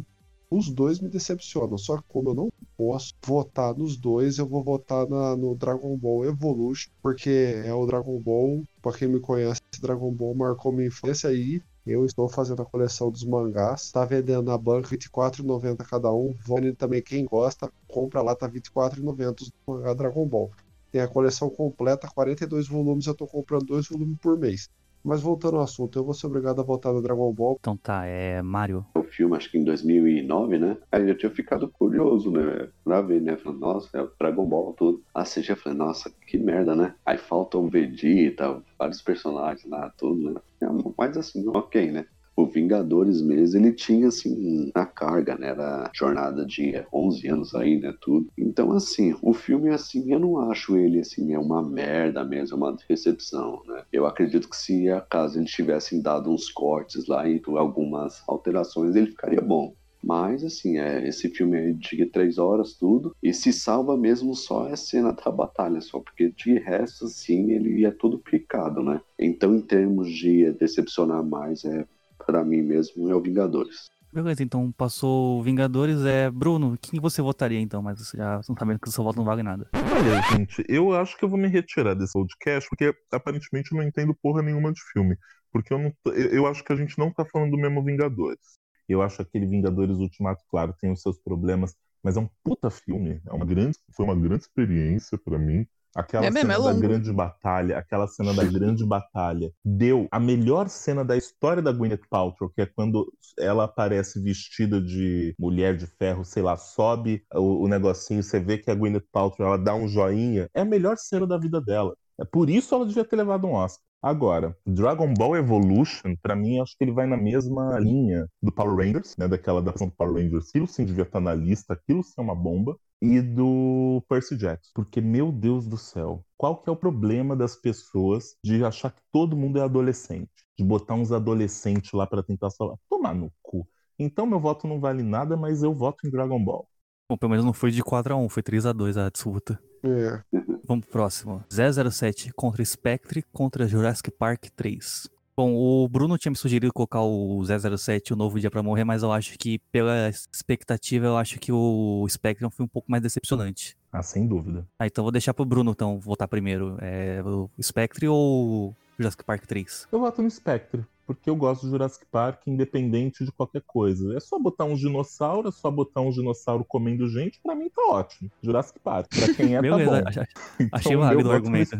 [0.51, 1.75] os dois me decepcionam.
[1.79, 5.97] Só que como eu não posso votar nos dois, eu vou votar na- no Dragon
[5.97, 8.61] Ball Evolution, porque é o Dragon Ball.
[8.83, 11.59] Pra quem me conhece, Dragon Ball marcou minha infância aí.
[11.85, 13.91] Eu estou fazendo a coleção dos mangás.
[13.91, 16.35] Tá vendendo na banca R$ 24,90 cada um.
[16.45, 20.51] Vone também, quem gosta, compra lá, tá R$ 24,90 os mangá Dragon Ball.
[20.91, 24.69] Tem a coleção completa, 42 volumes, eu tô comprando dois volumes por mês.
[25.03, 27.57] Mas voltando ao assunto, eu vou ser obrigado a votar no Dragon Ball.
[27.59, 28.85] Então tá, é Mario.
[28.95, 30.77] o filme, acho que em 2009, né?
[30.91, 32.69] Aí eu tinha ficado curioso, né?
[32.83, 33.37] Pra ver, né?
[33.37, 35.03] Falei, nossa, é o Dragon Ball, tudo.
[35.13, 36.95] Assisti, eu falei, nossa, que merda, né?
[37.05, 40.41] Aí falta o Vegeta, vários personagens lá, tudo, né?
[40.61, 42.05] É, Mas assim, ok, né?
[42.41, 45.49] O Vingadores mesmo, ele tinha, assim, a carga, né?
[45.49, 47.93] Era jornada de 11 anos aí, né?
[48.01, 48.31] Tudo.
[48.37, 52.57] Então, assim, o filme, assim, eu não acho ele, assim, é uma merda mesmo, é
[52.57, 53.83] uma decepção, né?
[53.91, 59.07] Eu acredito que se acaso eles tivessem dado uns cortes lá e algumas alterações, ele
[59.11, 59.75] ficaria bom.
[60.03, 64.67] Mas, assim, é, esse filme é de três horas, tudo, e se salva mesmo só
[64.67, 68.99] a cena da batalha, só porque de resto, assim, ele é todo picado, né?
[69.19, 71.85] Então, em termos de decepcionar mais, é
[72.25, 73.89] para mim mesmo, é o Vingadores.
[74.13, 76.03] Beleza, então passou Vingadores.
[76.03, 77.81] É Bruno, quem você votaria então?
[77.81, 79.69] Mas você já não sabendo que o seu voto não vale nada.
[79.73, 83.87] Olha, gente, eu acho que eu vou me retirar desse podcast, porque aparentemente eu não
[83.87, 85.15] entendo porra nenhuma de filme.
[85.51, 88.59] Porque eu não tô- eu, acho que a gente não tá falando do mesmo Vingadores.
[88.87, 91.73] Eu acho aquele Vingadores Ultimato, claro, tem os seus problemas,
[92.03, 93.21] mas é um puta filme.
[93.25, 95.65] É uma grande, foi uma grande experiência pra mim.
[95.93, 100.69] Aquela É cena é da grande batalha, aquela cena da grande batalha, deu a melhor
[100.69, 105.85] cena da história da Gwyneth Paltrow, que é quando ela aparece vestida de mulher de
[105.87, 109.75] ferro, sei lá, sobe o, o negocinho, você vê que a Gwyneth Paltrow ela dá
[109.75, 111.95] um joinha, é a melhor cena da vida dela.
[112.19, 113.83] É por isso ela devia ter levado um Oscar.
[114.01, 118.75] Agora, Dragon Ball Evolution, pra mim, acho que ele vai na mesma linha do Power
[118.75, 119.27] Rangers, né?
[119.27, 120.49] Daquela adaptação do Power Rangers.
[120.49, 122.75] Aquilo sim devia estar na lista, aquilo sim é uma bomba.
[123.01, 124.71] E do Percy Jackson.
[124.73, 129.01] Porque, meu Deus do céu, qual que é o problema das pessoas de achar que
[129.11, 130.29] todo mundo é adolescente?
[130.57, 132.77] De botar uns adolescentes lá pra tentar salvar?
[132.89, 133.67] Tomar no cu.
[133.99, 136.67] Então meu voto não vale nada, mas eu voto em Dragon Ball.
[137.11, 139.59] Bom, pelo menos não foi de 4x1, foi 3x2 a disputa.
[139.83, 140.21] É.
[140.63, 141.43] Vamos pro próximo.
[141.49, 145.09] 007 contra Spectre contra Jurassic Park 3.
[145.35, 149.03] Bom, o Bruno tinha me sugerido colocar o 007, o Novo Dia pra Morrer, mas
[149.03, 153.75] eu acho que, pela expectativa, eu acho que o Spectre foi um pouco mais decepcionante.
[153.91, 154.65] Ah, sem dúvida.
[154.79, 156.77] Ah, então vou deixar pro Bruno, então, votar primeiro.
[156.79, 159.87] É o Spectre ou Jurassic Park 3?
[159.91, 164.15] Eu voto no Spectre, porque eu gosto de Jurassic Park independente de qualquer coisa.
[164.15, 167.81] É só botar um dinossauro, é só botar um dinossauro comendo gente, pra mim tá
[167.89, 168.31] ótimo.
[168.41, 170.07] Jurassic Park, pra quem é, tá Beleza, bom.
[170.07, 170.27] ach-
[170.59, 171.77] Então, achei válido o argumento.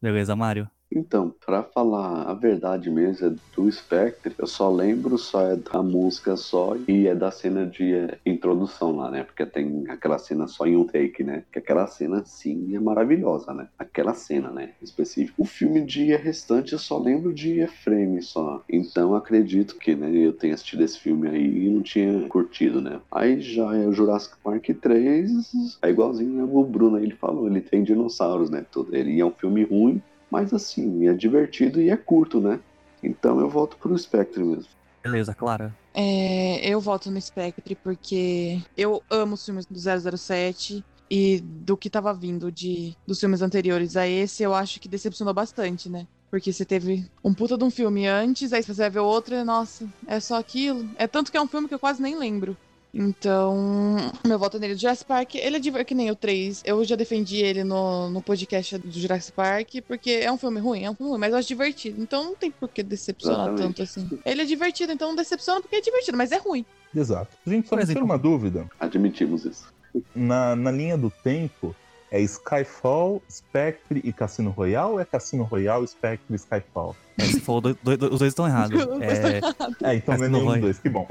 [0.00, 0.68] Beleza, Mário?
[0.94, 5.82] Então, pra falar a verdade mesmo, é do Spectre, eu só lembro só é da
[5.82, 9.24] música só e é da cena de é, introdução lá, né?
[9.24, 11.42] Porque tem aquela cena só em um take, né?
[11.52, 13.68] Que aquela cena, sim, é maravilhosa, né?
[13.78, 14.70] Aquela cena, né?
[14.80, 15.42] Específico.
[15.42, 18.62] O filme de restante eu só lembro de frame só.
[18.68, 23.00] Então acredito que, né, eu tenha assistido esse filme aí e não tinha curtido, né?
[23.10, 27.48] Aí já é o Jurassic Park 3, é igualzinho né, o Bruno aí, ele falou,
[27.48, 28.64] ele tem dinossauros, né?
[28.70, 28.94] Tudo.
[28.94, 30.00] Ele é um filme ruim,
[30.34, 32.58] mas assim, é divertido e é curto, né?
[33.00, 34.68] Então eu volto pro Spectre mesmo.
[35.00, 35.72] Beleza, Clara?
[35.94, 41.88] É, eu voto no Spectre porque eu amo os filmes do 007 e do que
[41.88, 46.04] tava vindo de, dos filmes anteriores a esse, eu acho que decepcionou bastante, né?
[46.32, 49.44] Porque você teve um puta de um filme antes, aí você vai ver outro e,
[49.44, 50.90] nossa, é só aquilo.
[50.96, 52.56] É tanto que é um filme que eu quase nem lembro.
[52.94, 53.96] Então,
[54.26, 54.76] meu voto nele.
[54.76, 56.62] Jurassic Park, ele é diver- que nem o 3.
[56.64, 60.84] Eu já defendi ele no, no podcast do Jurassic Park, porque é um filme ruim,
[60.84, 62.00] é um filme ruim, mas eu acho divertido.
[62.00, 63.62] Então não tem por que decepcionar Exatamente.
[63.76, 64.08] tanto assim.
[64.24, 66.64] Ele é divertido, então não decepciona porque é divertido, mas é ruim.
[66.94, 67.36] Exato.
[67.46, 68.04] Gente, só exemplo.
[68.04, 68.66] uma dúvida.
[68.78, 69.72] Admitimos isso.
[70.14, 71.74] Na, na linha do tempo,
[72.10, 76.96] é Skyfall, Spectre e Cassino Royale ou é Cassino Royale, Spectre e Skyfall?
[77.18, 78.80] É, você falou, dois- dois- os dois estão errados.
[79.00, 81.06] É, É, então não é nenhum dos dois, que bom.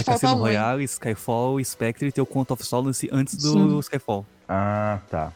[0.00, 3.52] É Falta Cassino um, Royale, Skyfall, Spectre e tem o Conto of Solace antes do
[3.52, 3.78] Sim.
[3.80, 4.24] Skyfall.
[4.48, 5.32] Ah, tá.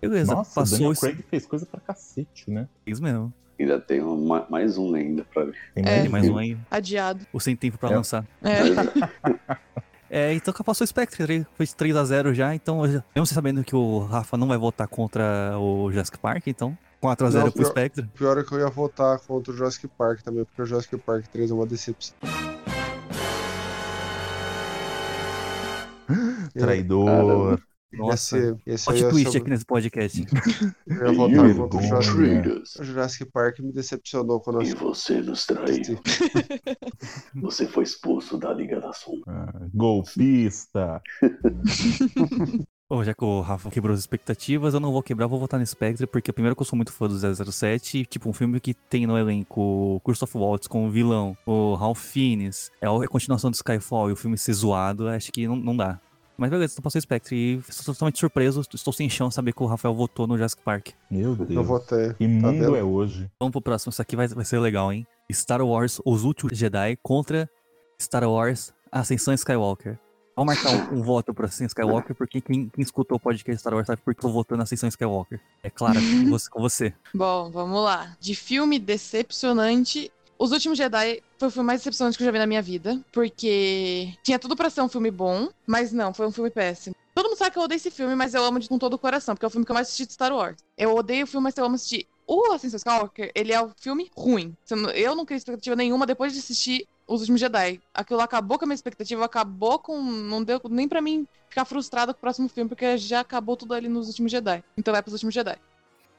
[0.00, 0.94] Beleza, Nossa, o passou Daniel.
[1.00, 2.68] Craig fez coisa pra cacete, né?
[2.86, 3.32] Isso mesmo.
[3.58, 5.54] Ainda tem uma- mais um ainda pra ver.
[5.74, 6.02] Tem É.
[6.02, 6.58] Tem mais um aí.
[6.70, 7.26] Adiado.
[7.32, 7.96] O sem tempo pra É.
[7.96, 8.26] lançar.
[8.42, 8.58] É.
[10.10, 13.98] É, então passou o Spectre, três- foi 3x0 já, então mesmo você sabendo que o
[14.00, 18.06] Rafa não vai votar contra o Jurassic Park, então 4x0 Não, pro Spectre.
[18.14, 21.26] Pior é que eu ia votar contra o Jurassic Park também, porque o Jurassic Park
[21.28, 22.14] 3 é uma decepção.
[26.58, 27.60] Traidor.
[27.96, 28.36] Nossa,
[28.66, 28.84] é twist
[29.24, 30.24] sobre- aqui nesse podcast.
[30.84, 31.68] Eu ia votar Vergonha.
[31.68, 32.80] contra o Jurassic.
[32.80, 36.00] O Jurassic Park me decepcionou quando eu E você nos traiu.
[37.40, 39.22] Você foi expulso da Liga da Sombra.
[39.28, 41.00] Ah, golpista.
[42.90, 45.66] Bom, já que o Rafa quebrou as expectativas, eu não vou quebrar, vou votar no
[45.66, 47.16] Spectre, porque primeiro que eu sou muito fã do
[47.52, 49.60] 007, e, tipo, um filme que tem no elenco
[49.96, 54.12] o Christoph Waltz com o vilão, o Ralph Fiennes, é a continuação do Skyfall e
[54.12, 55.98] o filme ser zoado, acho que não, não dá.
[56.36, 59.62] Mas beleza, então passou o Spectre e estou totalmente surpreso, estou sem chão saber que
[59.62, 60.88] o Rafael votou no Jurassic Park.
[61.10, 61.50] Meu Deus.
[61.50, 62.12] Eu votei.
[62.14, 62.76] Que Tá mundo vendo?
[62.76, 63.30] é hoje?
[63.38, 65.06] Vamos pro próximo, isso aqui vai, vai ser legal, hein?
[65.32, 67.48] Star Wars Os Últimos Jedi contra
[68.00, 69.98] Star Wars Ascensão Skywalker.
[70.36, 73.72] Vamos marcar um, um voto pra Ascensão Skywalker, porque quem, quem escutou o podcast Star
[73.74, 75.40] Wars sabe por que eu tô votando na Ascensão Skywalker.
[75.62, 76.00] É claro.
[76.50, 76.92] Com você.
[77.14, 78.16] Bom, vamos lá.
[78.18, 80.10] De filme decepcionante.
[80.44, 83.00] Os Últimos Jedi foi o filme mais decepcionante que eu já vi na minha vida.
[83.10, 86.94] Porque tinha tudo pra ser um filme bom, mas não, foi um filme péssimo.
[87.14, 88.98] Todo mundo sabe que eu odeio esse filme, mas eu amo de com todo o
[88.98, 90.58] coração, porque é o filme que eu mais assisti de Star Wars.
[90.76, 92.06] Eu odeio o filme, mas eu amo assistir.
[92.26, 94.54] O Ascensão Skywalker, ele é um filme ruim.
[94.94, 97.80] Eu não criei expectativa nenhuma depois de assistir Os Últimos Jedi.
[97.94, 99.98] Aquilo acabou com a minha expectativa, acabou com.
[100.02, 103.72] Não deu nem pra mim ficar frustrada com o próximo filme, porque já acabou tudo
[103.72, 104.62] ali nos Últimos Jedi.
[104.76, 105.56] Então vai pros Últimos Jedi.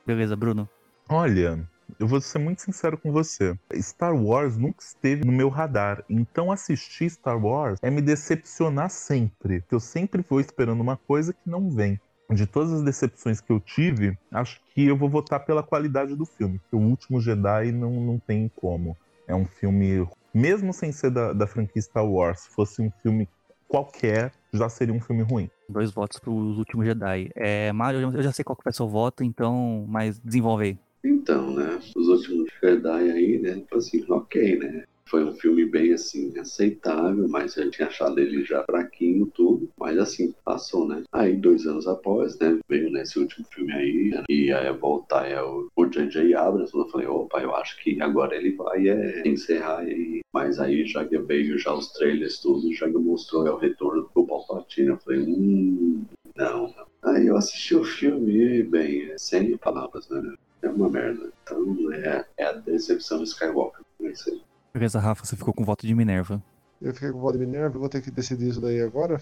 [0.03, 0.67] Beleza, Bruno.
[1.07, 1.69] Olha,
[1.99, 3.57] eu vou ser muito sincero com você.
[3.75, 6.03] Star Wars nunca esteve no meu radar.
[6.09, 9.61] Então assistir Star Wars é me decepcionar sempre.
[9.61, 11.99] Porque eu sempre vou esperando uma coisa que não vem.
[12.31, 16.25] De todas as decepções que eu tive, acho que eu vou votar pela qualidade do
[16.25, 16.59] filme.
[16.59, 18.97] Porque o último Jedi não, não tem como.
[19.27, 23.29] É um filme, mesmo sem ser da, da franquia Star Wars, se fosse um filme
[23.67, 25.49] qualquer, já seria um filme ruim.
[25.69, 27.29] Dois votos pros Últimos Jedi.
[27.35, 29.85] É, Mário, eu já sei qual que vai ser o voto, então.
[29.87, 30.79] Mas desenvolve aí.
[31.05, 31.79] Então, né?
[31.95, 33.55] Os últimos Jedi aí, né?
[33.55, 34.83] Tipo assim, ok, né?
[35.07, 39.69] Foi um filme bem assim, aceitável, mas eu tinha achado ele já fraquinho, tudo.
[39.79, 41.03] Mas assim, passou, né?
[41.11, 42.57] Aí, dois anos após, né?
[42.67, 46.33] Veio nesse último filme aí, né, e aí voltar é o J.J.
[46.33, 46.73] Abrams.
[46.73, 50.21] Eu falei, opa, eu acho que agora ele vai é, encerrar aí.
[50.33, 54.09] Mas aí já que veio já os trailers, tudo, já que mostrou é, o retorno
[54.13, 54.87] do Palpatine.
[54.87, 56.03] Eu falei, hum,
[56.35, 56.85] não, não.
[57.03, 60.35] Aí eu assisti o filme e, bem, sem palavras, né?
[60.61, 61.31] É uma merda.
[61.43, 63.81] Então é, é a decepção do Skywalker.
[64.01, 64.41] É isso aí.
[64.73, 66.41] Beleza, Rafa, você ficou com voto de Minerva.
[66.81, 69.21] Eu fiquei com o voto de Minerva, vou ter que decidir isso daí agora.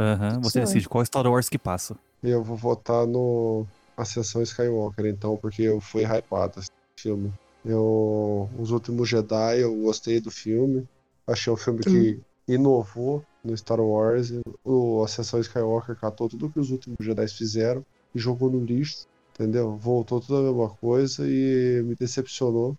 [0.00, 0.66] Aham, você Certo.
[0.66, 1.96] decide qual Star Wars que passa.
[2.22, 7.32] Eu vou votar no Ascensão Skywalker, então, porque eu fui hypado esse filme.
[7.64, 10.88] Eu, Os Últimos Jedi, eu gostei do filme.
[11.26, 14.32] Achei um filme que inovou no Star Wars.
[14.64, 17.84] O Ascensão Skywalker catou tudo que os Últimos Jedi fizeram
[18.14, 19.76] e jogou no lixo, entendeu?
[19.76, 22.76] Voltou tudo a mesma coisa e me decepcionou.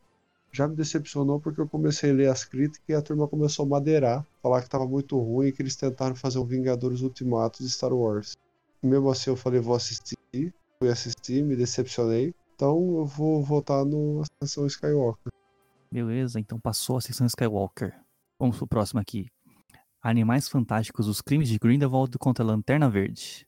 [0.52, 3.70] Já me decepcionou porque eu comecei a ler as críticas e a turma começou a
[3.70, 7.70] madeirar, falar que tava muito ruim e que eles tentaram fazer um Vingadores Ultimato de
[7.70, 8.38] Star Wars.
[8.82, 10.18] Mesmo assim, eu falei, vou assistir.
[10.80, 12.36] Fui assistir, me decepcionei.
[12.56, 15.32] Então, eu vou votar no Ascensão Skywalker.
[15.92, 17.94] Beleza, então passou a sessão Skywalker.
[18.40, 19.28] Vamos pro próximo aqui.
[20.02, 23.48] Animais Fantásticos, os crimes de Grindelwald contra a Lanterna Verde.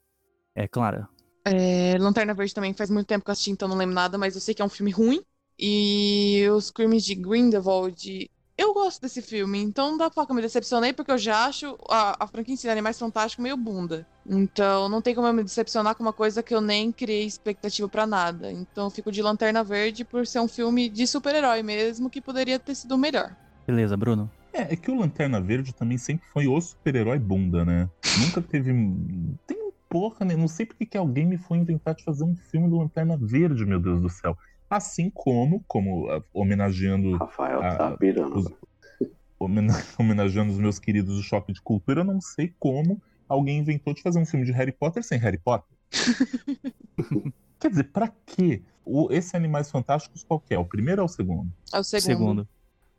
[0.56, 1.10] É, Clara.
[1.46, 4.34] É, Lanterna Verde também faz muito tempo que eu assisti, então não lembro nada, mas
[4.34, 5.22] eu sei que é um filme ruim.
[5.58, 8.30] E os crimes de Grindelwald.
[8.58, 11.18] Eu gosto desse filme, então não dá pra falar que eu me decepcionei, porque eu
[11.18, 14.08] já acho a, a franquia si, Animais Fantásticos meio bunda.
[14.26, 17.88] Então não tem como eu me decepcionar com uma coisa que eu nem criei expectativa
[17.90, 18.52] pra nada.
[18.52, 22.58] Então eu fico de Lanterna Verde por ser um filme de super-herói mesmo, que poderia
[22.58, 23.36] ter sido melhor.
[23.68, 24.32] Beleza, Bruno.
[24.54, 27.90] É, é que o Lanterna Verde também sempre foi o super-herói bunda, né?
[28.18, 28.72] Nunca teve.
[29.46, 29.65] Tem
[29.96, 30.36] porra, né?
[30.36, 33.66] Não sei porque que alguém me foi inventar de fazer um filme do Lanterna Verde,
[33.66, 34.38] meu Deus do céu.
[34.70, 38.36] Assim como, como ah, homenageando, Rafael Ah, tá pirando.
[38.40, 38.52] os-
[39.40, 43.94] homena- homenageando os meus queridos do Choque de Cultura, eu não sei como alguém inventou
[43.94, 45.78] de fazer um filme de Harry Potter sem Harry Potter.
[47.58, 48.64] Quer dizer, pra quê?
[48.84, 50.60] O, esse Animais Fantásticos qual que é?
[50.60, 51.50] O primeiro ou o segundo?
[51.74, 52.06] É o segundo.
[52.06, 52.48] Segundo.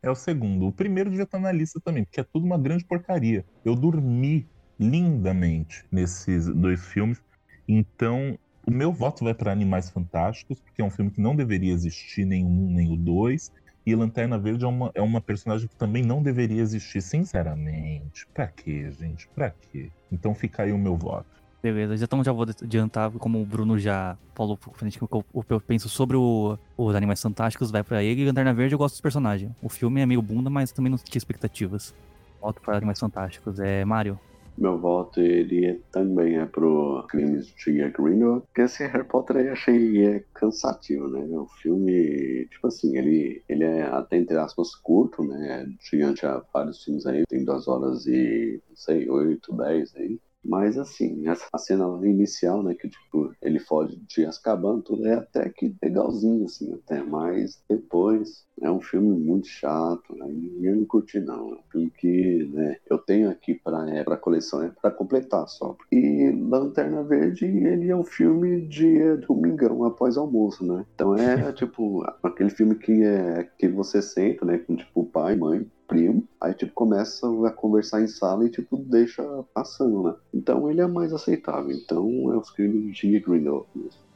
[0.01, 0.65] É o segundo.
[0.67, 3.45] O primeiro devia estar na lista também, porque é tudo uma grande porcaria.
[3.63, 4.47] Eu dormi
[4.79, 7.21] lindamente nesses dois filmes.
[7.67, 11.73] Então, o meu voto vai para Animais Fantásticos, porque é um filme que não deveria
[11.73, 13.51] existir nem o um nem o dois.
[13.85, 18.27] E Lanterna Verde é uma, é uma personagem que também não deveria existir, sinceramente.
[18.33, 19.29] Pra quê, gente?
[19.33, 19.89] Pra quê?
[20.11, 21.25] Então fica aí o meu voto.
[21.63, 25.89] Beleza, então já vou adiantar, como o Bruno já falou frente o que eu, penso
[25.89, 28.21] sobre o- os Animais Fantásticos, vai pra ele.
[28.21, 29.51] E Lanterna Verde eu gosto dos personagens.
[29.61, 31.95] O filme é meio bunda, mas também não tinha expectativas.
[32.41, 33.59] Voto para Animais Fantásticos.
[33.59, 34.19] É Mario.
[34.57, 39.49] Meu voto ele é- também é pro Crimes de Grindelwald, porque esse Harry Potter aí
[39.49, 41.19] achei é, cansativo, né?
[41.37, 45.67] O filme, tipo assim, ele, ele é até entre aspas curto, né?
[45.79, 50.19] Gigante a vários filmes aí, tem duas horas e, não sei, oito, dez aí.
[50.47, 55.15] Mas assim, essa- a cena inicial, né, que tipo, ele foge de Azkaban, tudo é
[55.15, 57.03] até que legalzinho, assim, até.
[57.03, 61.51] Mas depois é um filme muito chato, aí eu não curti não.
[61.53, 65.47] É um filme que, né, eu tenho aqui pra, é, pra coleção, é pra completar
[65.47, 65.75] só.
[65.91, 70.85] E Lanterna Verde, ele é um filme de é, domingão, após almoço, né?
[70.95, 75.65] Então é, tipo, aquele filme que é que você senta, né, com, tipo, pai, mãe,
[75.87, 79.23] primo, aí, tipo, começa a conversar em sala e, tipo, deixa
[79.53, 80.15] passando, né?
[80.33, 81.71] Então ele é mais aceitável.
[81.71, 84.07] Então é os crimes de Grindelwald mesmo.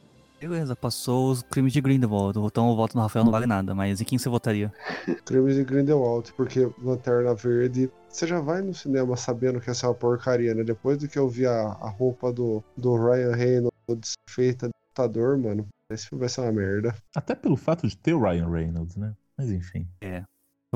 [0.42, 2.40] Beleza, passou os crimes de Grindelwald.
[2.40, 4.74] Então o voto do Rafael não vale nada, mas em quem você votaria?
[5.24, 9.90] Crimes de Grindelwald, porque Lanterna Verde, você já vai no cinema sabendo que essa é
[9.90, 10.64] uma porcaria, né?
[10.64, 15.38] Depois do que eu vi a, a roupa do, do Ryan Reynolds feita de ditador,
[15.38, 16.96] mano, esse filme vai ser uma merda.
[17.16, 19.14] Até pelo fato de ter o Ryan Reynolds, né?
[19.38, 19.88] Mas enfim.
[20.00, 20.26] Tocou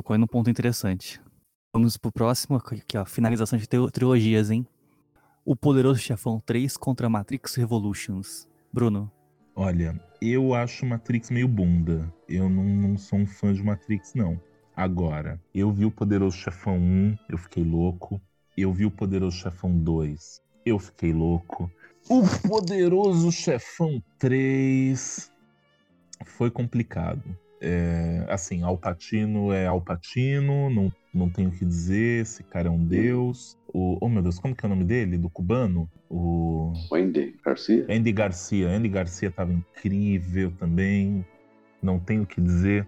[0.09, 1.21] aí num ponto interessante.
[1.73, 4.67] Vamos pro próximo, aqui ó, finalização de trilogias, hein?
[5.43, 8.47] O Poderoso Chefão 3 contra Matrix Revolutions.
[8.71, 9.11] Bruno,
[9.57, 12.13] Olha, eu acho Matrix meio bunda.
[12.27, 14.37] Eu não, não sou um fã de Matrix, não.
[14.75, 18.21] Agora, eu vi o Poderoso Chefão 1, eu fiquei louco.
[18.57, 21.71] Eu vi o Poderoso Chefão 2, eu fiquei louco.
[22.09, 25.31] O Poderoso Chefão 3
[26.25, 27.23] foi complicado.
[27.61, 32.83] É, assim, Alpatino é Alpatino, não, não tenho o que dizer, esse cara é um
[32.83, 33.57] deus.
[33.73, 35.17] O, oh meu Deus, como que é o nome dele?
[35.17, 35.89] Do cubano?
[36.09, 36.73] O.
[36.91, 37.85] Wendy Garcia?
[37.89, 38.69] Andy Garcia.
[38.69, 41.25] Andy Garcia estava incrível também.
[41.81, 42.87] Não tenho o que dizer.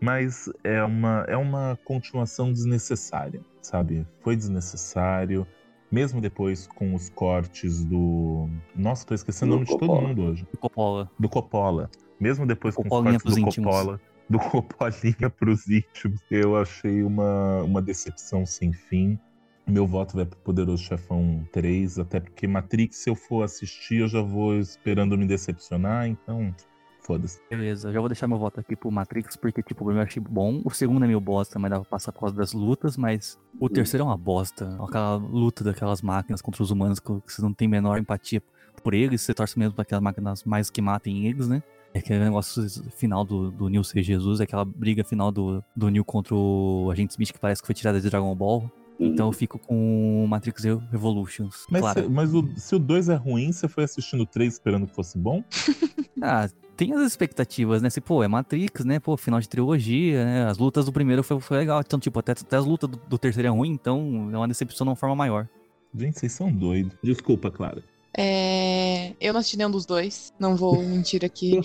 [0.00, 4.06] Mas é uma, é uma continuação desnecessária, sabe?
[4.20, 5.46] Foi desnecessário.
[5.90, 8.48] Mesmo depois com os cortes do.
[8.74, 10.08] Nossa, tô esquecendo o Do nome de todo Coppola.
[10.08, 10.46] mundo hoje.
[10.58, 11.10] Coppola.
[11.18, 11.90] Do Coppola.
[12.20, 13.44] Mesmo depois com os cortes do.
[13.44, 14.00] Coppola.
[14.26, 16.18] Do Coppolinha pros íntimos.
[16.30, 19.18] Eu achei uma, uma decepção sem fim.
[19.66, 24.08] Meu voto vai pro Poderoso Chefão 3, até porque Matrix, se eu for assistir, eu
[24.08, 26.54] já vou esperando me decepcionar, então
[27.00, 27.40] foda-se.
[27.48, 30.22] Beleza, já vou deixar meu voto aqui pro Matrix, porque, tipo, o primeiro eu achei
[30.22, 30.60] bom.
[30.64, 33.68] O segundo é meio bosta, mas dá pra passar por causa das lutas, mas o
[33.68, 34.76] terceiro é uma bosta.
[34.82, 38.42] Aquela luta daquelas máquinas contra os humanos que você não tem menor empatia
[38.82, 41.62] por eles, você torce mesmo pra aquelas máquinas mais que matem eles, né?
[41.94, 42.66] É aquele negócio
[42.96, 46.90] final do, do Neo ser Jesus, é aquela briga final do, do Neo contra o
[46.92, 48.68] Agente Smith que parece que foi tirada de Dragon Ball.
[48.98, 51.66] Então eu fico com Matrix Revolutions.
[51.70, 52.02] Mas, claro.
[52.02, 54.94] se, mas o- se o 2 é ruim, você foi assistindo o 3 esperando que
[54.94, 55.42] fosse bom?
[56.22, 57.90] Ah, tem as expectativas, né?
[57.90, 58.98] Se, pô, é Matrix, né?
[59.00, 60.46] Pô, final de trilogia, né?
[60.46, 61.80] As lutas do primeiro foi, foi legal.
[61.84, 64.84] Então, tipo, até, até as lutas do, do terceiro é ruim, então é uma decepção
[64.86, 65.48] de uma forma maior.
[65.94, 66.96] Gente, vocês são doidos.
[67.02, 67.82] Desculpa, Clara.
[68.16, 70.32] É, Eu não assisti nenhum dos dois.
[70.38, 71.60] Não vou mentir aqui.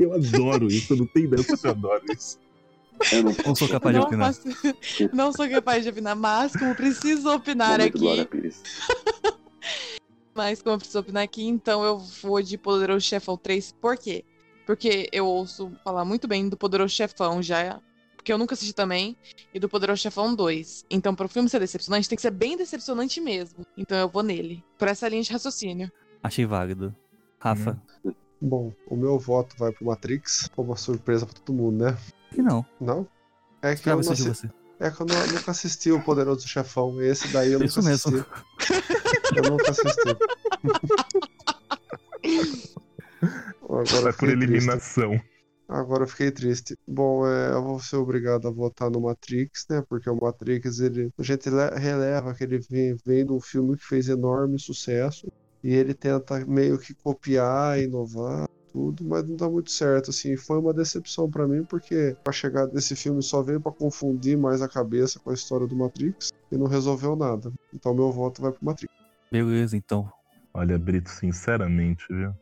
[0.00, 0.92] Eu adoro isso.
[0.92, 2.38] Eu não tenho ideia se eu adoro isso.
[3.12, 4.32] Eu não Não sou capaz de Não, opinar.
[4.34, 4.48] faço-
[5.12, 8.62] não sou capaz de opinar, mas como preciso opinar Momento Glória aqui, Pires.
[10.34, 13.72] mas como eu preciso opinar aqui, então eu vou de Poderoso Chefão 3.
[13.80, 14.24] Por quê?
[14.66, 17.80] Porque eu ouço falar muito bem do Poderoso Chefão já,
[18.24, 19.14] porque eu nunca assisti também,
[19.52, 20.86] e do Poderoso Chefão 2.
[20.88, 23.66] Então, para o filme ser decepcionante, tem que ser bem decepcionante mesmo.
[23.76, 25.92] Então eu vou nele, por essa linha de raciocínio.
[26.22, 26.96] Achei válido.
[27.38, 27.78] Rafa,
[28.40, 31.98] Bom, o meu voto vai pro Matrix, como uma surpresa pra todo mundo, né?
[32.32, 32.64] que não.
[32.80, 33.06] Não?
[33.60, 34.50] É que, eu, não assi- você.
[34.80, 37.02] é que eu não- nunca assisti o Poderoso Chefão.
[37.02, 38.16] Esse daí eu nunca Isso mesmo.
[38.16, 39.36] assisti.
[39.36, 40.16] Eu nunca assisti.
[43.62, 44.70] Agora Vai eu por fiquei triste.
[45.68, 46.76] Agora eu fiquei triste.
[46.86, 49.82] Bom, é, eu vou ser obrigado a votar no Matrix, né?
[49.88, 53.76] Porque o Matrix, ele, a gente le- releva que ele vem, vem de um filme
[53.76, 55.26] que fez enorme sucesso
[55.62, 60.36] e ele tenta meio que copiar, inovar, tudo, mas não dá muito certo, assim.
[60.36, 64.60] Foi uma decepção pra mim, porque a chegada desse filme só veio pra confundir mais
[64.60, 67.50] a cabeça com a história do Matrix e não resolveu nada.
[67.72, 68.88] Então meu voto vai pro Matrix.
[69.32, 70.10] Beleza, então.
[70.52, 72.32] Olha, Brito, sinceramente, viu?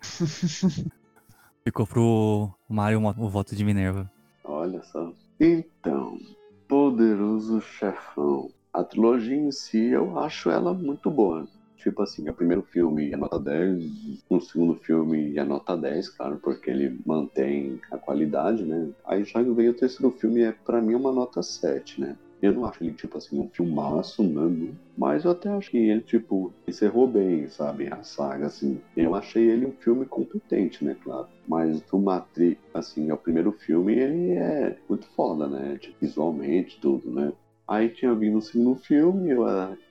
[1.64, 4.10] Ficou pro Mario o voto de Minerva.
[4.44, 5.12] Olha só.
[5.38, 6.18] Então,
[6.66, 8.50] Poderoso Chefão.
[8.72, 11.46] A trilogia em si, eu acho ela muito boa.
[11.76, 16.38] Tipo assim, o primeiro filme é nota 10, o segundo filme é nota 10, claro,
[16.42, 18.90] porque ele mantém a qualidade, né?
[19.04, 22.16] Aí já veio o terceiro filme, é para mim uma nota 7, né?
[22.42, 24.72] Eu não acho ele, tipo assim, um filmaço, né?
[24.96, 27.88] Mas eu até acho que ele, tipo, encerrou bem, sabe?
[27.92, 28.80] A saga, assim.
[28.96, 30.96] Eu achei ele um filme competente, né?
[31.02, 31.28] Claro.
[31.46, 35.76] Mas o Matrix, assim, é o primeiro filme, ele é muito foda, né?
[35.78, 37.32] Tipo, visualmente, tudo, né?
[37.68, 39.44] Aí tinha vindo o segundo filme, eu,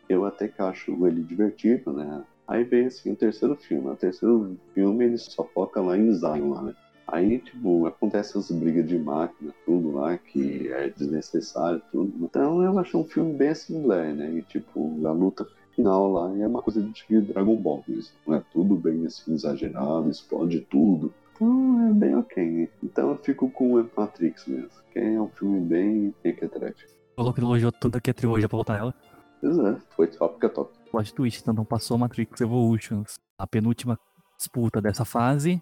[0.09, 2.23] eu até que acho ele divertido, né?
[2.47, 3.89] Aí vem, assim, o terceiro filme.
[3.89, 6.75] O terceiro filme, ele só foca lá em Zion, lá, né?
[7.11, 12.13] Aí, tipo, acontece as brigas de máquina, tudo lá, que é desnecessário, tudo.
[12.23, 14.31] Então eu achei um filme bem assembleia, né?
[14.31, 18.13] E, tipo, a luta final lá é uma coisa de Dragon Ball mesmo.
[18.27, 21.13] Não é tudo bem, assim, exagerado, explode tudo.
[21.33, 22.69] Então é bem ok.
[22.83, 26.85] Então eu fico com o Matrix mesmo, que é um filme bem mequetrefe.
[27.15, 28.93] Falou que elogiou toda que é trilogia pra voltar nela.
[29.41, 30.73] Pois é, foi top que é top.
[30.91, 33.15] Plot twist, então não passou Matrix Evolutions.
[33.37, 33.97] A penúltima
[34.37, 35.61] disputa dessa fase,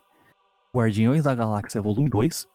[0.77, 2.47] Guardiões da Galáxia Volume 2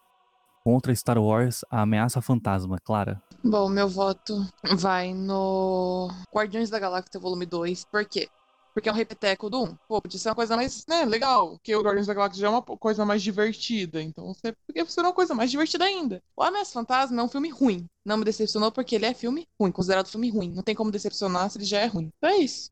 [0.63, 3.21] contra Star Wars A Ameaça Fantasma, Clara.
[3.43, 4.47] Bom, meu voto
[4.77, 7.83] vai no Guardiões da Galáxia Volume 2.
[7.83, 8.29] Por quê?
[8.73, 9.75] Porque é um repeteco do 1.
[9.89, 11.59] Pô, podia ser uma coisa mais, né, legal.
[11.61, 14.01] Que o Guardiões da Galáxia já é uma coisa mais divertida.
[14.01, 16.23] Então, você podia ser uma coisa mais divertida ainda.
[16.33, 17.85] O Ameaça Fantasma é um filme ruim.
[18.05, 20.49] Não me decepcionou porque ele é filme ruim, considerado filme ruim.
[20.49, 22.09] Não tem como decepcionar se ele já é ruim.
[22.17, 22.71] Então é isso.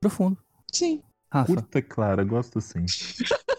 [0.00, 0.38] Profundo.
[0.72, 1.02] Sim.
[1.28, 2.84] Rafa, Curta, Clara, gosto assim.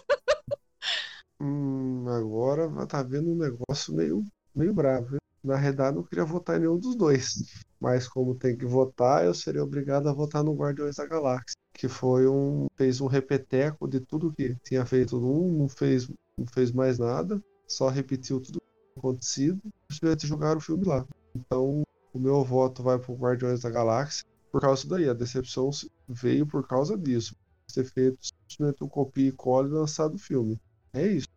[1.44, 4.26] Hum, agora tá vendo um negócio meio,
[4.56, 5.18] meio bravo.
[5.44, 7.34] Na realidade, não queria votar em nenhum dos dois.
[7.82, 11.58] Mas como tem que votar, eu seria obrigado a votar no Guardiões da Galáxia.
[11.74, 12.68] Que foi um.
[12.78, 16.08] fez um repeteco de tudo que tinha feito no 1, não fez,
[16.38, 19.60] não fez mais nada, só repetiu tudo que acontecido,
[19.92, 21.06] simplesmente jogaram o filme lá.
[21.36, 21.84] Então,
[22.14, 25.10] o meu voto vai pro Guardiões da Galáxia por causa daí.
[25.10, 25.70] A decepção
[26.08, 27.36] veio por causa disso.
[27.74, 30.58] Ter feito simplesmente um copia e cola e lançado o filme.
[30.94, 31.33] É isso.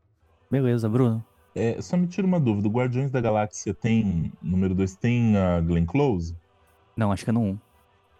[0.50, 1.24] Beleza, Bruno.
[1.54, 2.68] É, só me tira uma dúvida.
[2.68, 4.30] O Guardiões da Galáxia tem.
[4.42, 6.36] Número 2 tem a Glenn Close?
[6.96, 7.58] Não, acho que é no 1.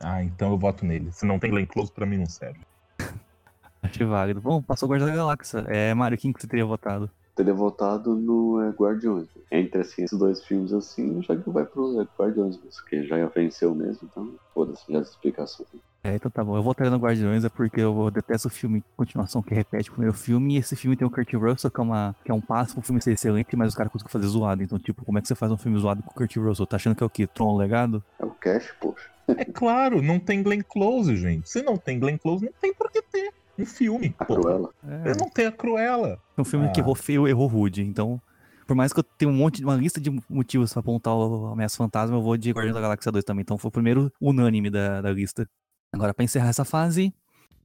[0.00, 1.12] Ah, então eu voto nele.
[1.12, 2.60] Se não tem Glenn Close, pra mim não serve.
[3.82, 4.40] Achei válido.
[4.40, 5.58] Bom, passou Guardiões da Galáxia.
[5.68, 7.10] É, Mário, quem que você teria votado?
[7.36, 9.28] Teria votado no é, Guardiões.
[9.52, 13.26] Entre assim, esses dois filmes assim, já que vai pro é, Guardiões, mesmo, que já
[13.26, 15.68] venceu mesmo, então foda-se, já as explicações.
[16.02, 16.56] É, então tá bom.
[16.56, 20.16] Eu votaria no Guardiões é porque eu detesto o filme continuação que repete o primeiro
[20.16, 20.54] filme.
[20.54, 22.82] E esse filme tem o Kurt Russell, que é, uma, que é um passo pro
[22.82, 24.62] filme ser excelente, mas os caras conseguem fazer zoado.
[24.62, 26.66] Então, tipo, como é que você faz um filme zoado com o Kurt Russell?
[26.66, 27.26] Tá achando que é o quê?
[27.26, 28.02] Tron Legado?
[28.18, 29.10] É o Cash, poxa.
[29.28, 31.50] É claro, não tem Glenn Close, gente.
[31.50, 34.14] Se não tem Glenn Close, não tem por que ter um filme.
[34.18, 34.36] A pô.
[34.40, 34.70] Cruella.
[34.86, 36.18] É, Eu não tenho a Cruella.
[36.36, 36.82] é um filme que Ah.
[36.82, 37.82] errou feio, errou rude.
[37.82, 38.20] Então,
[38.66, 41.76] por mais que eu tenha um monte, uma lista de motivos pra apontar o Ameaça
[41.76, 43.42] Fantasma, eu vou de Guardiões da Galáxia 2 também.
[43.42, 45.48] Então foi o primeiro unânime da, da lista.
[45.92, 47.14] Agora, pra encerrar essa fase,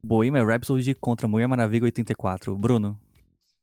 [0.04, 2.58] Bohemian Rhapsody contra Mulher Maravilha 84.
[2.58, 2.98] Bruno,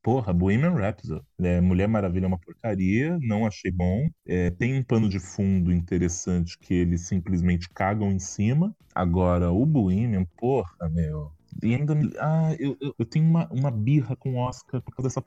[0.01, 1.21] Porra, Bohemian Rhapsody.
[1.41, 4.07] É, Mulher Maravilha é uma porcaria, não achei bom.
[4.25, 8.73] É, tem um pano de fundo interessante que eles simplesmente cagam em cima.
[8.95, 11.33] Agora, o Bohemian, porra, meu.
[11.61, 11.97] E ainda.
[12.19, 15.21] Ah, eu, eu, eu tenho uma, uma birra com o Oscar por causa dessa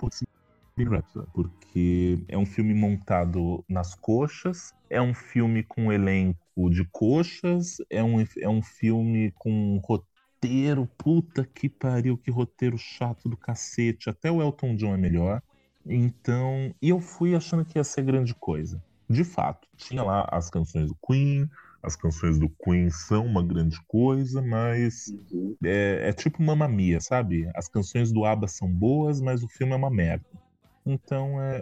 [0.78, 1.28] Rhapsody.
[1.32, 8.02] Porque é um filme montado nas coxas, é um filme com elenco de coxas, é
[8.02, 14.08] um, é um filme com roteiro, puta que pariu, que roteiro chato do cacete.
[14.08, 15.42] Até o Elton John é melhor.
[15.84, 18.82] Então, e eu fui achando que ia ser grande coisa.
[19.08, 21.50] De fato, tinha lá as canções do Queen,
[21.82, 25.56] as canções do Queen são uma grande coisa, mas Uhum.
[25.64, 27.50] é, é tipo Mamma Mia, sabe?
[27.54, 30.24] As canções do ABBA são boas, mas o filme é uma merda.
[30.86, 31.56] Então é,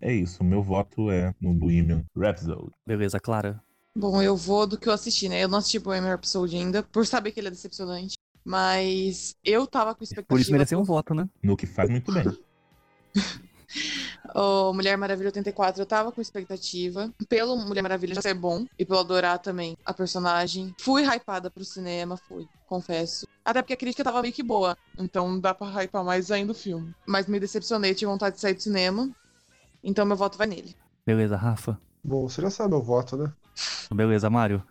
[0.00, 0.42] é, é isso.
[0.44, 2.70] Meu voto é no Bohemian Rhapsody.
[2.86, 3.62] Beleza, Clara.
[3.96, 5.42] Bom, eu vou do que eu assisti, né?
[5.42, 8.16] Eu não assisti Bohemian Rhapsody ainda, por saber que ele é decepcionante.
[8.44, 10.28] Mas eu tava com expectativa.
[10.28, 11.28] Por isso mereceu um voto, né?
[11.42, 12.24] No que faz muito bem.
[14.34, 17.12] O Mulher Maravilha 84, eu tava com expectativa.
[17.28, 18.66] Pelo Mulher Maravilha já ser bom.
[18.78, 20.74] E pelo adorar também a personagem.
[20.78, 23.26] Fui hypada pro cinema, fui, confesso.
[23.44, 24.76] Até porque a crítica tava meio que boa.
[24.98, 26.94] Então dá pra hypar mais ainda o filme.
[27.06, 29.10] Mas me decepcionei, tive vontade de sair do cinema.
[29.82, 30.76] Então meu voto vai nele.
[31.06, 31.80] Beleza, Rafa.
[32.02, 33.32] Bom, você já sabe meu voto, né?
[33.92, 34.62] Beleza, Mário.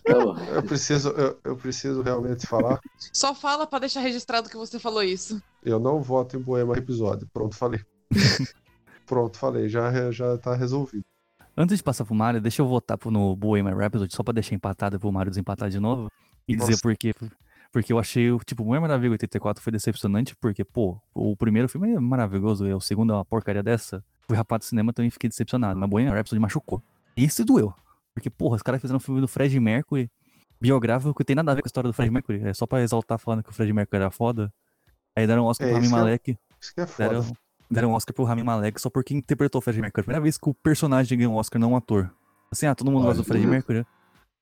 [0.00, 2.80] Então, Eu preciso, eu, eu preciso realmente falar.
[3.12, 5.42] Só fala pra deixar registrado que você falou isso.
[5.62, 7.28] Eu não voto em Boema episódio.
[7.32, 7.80] Pronto, falei.
[9.06, 9.68] Pronto, falei.
[9.68, 11.04] Já, já tá resolvido.
[11.56, 14.54] Antes de passar pro Mário, deixa eu votar pro- no Bohemian Rhapsody, só pra deixar
[14.54, 16.10] empatado pro Mário desempatar de novo.
[16.46, 16.82] E dizer Nossa.
[16.82, 17.14] por quê.
[17.72, 21.92] Porque eu achei, o tipo, Mulher Maravilha 84 foi decepcionante, porque, pô, o primeiro filme
[21.94, 24.04] é maravilhoso, e o segundo é uma porcaria dessa.
[24.28, 25.78] Fui rapado do cinema, também fiquei decepcionado.
[25.78, 26.82] Mas Bohemian Rhapsody machucou.
[27.16, 27.72] E esse doeu.
[28.14, 30.10] Porque, porra, os caras fizeram um filme do Fred Mercury,
[30.60, 32.42] biográfico, que tem nada a ver com a história do Fred Mercury.
[32.44, 34.52] É só pra exaltar falando que o Fred Mercury era foda.
[35.16, 36.38] Aí deram um Oscar É, pro Rami é- Malek.
[36.60, 37.08] Isso que é foda.
[37.08, 37.32] Deram,
[37.70, 40.04] deram um Oscar pro Rami Malek só porque interpretou o Fred Mercury.
[40.04, 42.10] Primeira vez que o personagem ganhou um Oscar, não um ator.
[42.50, 43.46] Assim, ah, todo mundo gosta do Fred.
[43.46, 43.84] Mercury.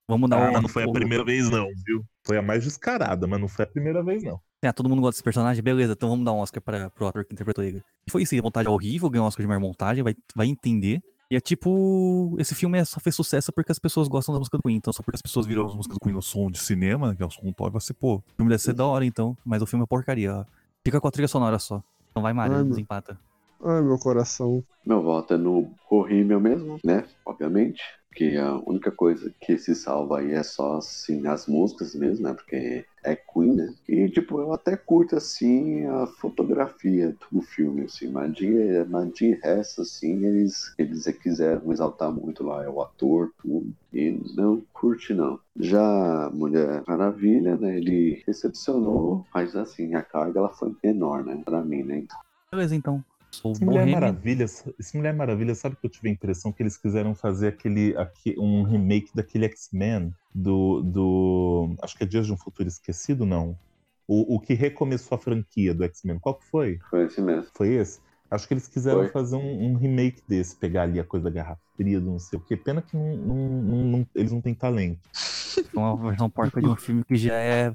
[0.08, 0.62] Vamos dar Ah, um.
[0.62, 2.04] não foi a primeira vez, não, viu?
[2.26, 4.38] Foi a mais descarada, mas não foi a primeira vez, não.
[4.62, 7.24] Ah, todo mundo gosta desse personagem, beleza, então vamos dar um Oscar para, pro ator
[7.24, 7.82] que interpretou ele.
[8.06, 11.02] E foi isso, montagem é horrível, ganhou um Oscar de melhor montagem, vai, vai entender.
[11.30, 14.56] E é tipo, esse filme é- só fez sucesso porque as pessoas gostam da música
[14.58, 14.76] do Queen.
[14.76, 17.22] Então, só porque as pessoas viram as músicas do Queen no som de cinema, que
[17.22, 19.36] é o som top, vai ser, pô, o filme deve ser da hora então.
[19.44, 20.44] Mas o filme é porcaria, ó.
[20.84, 21.82] Fica com a trilha sonora só.
[22.10, 23.18] Então vai, meu- desempata.
[23.66, 24.62] Ai, meu coração.
[24.84, 27.06] Meu voto é no horrível mesmo, né?
[27.24, 27.82] Obviamente.
[28.14, 32.32] Que a única coisa que se salva aí é só, assim, as músicas mesmo, né?
[32.34, 33.74] Porque é Queen, né?
[33.88, 38.08] E, tipo, eu até curto, assim, a fotografia do filme, assim.
[38.12, 43.32] Mas de, mas de resto, assim, eles, eles quiseram exaltar muito lá, é o ator,
[43.42, 43.74] tudo.
[43.92, 45.40] E não curte, não.
[45.58, 47.78] Já Mulher Maravilha, né?
[47.78, 51.42] Ele recepcionou, mas, assim, a carga, ela foi menor, né?
[51.44, 52.04] Pra mim, né?
[52.52, 53.02] Beleza, então.
[53.34, 53.86] Sou Esse Mulher.
[53.86, 57.96] Maravilha, esse Mulher Maravilha, sabe que eu tive a impressão que eles quiseram fazer aquele,
[57.96, 61.74] aque- um remake daquele X-Men do, do.
[61.82, 63.58] Acho que é Dias de um Futuro Esquecido, não.
[64.06, 66.18] O, o que recomeçou a franquia do X-Men.
[66.18, 66.78] Qual que foi?
[66.90, 67.50] Foi assim mesmo.
[67.54, 68.00] Foi esse?
[68.30, 69.08] Acho que eles quiseram Foi.
[69.08, 72.38] fazer um, um remake desse, pegar ali a coisa da Garrafa Fria, do não sei
[72.38, 72.56] o quê.
[72.56, 75.00] Pena que não- não- não- não- eles não têm talento.
[75.74, 77.70] É uma versão porca de um filme que já é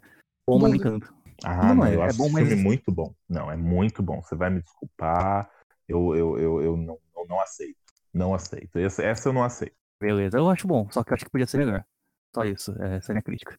[0.47, 1.13] bom, mas nem tanto.
[1.43, 3.13] Ah, Não, não, é- eu é acho bom, esse mas- filme muito bom.
[3.27, 4.21] Não, é muito bom.
[4.21, 5.49] Você vai me desculpar.
[5.87, 7.77] Eu, eu, eu, eu não, eu não aceito.
[8.13, 8.77] Não aceito.
[8.77, 9.75] Essa, essa eu não aceito.
[9.99, 11.83] Beleza, eu acho bom, só que eu acho que podia ser melhor.
[12.33, 13.57] Só isso, é, essa é a minha crítica.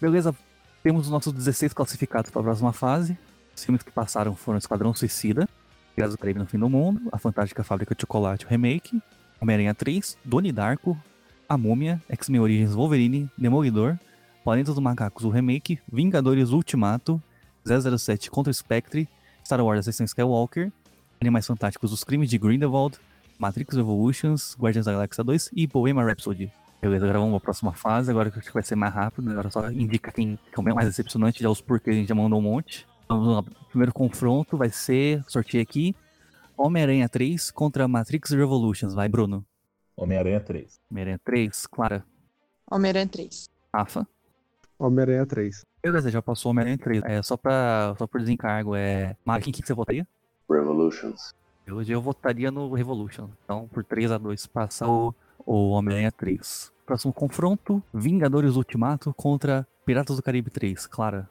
[0.00, 0.34] Beleza,
[0.82, 3.16] temos os nossos 16 classificados para a próxima fase.
[3.56, 5.48] Os filmes que passaram foram Esquadrão Suicida,
[5.94, 9.00] Piratas do Caribe no Fim do Mundo, A Fantástica Fábrica de Chocolate, o Remake,
[9.44, 10.98] Homem-Aranha 3, Doni Darko,
[11.46, 13.98] A Múmia, X-Men Origins Wolverine, Demolidor,
[14.42, 17.22] Planetas dos Macacos, o Remake, Vingadores Ultimato,
[17.64, 19.06] 007 contra Spectre,
[19.44, 20.72] Star Wars Ascensão Skywalker,
[21.20, 22.98] Animais Fantásticos, Os Crimes de Grindelwald,
[23.38, 26.50] Matrix Revolutions, Guardians da Galáxia 2 e Bohemian Rhapsody.
[26.80, 30.10] Beleza, agora vamos pra próxima fase, agora que vai ser mais rápido, agora só indica
[30.10, 32.86] quem que é o mais decepcionante, já os porquês a gente já mandou um monte.
[33.08, 35.94] Vamos lá, primeiro confronto vai ser, sorteio aqui,
[36.56, 39.44] Homem-Aranha 3 contra Matrix Revolutions, vai Bruno.
[39.96, 40.80] Homem-Aranha 3.
[40.90, 42.04] Homem-Aranha 3, Clara,
[42.70, 43.48] Homem-Aranha 3.
[43.72, 44.06] Rafa.
[44.78, 45.64] Homem-Aranha 3.
[45.82, 47.02] Beleza, já passou Homem-Aranha 3.
[47.04, 49.16] É, só, pra, só por desencargo, é...
[49.24, 50.06] Mário, quem que você votaria?
[50.50, 51.32] Revolutions.
[51.70, 53.28] Hoje eu votaria no Revolution.
[53.44, 55.14] Então, por 3 a 2 passa o,
[55.46, 56.72] o Homem-Aranha 3.
[56.84, 60.86] Próximo confronto: Vingadores Ultimato contra Piratas do Caribe 3.
[60.86, 61.28] Clara,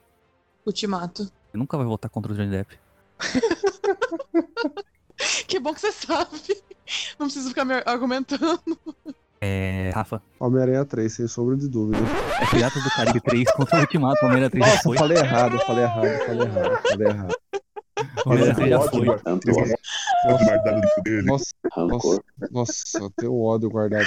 [0.66, 1.24] Ultimato.
[1.24, 2.78] você nunca vai votar contra o Johnny Depp.
[5.46, 6.40] Que bom que você sabe.
[7.18, 8.58] Não preciso ficar me argumentando.
[9.40, 9.90] É.
[9.94, 10.22] Rafa.
[10.40, 11.98] Homem-Aranha 3, sem sombra de dúvida.
[12.40, 14.24] É Piratas do Caribe 3 contra o Ultimato.
[14.24, 14.96] Homem-Aranha 3 já Nossa, foi.
[14.96, 17.34] eu falei errado, eu falei errado, eu falei errado, eu falei errado.
[18.26, 19.06] Homem-Aranha 3 já foi.
[21.24, 22.24] Nossa, rancor.
[22.50, 24.06] nossa, eu tenho ódio guardado.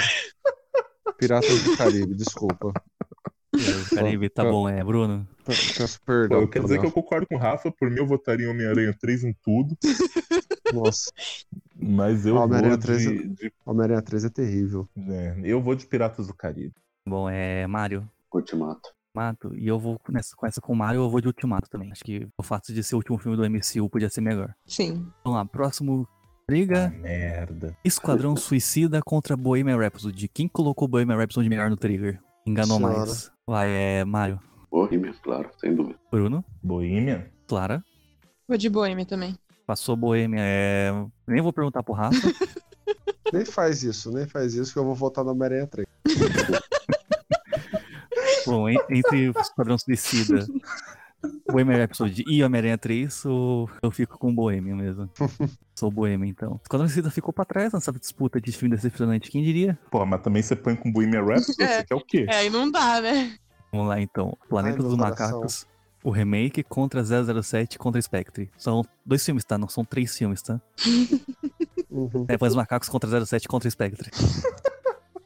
[1.18, 2.72] Piratas do Caribe, desculpa.
[3.52, 5.26] Piratas do Caribe, tá bom, é, Bruno.
[5.44, 6.40] Peço Pô, perdão.
[6.40, 8.94] eu quero dizer que eu concordo com o Rafa, por mim eu votaria em Homem-Aranha
[9.00, 9.76] 3 em tudo,
[10.74, 11.10] Nossa,
[11.74, 13.02] mas eu vou Homem-Aranha de, 3
[13.36, 14.88] de- Homem-Aranha 3 é terrível.
[14.96, 16.74] é, eu vou de Piratas do Caribe.
[17.06, 18.08] Bom, é Mario.
[18.32, 18.90] Ultimato.
[19.14, 19.54] Ultimato.
[19.56, 21.90] E eu vou nessa, com essa com o Mario, eu vou de Ultimato também.
[21.90, 24.54] Acho que o fato de ser o último filme do MCU podia ser melhor.
[24.66, 25.06] Sim.
[25.24, 26.06] Vamos lá, próximo.
[26.10, 26.18] Ah,
[26.48, 27.76] Briga merda.
[27.84, 30.28] Esquadrão Suicida contra Bohemian Rhapsody.
[30.28, 32.20] Quem colocou Bohemian Rhapsody melhor no trigger?
[32.46, 32.96] Enganou Senhora.
[32.98, 33.30] mais.
[33.46, 34.40] Vai, é Mario.
[34.70, 35.98] Bohemian, claro, sem dúvida.
[36.10, 36.44] Bruno.
[36.62, 37.26] Bohemian?
[37.46, 37.82] Clara.
[38.46, 39.36] Vou de Boêmia também.
[39.68, 40.40] Passou Bohemian.
[40.40, 40.90] É...
[41.26, 42.16] Nem vou perguntar pro Rafa.
[43.30, 45.86] Nem faz isso, nem faz isso que eu vou votar no Homem-Aranha 3.
[48.46, 50.46] Bom, en- entre o Esquadrão Suicida,
[51.52, 55.10] Bohemian Rhapsody e Homem-Aranha 3, o- eu fico com Bohemian mesmo.
[55.74, 56.58] Sou Bohemian, então.
[56.62, 59.30] Esquadrão Suicida ficou pra trás nessa disputa de filme decepcionante.
[59.30, 59.78] Quem diria?
[59.90, 61.80] Pô, mas também você põe com Bohemian Rhapsody, É.
[61.80, 62.24] você quer o quê?
[62.26, 63.36] É, aí não dá, né?
[63.70, 64.34] Vamos lá, então.
[64.48, 65.42] Planeta Ai, dos meu coração.
[66.02, 68.50] O remake contra 007 contra Spectre.
[68.56, 69.58] São dois filmes, tá?
[69.58, 70.60] Não são três filmes, tá?
[71.90, 72.26] Uhum.
[72.28, 74.10] É, dos Macacos contra 07 contra Spectre.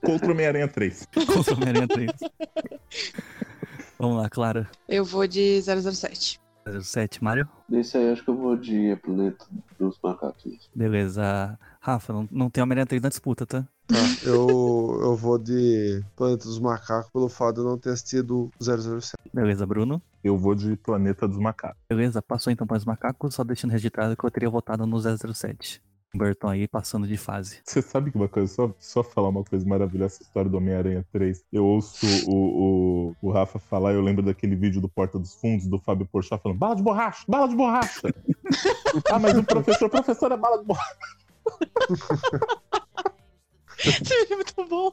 [0.00, 1.08] Contra o Homem-Aranha 3.
[1.26, 2.10] Contra Homem-Aranha 3.
[3.98, 4.68] Vamos lá, Clara.
[4.88, 6.40] Eu vou de 007.
[6.80, 7.48] 07, Mario.
[7.68, 9.44] Nesse aí acho que eu vou de Planeta
[9.78, 10.68] dos Macacos.
[10.74, 11.58] Beleza.
[11.80, 13.64] Rafa, não, não tem Homem-Aranha 3 na disputa, tá?
[13.92, 18.50] Tá, eu, eu vou de Planeta dos Macacos pelo fato de eu não ter assistido
[18.58, 19.12] 007.
[19.32, 20.00] Beleza, Bruno.
[20.24, 21.76] Eu vou de Planeta dos Macacos.
[21.90, 25.82] Beleza, passou então para os macacos, só deixando registrado que eu teria votado no 007.
[26.14, 27.60] Burton aí passando de fase.
[27.64, 31.04] Você sabe que uma coisa, só, só falar uma coisa maravilhosa, essa história do Homem-Aranha
[31.12, 31.42] 3.
[31.52, 35.66] Eu ouço o, o, o Rafa falar, eu lembro daquele vídeo do Porta dos Fundos,
[35.66, 38.00] do Fábio Porchat falando, bala de borracha, bala de borracha.
[39.10, 40.96] ah, mas o professor, professor é bala de borracha.
[44.30, 44.92] é muito bom.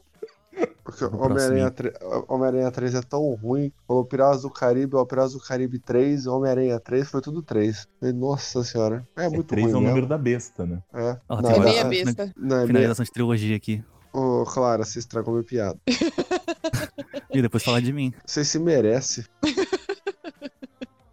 [0.84, 1.94] Porque Homem-Aranha 3,
[2.28, 3.72] Homem-Aranha 3 é tão ruim.
[3.88, 7.88] Falou Piratas do Caribe, o Piratas do Caribe 3, Homem-Aranha 3, foi tudo 3.
[7.99, 9.90] Falei, Nossa senhora, é É, muito 3 ruim é o mesmo.
[9.95, 10.82] número da besta, né?
[10.94, 11.18] É.
[11.30, 12.34] Ó, Não, tem É é- meia Ah, besta.
[12.36, 12.68] Não, é meia...
[12.68, 13.84] Finalização de trilogia aqui.
[14.11, 15.80] Ô, Clara, você estragou minha piada.
[17.32, 18.11] E depois falar de mim.
[18.26, 19.24] Você se merece.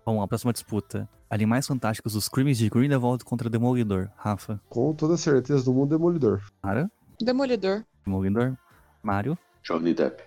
[0.05, 1.07] Vamos lá, próxima disputa.
[1.29, 4.09] Animais Fantásticos, os crimes de Grindelwald contra Demolidor.
[4.17, 4.59] Rafa.
[4.69, 6.41] Com toda a certeza do mundo, Demolidor.
[6.63, 6.91] Mara.
[7.21, 7.85] Demolidor.
[8.05, 8.57] Demolidor.
[9.03, 9.39] Mário.
[9.63, 10.23] Johnny Depp.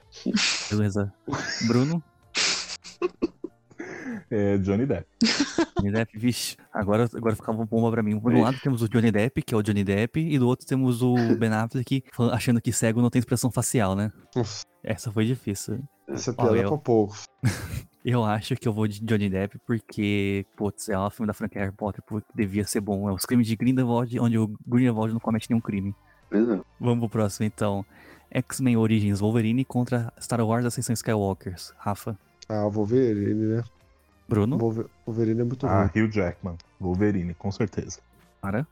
[0.69, 1.13] Beleza.
[1.67, 2.03] Bruno.
[4.31, 5.07] É Johnny Depp.
[5.79, 6.55] Johnny Depp, vixe.
[6.71, 8.19] Agora, agora ficava bomba pra mim.
[8.19, 10.67] Por um lado temos o Johnny Depp, que é o Johnny Depp, e do outro
[10.67, 14.11] temos o Ben Affleck, achando que cego não tem expressão facial, né?
[14.35, 15.83] Nossa, Essa foi difícil.
[16.07, 17.23] essa piada é pra poucos.
[18.05, 21.61] Eu acho que eu vou de Johnny Depp porque, putz, é um filme da franquia
[21.61, 23.09] Harry Potter, porque devia ser bom.
[23.09, 25.95] É os crimes de Grindelwald, onde o Grindelwald não comete nenhum crime.
[26.31, 26.60] É.
[26.80, 27.85] Vamos pro próximo, então.
[28.31, 31.73] X-Men Origins Wolverine contra Star Wars Ascensão Skywalkers.
[31.77, 32.18] Rafa.
[32.47, 33.64] Ah, o Wolverine, né?
[34.27, 34.57] Bruno.
[34.57, 36.03] Wolver- Wolverine é muito Ah, ruim.
[36.06, 36.56] Hugh Jackman.
[36.80, 37.99] Wolverine, com certeza.
[38.41, 38.68] Mara.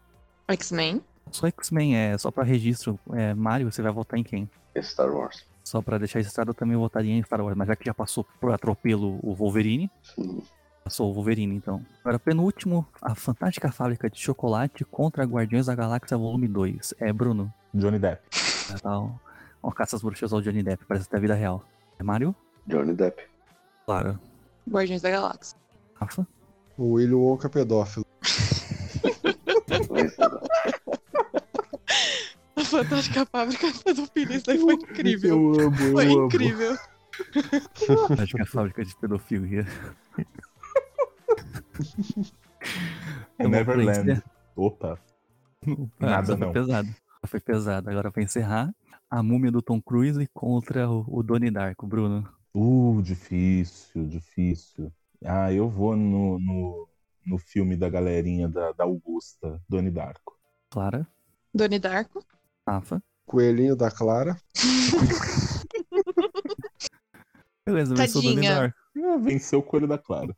[0.48, 1.02] X-Men.
[1.32, 3.00] Só X-Men, é só pra registro.
[3.14, 4.48] É, Mario, você vai votar em quem?
[4.76, 5.44] É Star Wars.
[5.64, 8.26] Só pra deixar registrado, eu também votaria em Star Wars, mas já que já passou
[8.40, 10.42] por atropelo o Wolverine, Hum,
[10.88, 11.86] passou o Wolverine, então.
[12.00, 16.94] Agora, penúltimo, a Fantástica Fábrica de Chocolate contra Guardiões da Galáxia Volume 2.
[17.00, 17.54] É, Bruno.
[17.74, 18.22] Johnny Depp.
[18.70, 19.14] Já tá um,
[19.62, 21.64] uma caça às bruxas ao Johnny Depp, parece até a vida real.
[22.00, 22.34] É Mario?
[22.66, 23.22] Johnny Depp.
[23.86, 24.18] Claro.
[24.70, 25.58] Guardiões da Galáxia.
[25.96, 26.26] Rafa?
[26.78, 28.06] O William Wonka é pedófilo.
[28.24, 28.28] É.
[32.56, 34.38] A Fantástica Fábrica de Pedofilia.
[34.38, 35.30] Isso daí foi incrível.
[35.30, 36.26] Eu amo, eu Foi amo.
[36.26, 36.78] incrível.
[38.08, 39.68] Fantástica Fábrica de Pedofilia.
[43.40, 44.24] É Neverland.
[44.56, 44.99] Opa.
[45.99, 46.52] Ah, Nada não.
[46.52, 46.95] Foi pesado.
[47.26, 47.90] Foi pesado.
[47.90, 48.74] Agora pra encerrar,
[49.10, 52.28] a múmia do Tom Cruise contra o, o Donnie Darko, Bruno.
[52.56, 54.91] Uh, difícil, difícil.
[55.24, 56.88] Ah, eu vou no, no,
[57.26, 60.38] no filme da galerinha da, da Augusta, Doni Darko.
[60.70, 61.08] Clara,
[61.54, 62.24] Doni Darko.
[62.68, 63.02] Rafa.
[63.26, 64.38] Coelhinho da Clara.
[67.66, 68.48] Beleza, venceu o Donnie.
[68.48, 68.78] Darko.
[68.98, 70.36] Ah, venceu o Coelho da Clara.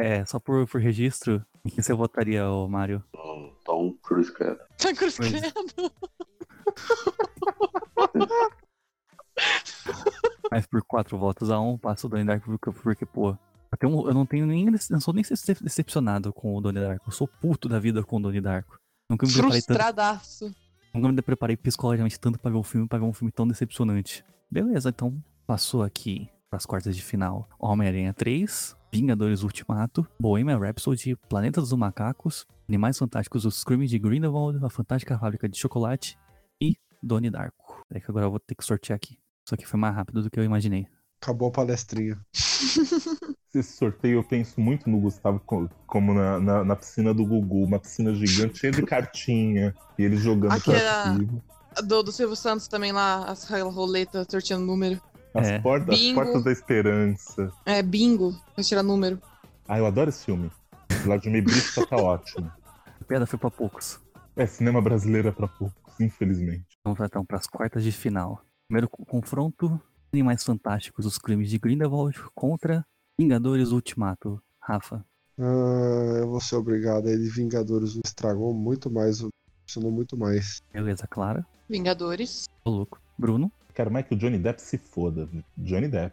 [0.00, 3.02] É, só por, por registro, em quem você votaria, ô Mário?
[3.12, 4.54] Tom- Tom Cruise, cara.
[4.78, 5.30] Tá cruz Pois.
[5.30, 5.48] credo.
[10.50, 13.36] Mas por quatro votos a um, passa o Donnie Darko porque, porque pô.
[13.70, 14.66] Até um, eu não tenho nem.
[14.90, 17.08] Não sou nem decep- decepcionado com o Donnie Darko.
[17.08, 18.78] Eu sou puto da vida com o Donnie Darko.
[19.10, 20.54] Nunca me preparei tanto.
[20.94, 24.24] Nunca me preparei psicologicamente tanto pra ver um filme, pra ver um filme tão decepcionante.
[24.50, 31.60] Beleza, então passou aqui pras quartas de final Homem-Aranha 3, Vingadores Ultimato, Bohemian Rhapsody, Planeta
[31.60, 36.18] dos Macacos, Animais Fantásticos, Os Crimes de Grindelwald, A Fantástica Fábrica de Chocolate
[36.60, 37.84] e Donnie Darko.
[37.90, 39.18] É que agora eu vou ter que sortear aqui.
[39.44, 40.86] Isso aqui foi mais rápido do que eu imaginei.
[41.20, 42.18] Acabou a palestrinha.
[43.54, 47.64] Esse sorteio eu penso muito no Gustavo co- como na, na, na piscina do Gugu,
[47.64, 51.42] uma piscina gigante cheia de cartinha, e ele jogando Aquela- pra cima.
[51.84, 55.00] Do, do Silvio Santos também lá, as aquela roleta sorteando número.
[55.34, 55.58] As, É.
[55.60, 57.52] portas, as portas da esperança.
[57.66, 59.20] É, bingo, pra tirar número.
[59.66, 60.50] Ah, eu adoro esse filme.
[61.04, 62.50] Vladimir Brista tá ótimo.
[63.00, 64.00] A piada foi pra poucos.
[64.34, 66.64] É cinema brasileiro é pra poucos, infelizmente.
[66.84, 68.42] Vamos então para as quartas de final.
[68.68, 69.80] Primeiro co- confronto:
[70.12, 72.84] Animais Fantásticos, os crimes de Grindelwald contra
[73.18, 74.40] Vingadores Ultimato.
[74.60, 75.04] Rafa,
[75.38, 77.08] Ah, eu vou ser obrigado.
[77.08, 79.20] Ele Vingadores me estragou muito mais,
[79.66, 80.60] funcionou muito mais.
[80.72, 82.46] beleza, Clara, Vingadores.
[82.64, 83.00] ô louco.
[83.18, 85.28] Bruno, Quero mais que o Johnny Depp se foda.
[85.56, 86.12] Johnny Depp.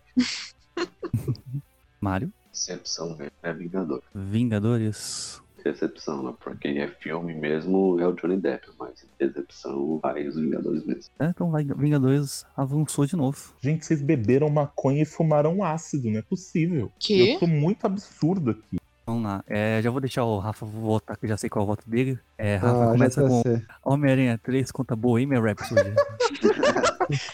[2.00, 4.04] Mário, Decepção mesmo é Vingador.
[4.14, 5.42] Vingadores.
[5.64, 6.36] Decepção, né?
[6.40, 11.12] Pra quem é filme mesmo é o Johnny Depp, mas decepção vai os Vingadores mesmo.
[11.18, 13.56] É, então vai, Vingadores avançou de novo.
[13.60, 16.92] Gente, vocês beberam maconha e fumaram ácido, não é possível.
[17.00, 17.32] Que?
[17.32, 18.78] Eu tô muito absurdo aqui.
[19.06, 19.44] Vamos lá.
[19.48, 21.88] É, já vou deixar o Rafa votar, que eu já sei qual é o voto
[21.88, 22.18] dele.
[22.38, 23.66] É, Rafa Ah, começa com JC.
[23.84, 25.94] Homem-Aranha 3 contra Bohemian Rhapsody.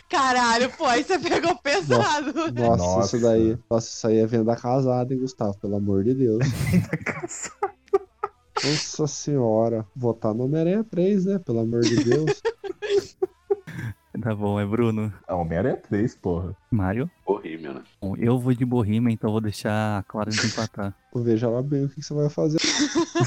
[0.10, 2.34] Caralho, pô, aí você pegou pesado.
[2.52, 3.16] Nossa, Nossa.
[3.18, 3.58] isso daí.
[3.70, 5.58] Nossa, isso aí é venda casada, hein, Gustavo?
[5.60, 6.44] Pelo amor de Deus.
[8.64, 9.86] Nossa senhora.
[9.96, 11.40] Votar no Homem-Aranha 3, né?
[11.40, 12.42] Pelo amor de Deus.
[14.22, 15.14] tá bom, é Bruno.
[15.28, 16.56] A Homem-Aranha 3, porra.
[16.70, 17.10] Mário.
[17.26, 17.82] Horrível, né?
[18.02, 20.94] Bom, eu vou de Bohemian, então vou deixar a Clara desempatar.
[21.14, 22.58] Veja lá bem o que você vai fazer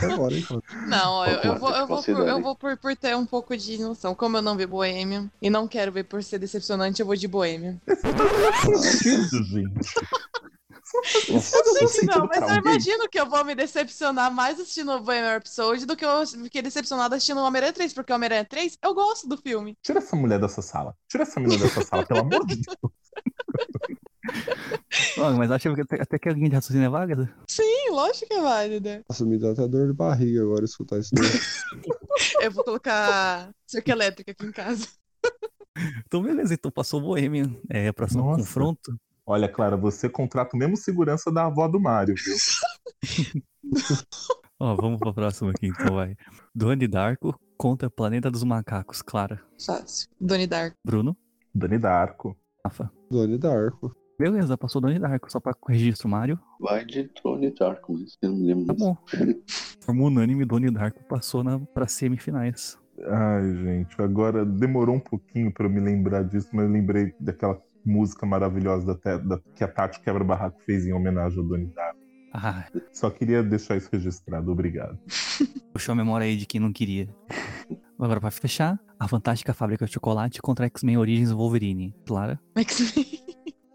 [0.03, 0.47] agora, hein.
[0.89, 3.79] Não, eu, eu vou, eu vou, por, eu vou por, por ter um pouco de
[3.79, 4.15] noção.
[4.15, 7.29] Como eu não vi Bohemian e não quero ver por ser decepcionante, eu vou de
[7.29, 7.79] Bohemian.
[8.81, 9.95] Sentido, gente.
[11.29, 12.59] Eu sei que sentido não, mas eu alguém.
[12.59, 16.63] imagino que eu vou me decepcionar mais assistindo o Bohemian Rhapsody do que eu fiquei
[16.63, 19.77] decepcionada assistindo o Homem-Aranha 3, porque o Homem-Aranha 3 eu gosto do filme.
[19.83, 20.95] Tira essa mulher dessa sala.
[21.09, 22.77] Tira essa menina dessa sala, pelo amor de Deus.
[25.37, 27.35] Mas acho que até, que a linha de raciocínio é válida.
[27.49, 29.05] Sim, lógico que é válida.
[29.09, 31.25] Nossa, me dá até dor de barriga agora escutar isso daí.
[32.41, 34.87] Eu vou colocar cerca elétrica aqui em casa.
[36.07, 37.57] Então, beleza, então passou o Bohemian.
[37.69, 38.39] É, próximo Nossa.
[38.39, 38.97] confronto.
[39.27, 42.37] Olha, Clara, você contrata o mesmo segurança da avó do Mário, viu?
[44.61, 46.15] Ó, vamos pra próxima aqui, então vai.
[46.55, 49.01] Donnie Darko contra Planeta dos Macacos.
[49.03, 49.41] Clara.
[49.65, 50.09] Fácil.
[50.21, 50.75] Donnie Dark.
[50.85, 51.17] Bruno.
[51.55, 52.37] Dani Darko.
[52.65, 52.91] Rafa.
[53.11, 53.97] Donnie Darko.
[54.19, 55.33] Beleza, passou Donnie Darko.
[55.33, 56.39] Só pra registro, Mário.
[56.61, 58.67] Vai de Tony Dark, mas eu não lembro.
[58.67, 58.97] Tá bom.
[59.81, 62.79] Forma unânime, Donnie Darko passou na, pra semifinais.
[63.07, 67.61] Ai, gente, agora demorou um pouquinho pra eu me lembrar disso, mas eu lembrei daquela
[67.85, 72.01] música maravilhosa da, da- que a Tati Quebra-Barraco fez em homenagem ao Doni Darko.
[72.33, 74.99] Ah, Só queria deixar isso registrado, obrigado.
[75.73, 77.09] puxou a memória aí de quem não queria.
[77.99, 81.95] Agora, pra fechar, a Fantástica Fábrica de Chocolate contra X-Men Origins Wolverine.
[82.05, 82.41] Clara.
[82.57, 83.07] X-Men.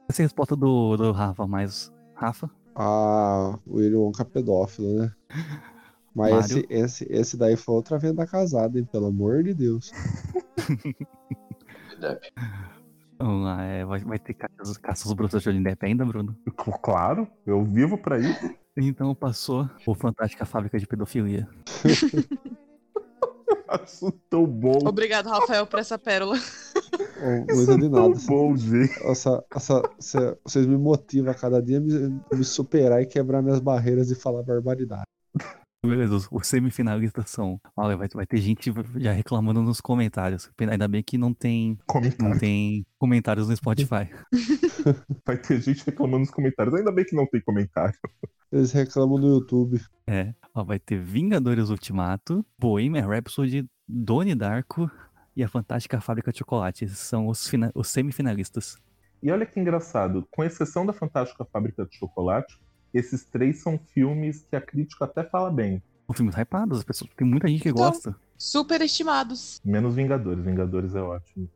[0.10, 1.90] Essa é a resposta do, do Rafa, mas.
[2.16, 2.50] Rafa?
[2.76, 5.12] Ah, o Willy Wonka pedófilo, né?
[6.14, 6.40] Mas Mário?
[6.44, 8.86] esse, esse, esse daí foi outra venda casada, hein?
[8.92, 9.92] Pelo amor de Deus.
[13.20, 13.24] Depp.
[13.32, 16.36] Vamos lá, é, vai, vai ter caças, caças brutas de Johnny Depp ainda, Bruno?
[16.82, 18.54] Claro, eu vivo pra isso.
[18.78, 21.48] Então passou o Fantástica Fábrica de Pedofilia.
[23.68, 24.80] Acho tão bom.
[24.88, 26.36] Obrigado, Rafael, por essa pérola.
[26.36, 28.22] Ô, Isso Muito é de tão nada.
[28.28, 28.92] bom, gente.
[29.04, 33.44] Essa, essa, cê- vocês me motivam a cada dia a me, me superar e quebrar
[33.44, 35.04] minhas barreiras e falar barbaridade.
[35.86, 37.60] Beleza, os, os semifinalistas são.
[37.76, 40.52] Olha, vai, vai ter gente já reclamando nos comentários.
[40.60, 42.40] Ainda bem que não tem, não Comentário.
[42.40, 44.10] tem comentários no Spotify.
[45.26, 46.74] Vai ter gente reclamando nos comentários.
[46.76, 47.98] Ainda bem que não tem comentário.
[48.52, 49.80] Eles reclamam no YouTube.
[50.08, 54.90] É, ó, vai ter Vingadores Ultimato, Bohemian Rhapsody, Donnie Darko
[55.36, 56.86] e a Fantástica Fábrica de Chocolate.
[56.86, 58.78] Esses são os, fina- os semifinalistas.
[59.22, 62.58] E olha que engraçado, com exceção da Fantástica Fábrica de Chocolate,
[62.94, 65.82] esses três são filmes que a crítica até fala bem.
[66.08, 67.84] São filmes hypados, as pessoas, tem muita gente que Então.
[67.86, 68.16] gosta.
[68.38, 69.60] Super estimados.
[69.64, 70.44] Menos Vingadores.
[70.44, 71.50] Vingadores é ótimo.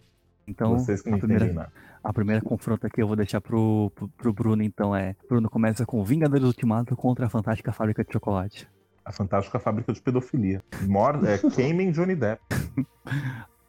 [0.48, 1.72] Então, Vocês que não a primeira, nada.
[2.04, 5.16] a primeira confronta aqui eu vou deixar pro, pro, pro Bruno, então é.
[5.30, 8.68] Bruno começa com Vingadores Ultimato contra a Fantástica Fábrica de Chocolate.
[9.06, 10.62] A Fantástica Fábrica de Pedofilia.
[10.82, 12.42] Mor é, queimem Johnny Depp.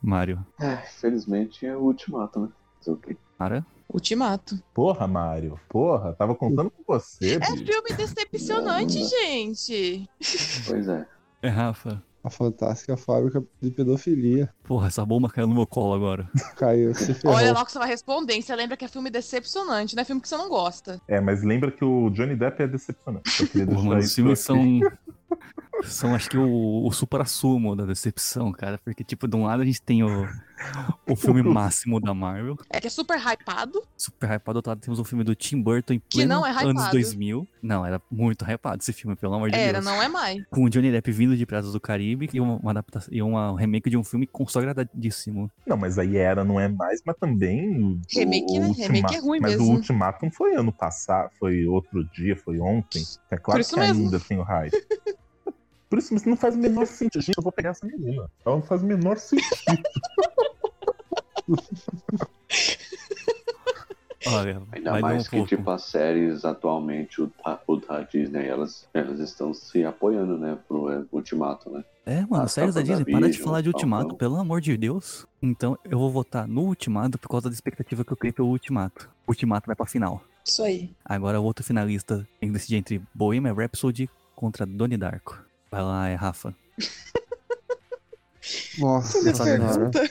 [0.02, 0.44] Mário.
[0.60, 2.48] É, felizmente é o ultimato, né?
[2.78, 3.16] Fazer o quê?
[3.38, 3.64] Para.
[3.88, 4.58] Ultimato.
[4.72, 5.58] Porra, Mário.
[5.68, 7.64] Porra, tava contando com você, É bicho.
[7.64, 10.08] filme decepcionante, gente.
[10.66, 11.06] Pois é.
[11.42, 12.02] É, Rafa.
[12.22, 14.48] A fantástica fábrica de pedofilia.
[14.62, 16.26] Porra, essa bomba caiu no meu colo agora.
[16.56, 17.36] Caiu, se ferrou.
[17.36, 18.40] Olha lá o que você vai responder?
[18.40, 20.98] Você lembra que é filme decepcionante, não é filme que você não gosta.
[21.06, 23.46] É, mas lembra que o Johnny Depp é decepcionante.
[23.66, 24.80] Porra, mano, os filmes são.
[25.82, 28.78] São, acho que, o, o supra-sumo da decepção, cara.
[28.84, 30.26] Porque, tipo, de um lado a gente tem o,
[31.06, 33.82] o filme máximo da Marvel, É que é super hypado.
[33.96, 34.54] super hypado.
[34.54, 36.68] Do outro lado temos um filme do Tim Burton em Que pleno não é hypado.
[36.70, 37.46] anos 2000.
[37.62, 39.84] Não, era muito hypado esse filme, pelo amor de Era, Deus.
[39.84, 40.42] não é mais.
[40.50, 43.52] Com o Johnny Depp vindo de Piratas do Caribe e uma, uma adaptação e uma
[43.52, 45.50] um remake de um filme consagradíssimo.
[45.66, 47.68] Não, mas aí era, não é mais, mas também.
[47.82, 48.66] o- Remake, o né?
[48.68, 49.66] Ultima- Remake é ruim mas mesmo.
[49.66, 53.02] o Ultimatum foi ano passado, foi outro dia, foi ontem.
[53.30, 54.04] É claro que mesmo.
[54.04, 54.72] ainda tem o hype.
[55.88, 57.22] Por isso, mas não faz o menor sentido.
[57.22, 58.28] Gente, eu vou pegar essa menina.
[58.44, 59.82] Ela não faz o menor sentido.
[64.26, 65.48] Olha, Ainda dar um mais que, pouco.
[65.48, 70.58] tipo, as séries atualmente, o da, o da Disney, elas, elas estão se apoiando, né,
[70.66, 71.84] pro é, Ultimato, né?
[72.06, 74.60] É, mano, as séries da capas da Disney, para de falar de Ultimato, pelo amor
[74.60, 75.26] de Deus.
[75.42, 79.10] Então eu vou votar no Ultimato por causa da expectativa que eu criei pelo Ultimato.
[79.26, 80.22] O Ultimato vai pra final.
[80.44, 80.90] Isso aí.
[81.04, 85.43] Agora o outro finalista tem que decidir entre Bohemian Rhapsody contra Donnie Darko.
[85.74, 86.54] Vai lá, é Rafa.
[88.78, 89.90] Nossa senhora.
[89.90, 90.08] Tá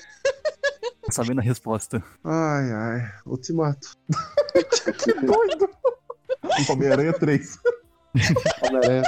[1.09, 2.03] sabendo a resposta.
[2.21, 3.13] Ai, ai.
[3.25, 3.95] Ultimato.
[5.25, 5.69] Doido!
[6.69, 7.59] Homem-Aranha 3.
[8.61, 9.03] Homem-Aranha.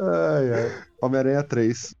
[0.00, 0.84] ai, ai.
[1.00, 1.94] Homem-Aranha 3.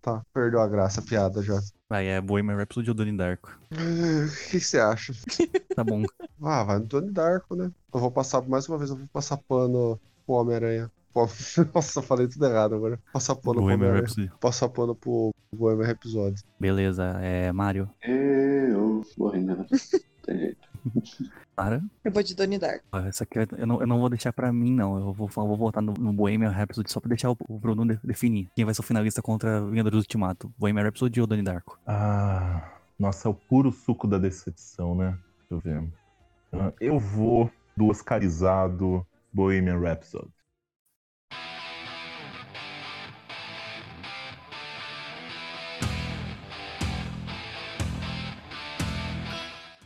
[0.00, 1.60] tá, perdeu a graça, a piada já.
[1.90, 3.50] Vai, é Bohemian Rhapsody ou Donnie Darko.
[3.72, 5.12] O que você acha?
[5.74, 6.04] Tá bom.
[6.40, 7.72] Ah, vai no Tony Darko, né?
[7.92, 10.88] Eu vou passar, mais uma vez, eu vou passar pano pro Homem-Aranha.
[11.74, 12.98] Nossa, falei tudo errado agora.
[13.12, 13.92] Passar pano pro Bohemian.
[13.94, 14.30] Rhapsody.
[14.40, 16.42] Passar pano pro Bohemian Episódio.
[16.60, 17.88] Beleza, é Mario.
[18.02, 19.64] Eu morri, né?
[20.24, 20.68] Tem jeito.
[21.54, 21.82] Para.
[22.04, 22.84] Eu vou de Donnie Darko.
[22.92, 24.96] Ah, Essa aqui eu não, eu não vou deixar pra mim, não.
[24.98, 27.86] Eu vou, eu vou votar no, no Bohemian Rhapsody só pra deixar o, o Bruno
[27.86, 30.52] de- definir quem vai ser o finalista contra Vingadores Ultimato.
[30.58, 31.78] Bohemian Rhapsody ou Donnie Darko?
[31.86, 35.16] Ah, nossa, é o puro suco da decepção, né?
[35.48, 35.88] Deixa eu ver.
[36.52, 40.28] Ah, Eu vou do oscarizado Bohemian Rhapsody.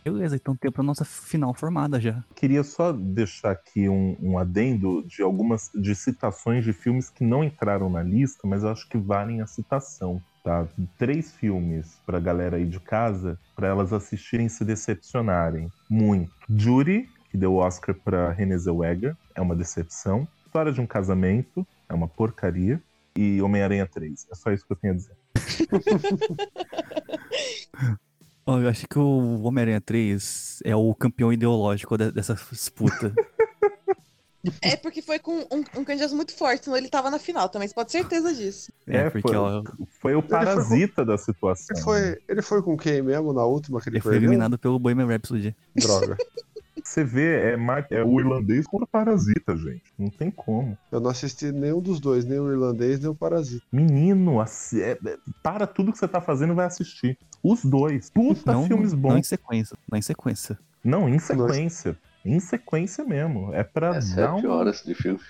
[0.04, 2.24] Beleza, então tem pra nossa final formada já.
[2.34, 7.44] Queria só deixar aqui um, um adendo de algumas de citações de filmes que não
[7.44, 10.20] entraram na lista, mas eu acho que valem a citação.
[10.42, 10.66] Tá?
[10.96, 15.70] Três filmes pra galera aí de casa, pra elas assistirem e se decepcionarem.
[15.88, 16.32] Muito.
[16.48, 20.26] Judy, que deu Oscar pra Renée Zellweger, é uma decepção.
[20.50, 22.82] História de um casamento, é uma porcaria.
[23.14, 24.26] E Homem-Aranha 3.
[24.32, 25.14] É só isso que eu tenho a dizer.
[28.46, 33.14] Eu acho que o Homem-Aranha 3 é o campeão ideológico de- dessa disputa.
[34.62, 37.68] É porque foi com um, um candidato muito forte, senão ele tava na final também,
[37.68, 38.72] você pode ter certeza disso.
[38.86, 39.62] É, porque foi, ó,
[40.00, 41.76] foi o foi- parasita da situação.
[41.76, 44.78] Ele foi, ele foi com quem mesmo na última que ele, ele foi eliminado pelo
[44.78, 45.54] Bohemian Rhapsody.
[45.76, 46.16] Droga.
[46.90, 47.56] Você vê, é,
[47.90, 49.84] é o irlandês contra o parasita, gente.
[49.96, 50.76] Não tem como.
[50.90, 53.64] Eu não assisti nenhum dos dois, nem o irlandês, nem o parasita.
[53.70, 57.16] Menino, assi- é- é- para tudo que você tá fazendo e vai assistir.
[57.44, 58.10] Os dois.
[58.10, 59.28] Puta Não, filmes não em bons.
[59.28, 59.76] sequência.
[59.88, 60.58] Não em sequência.
[60.82, 61.96] Não, em sequência.
[62.24, 63.54] Em sequência mesmo.
[63.54, 64.50] É pra É dar sete um.
[64.50, 65.20] horas de filme.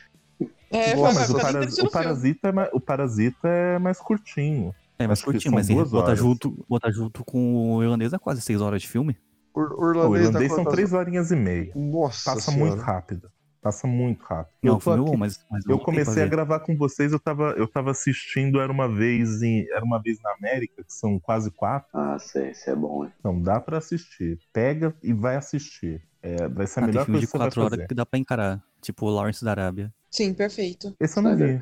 [0.71, 4.75] É, Nossa, Mas o, paras- o parasita é mais, o parasita é mais curtinho.
[4.99, 6.19] É, que curtinho, mas botar horas.
[6.19, 9.15] junto, botar junto com o irlandês é quase 6 horas de filme.
[9.55, 11.73] O, o O irlandês, irlandês são quantas- três horinhas e meia.
[11.75, 12.71] Nossa Passa senhora.
[12.73, 13.31] muito rápido.
[13.63, 14.55] Passa muito rápido.
[14.63, 17.13] Não, eu, o tô filme aqui- bom, mas, mas eu comecei a gravar com vocês,
[17.13, 19.67] eu tava, eu tava assistindo Era Uma Vez em.
[19.71, 21.89] Era uma vez na América, que são quase quatro.
[21.93, 23.13] Ah, sei, isso é bom, hein?
[23.23, 24.39] Não, dá pra assistir.
[24.53, 26.01] Pega e vai assistir.
[26.23, 27.71] É, vai ser a Ah, tem melhor filme coisa de que você vai 4 horas
[27.77, 27.89] fazer.
[27.89, 28.63] que dá pra encarar.
[28.81, 29.93] Tipo o Lawrence da Arábia.
[30.11, 30.95] Sim, perfeito.
[30.99, 31.59] Esse eu não vi.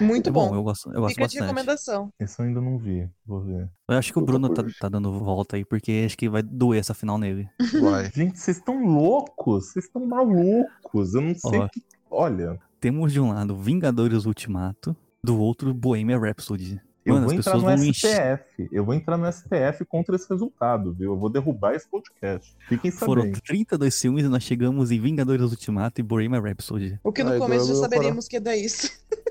[0.00, 0.54] Muito É bom.
[0.54, 1.42] eu gosto, eu gosto Fica de bastante.
[1.42, 2.12] recomendação.
[2.18, 3.08] Esse eu ainda não vi.
[3.26, 3.68] Vou ver.
[3.88, 6.80] Eu acho que o Bruno tá, tá dando volta aí, porque acho que vai doer
[6.80, 7.48] essa final nele.
[7.82, 8.10] Vai.
[8.12, 9.72] Gente, vocês estão loucos.
[9.72, 11.14] Vocês estão malucos.
[11.14, 11.64] Eu não sei Ó.
[11.66, 11.82] o que.
[12.10, 16.80] Olha, Temos de um lado Vingadores Ultimato, do outro Bohemian Rhapsody.
[17.04, 17.94] eu Mano, vou as entrar pessoas no.
[17.94, 18.68] STF.
[18.72, 21.12] Eu vou entrar no STF contra esse resultado, viu?
[21.12, 22.56] Eu vou derrubar esse podcast.
[22.68, 23.40] Fiquem Foram sabendo.
[23.42, 26.98] 32 filmes e nós chegamos em Vingadores Ultimato e Bohemian Rhapsody.
[27.04, 28.90] O que no Ai, começo já saberíamos que é isso.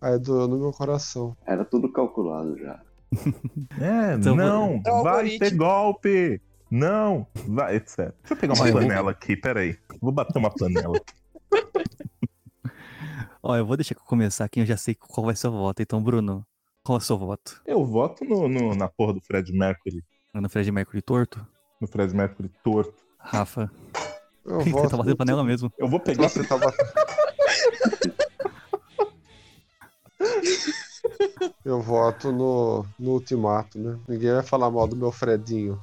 [0.00, 1.36] Aí doeu no meu coração.
[1.46, 2.80] Era tudo calculado já.
[3.80, 6.40] É, Então, não, É vai ter golpe.
[6.70, 7.96] Não, vai, etc.
[7.96, 9.76] Deixa eu pegar uma panela aqui, peraí.
[10.00, 11.00] Vou bater uma panela.
[13.42, 15.52] Ó, eu vou deixar que eu começar aqui, eu já sei qual vai ser o
[15.52, 15.80] voto.
[15.82, 16.46] Então, Bruno,
[16.84, 17.60] qual é o seu voto?
[17.66, 20.02] Eu voto no, no- na porra do Fred Mercury.
[20.34, 21.44] No Fred Mercury torto?
[21.80, 22.94] No Fred Mercury torto.
[23.18, 23.70] Rafa,
[24.44, 25.72] Eu você voto tá batendo panela mesmo.
[25.78, 26.28] Eu vou pegar.
[26.28, 26.88] Você tá batendo.
[31.64, 33.98] Eu voto no, no ultimato, né?
[34.08, 35.80] Ninguém vai falar mal do meu Fredinho.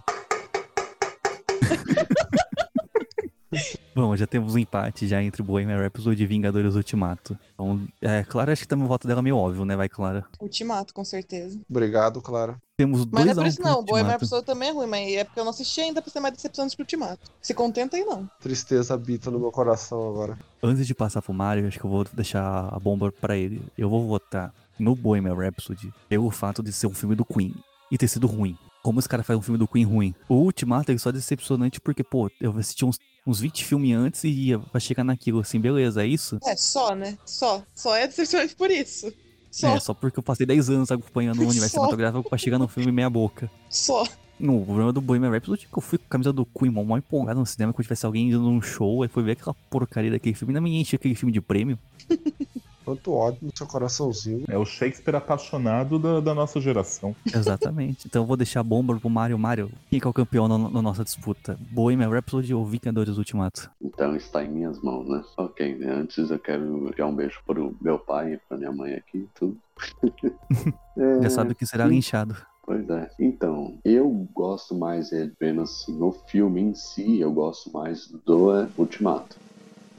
[3.97, 7.35] Bom, já temos um empate já entre Bohemian Rhapsody e Vingadores Ultimato.
[7.55, 9.75] Então, é, Clara, acho que também o voto dela é meio óbvio, né?
[9.75, 10.23] Vai, Clara.
[10.39, 11.59] Ultimato, com certeza.
[11.67, 12.61] Obrigado, Clara.
[12.77, 14.11] Temos Mas dois não é por um isso não, Bohemian.
[14.11, 16.75] Rhapsody também é ruim, mas é porque eu não assisti ainda pra ser mais decepcionante
[16.75, 17.31] que o Ultimato.
[17.41, 18.29] Se contenta aí não.
[18.39, 20.37] Tristeza habita no meu coração agora.
[20.61, 23.63] Antes de passar pro Mario, acho que eu vou deixar a bomba pra ele.
[23.75, 27.55] Eu vou votar no Bohemian Rhapsody pelo fato de ser um filme do Queen
[27.91, 28.55] e ter sido ruim.
[28.87, 30.15] Como os caras fazem um filme do Queen ruim?
[30.29, 32.97] O Ultimato é só decepcionante porque, pô, eu assisti uns,
[33.27, 36.39] uns 20 filmes antes e ia pra chegar naquilo assim, beleza, é isso?
[36.45, 37.17] É, só, né?
[37.25, 37.61] Só.
[37.75, 39.11] Só é decepcionante por isso.
[39.51, 39.75] Só.
[39.75, 41.81] É, só porque eu passei 10 anos acompanhando o universo Só.
[41.81, 43.51] cinematográfico pra chegar no filme meia boca.
[43.69, 44.05] Só.
[44.39, 46.97] No problema do Bohemian Rhapsody é que eu fui com a camisa do Queen, mó
[46.97, 50.33] empolgado no cinema, quando tivesse alguém indo num show, aí foi ver aquela porcaria daquele
[50.33, 51.77] filme, ainda me enche aquele filme de prêmio.
[52.87, 54.45] Quanto ódio no seu coraçãozinho.
[54.47, 57.13] É o Shakespeare apaixonado da, da nossa geração.
[57.27, 58.07] Exatamente.
[58.07, 59.37] então eu vou deixar a bomba pro Mario.
[59.37, 61.59] Mario, quem que é o campeão na, na nossa disputa?
[61.69, 63.69] Bohemian Rhapsody ou Vingadores Ultimato?
[63.81, 65.21] Então está em minhas mãos, né?
[65.35, 65.91] Ok, né?
[65.91, 69.29] antes eu quero enviar um beijo pro meu pai e pra minha mãe aqui e
[69.35, 69.57] tudo.
[70.99, 71.91] É, Já sabe que será sim.
[71.91, 72.35] linchado.
[72.65, 73.07] Pois é.
[73.19, 78.67] Então, eu gosto mais, é, vendo assim, o filme em si, eu gosto mais do
[78.75, 79.37] Ultimato.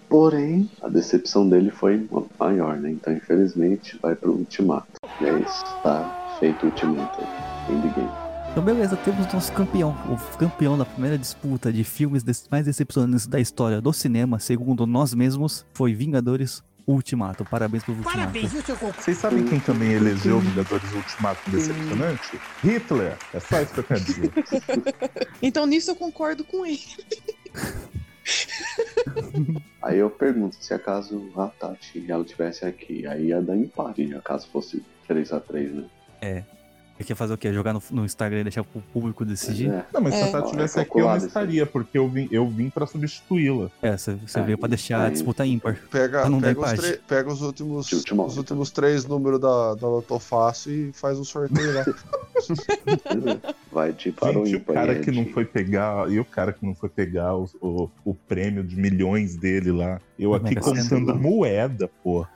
[0.08, 2.08] Porém, a decepção dele foi
[2.38, 2.90] maior, né?
[2.90, 4.88] Então, infelizmente, vai pro Ultimato.
[5.20, 5.64] E é isso.
[5.82, 7.20] Tá feito o Ultimato.
[7.68, 8.28] Endgame.
[8.50, 9.90] Então beleza, temos nosso campeão.
[10.08, 15.14] O campeão da primeira disputa de filmes mais decepcionantes da história do cinema, segundo nós
[15.14, 17.44] mesmos, foi Vingadores Ultimato.
[17.44, 18.32] Parabéns pro Ultimato.
[18.98, 22.40] Vocês sabem quem também elegeu Vingadores Ultimato decepcionante?
[22.64, 23.16] Hitler.
[23.34, 24.32] É só isso que eu quero dizer.
[25.40, 26.80] Então nisso eu concordo com ele.
[29.82, 34.48] Aí eu pergunto se acaso a Tati ela tivesse aqui, aí ia dar empate, acaso
[34.48, 35.84] fosse 3x3, né?
[36.98, 37.52] Você quer fazer o quê?
[37.52, 39.70] Jogar no, no Instagram e deixar pro público decidir?
[39.70, 39.84] É.
[39.92, 40.24] Não, mas se É.
[40.24, 42.86] a Tati Ó, é estivesse aqui, eu não estaria, porque eu vim, eu vim pra
[42.86, 43.70] substituí-la.
[43.80, 45.78] É, você, veio pra deixar a disputa ímpar.
[45.90, 50.18] Pega, não pega, os, tre- pega os últimos, os últimos três números da, da Loto
[50.18, 51.84] Fácil e faz um sorteio lá.
[53.70, 56.24] Vai de para o Gente, o ímpar, cara é que não foi pegar, e o
[56.24, 60.00] cara que não foi pegar o, o, o prêmio de milhões dele lá.
[60.18, 62.26] Eu O aqui contando moeda, pô.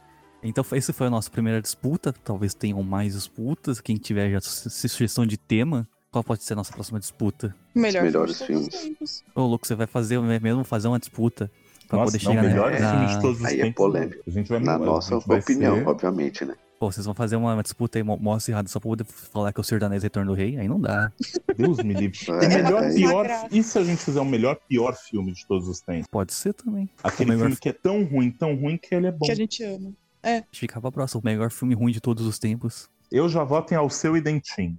[0.43, 2.13] Então esse foi a nossa primeira disputa.
[2.13, 3.81] Talvez tenham mais disputas.
[3.81, 7.55] Quem tiver já su- sugestão de tema, qual pode ser a nossa próxima disputa?
[7.75, 9.23] Melhor melhores filmes.
[9.35, 11.51] Ô, louco, você vai fazer mesmo fazer uma disputa
[11.87, 12.91] pra Nossa, poder não, chegar melhor na...
[12.91, 13.77] filme de todos os Aí é tempos.
[13.77, 14.23] polêmico.
[14.27, 16.55] A gente vai Na nossa opinião, ser- obviamente, né?
[16.81, 19.63] Pô, vocês vão fazer uma disputa aí, mó acirrada, só pra poder falar que é
[19.63, 20.59] o Senhor da Anéis Retorno do Rei?
[20.59, 21.13] Aí não dá.
[21.57, 22.19] Deus me livre.
[22.29, 23.27] É, melhor, é, pior.
[23.53, 26.09] E se a gente fizer o melhor, pior filme de todos os tempos?
[26.11, 26.91] Pode ser também.
[27.05, 29.25] Aquele melhor filme que é tão ruim, tão ruim que ele é bom.
[29.27, 29.93] Que a gente ama.
[30.23, 31.21] A gente fica pra próxima.
[31.21, 32.89] O melhor filme ruim de todos os tempos.
[33.11, 34.79] Eu já voto em Alceu e Dentinho.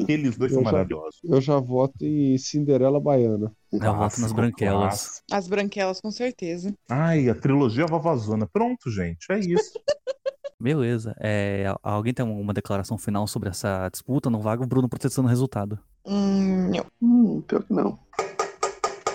[0.00, 1.20] Aqueles dois Eu são já- maravilhosos.
[1.24, 3.52] Eu já voto em Cinderela Baiana.
[3.72, 5.22] Eu voto nas branquelas.
[5.30, 6.74] As branquelas, com certeza.
[6.90, 8.46] Ai, a trilogia Vovozona.
[8.46, 9.72] Pronto, gente, é isso.
[10.60, 11.14] Beleza.
[11.18, 14.30] É, alguém tem uma declaração final sobre essa disputa?
[14.30, 15.78] Não vaga o Bruno protestando o resultado.
[16.06, 16.86] Hum, não.
[17.00, 17.98] Hum, pior que não.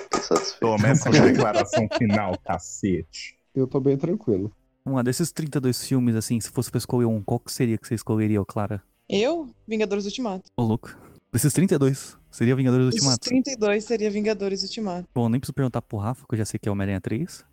[0.09, 0.59] Tô satisfeito.
[0.59, 3.37] Toma essa declaração final, cacete.
[3.55, 4.51] Eu tô bem tranquilo.
[4.87, 7.85] Vamos lá, desses 32 filmes, assim, se fosse pra escolher um, qual que seria que
[7.85, 8.81] você escolheria, ô Clara?
[9.09, 10.49] Eu, Vingadores Ultimato.
[10.55, 10.95] Ô, louco.
[11.29, 13.27] Desses 32, seria Vingadores Os Ultimato.
[13.27, 15.05] 32 seria Vingadores Ultimato.
[15.13, 17.43] Bom, nem preciso perguntar pro Rafa, que eu já sei que é Homem-Aranha 3.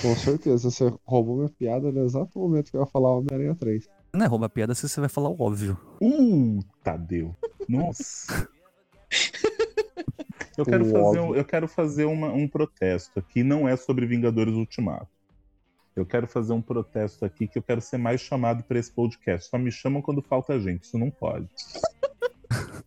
[0.00, 3.88] Com certeza, você roubou minha piada no exato momento que eu ia falar Homem-Aranha 3.
[4.14, 5.76] Não é roubar piada se você vai falar o óbvio.
[6.00, 7.34] Uh, Tadeu.
[7.68, 8.48] Nossa.
[10.56, 11.34] Eu quero O fazer, um, óbvio.
[11.36, 15.08] eu quero fazer uma- um protesto aqui, não é sobre Vingadores Ultimato.
[15.96, 19.48] Eu quero fazer um protesto aqui que eu quero ser mais chamado para esse podcast.
[19.48, 21.48] Só me chamam quando falta gente, isso não pode.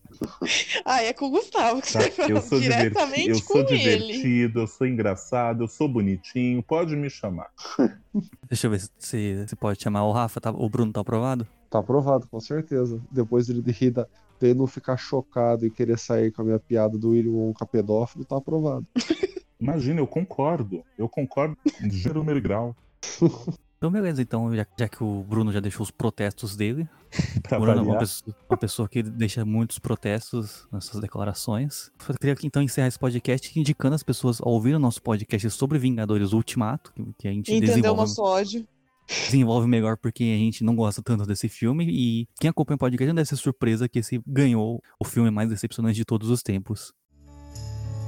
[0.84, 2.02] Ah, é com o Gustavo que tá?
[2.02, 3.78] você fala Eu sou, diverti diretamente eu com sou ele.
[3.78, 7.48] divertido, eu sou engraçado, eu sou bonitinho, pode me chamar.
[8.50, 11.48] Deixa eu ver se, se, pode chamar o Rafa, tá, o Bruno tá aprovado?
[11.70, 13.00] Tá aprovado, com certeza.
[13.10, 14.08] Depois de ele rir da-
[14.40, 17.66] de ele não ficar chocado e querer sair com a minha piada do William Wonka
[17.66, 18.86] pedófilo, tá aprovado.
[19.60, 20.84] Imagina, eu concordo.
[20.98, 22.76] Eu concordo de gênero, número e grau.
[23.80, 26.86] Então, beleza, então, já, já que o Bruno já deixou os protestos dele,
[27.44, 31.92] Pra o Bruno é uma pessoa, uma pessoa que deixa muitos protestos nas suas declarações.
[32.08, 35.80] Eu queria então encerrar esse podcast indicando as pessoas a ouvir o nosso podcast sobre
[35.80, 38.68] Vingadores Ultimato, que, que a gente Entendeu desenvolve, nosso ódio.
[39.08, 41.86] desenvolve melhor porque a gente não gosta tanto desse filme.
[41.90, 45.50] E quem acompanha o podcast não deve ser surpresa que esse ganhou o filme mais
[45.50, 46.94] decepcionante de todos os tempos.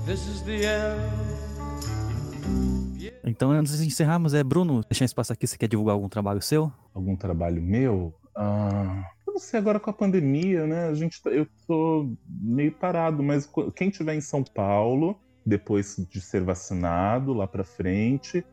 [0.05, 2.81] This is the end.
[3.23, 6.72] Então, antes de encerrarmos, é Bruno, deixar espaço aqui, você quer divulgar algum trabalho seu?
[6.94, 10.88] algum trabalho meu, ah, Eu não sei, agora com a pandemia, né?
[10.90, 15.95] A gente, tá- eu tô meio parado, mas qu- quem tiver em São Paulo, depois
[16.10, 18.44] de ser vacinado, lá pra frente,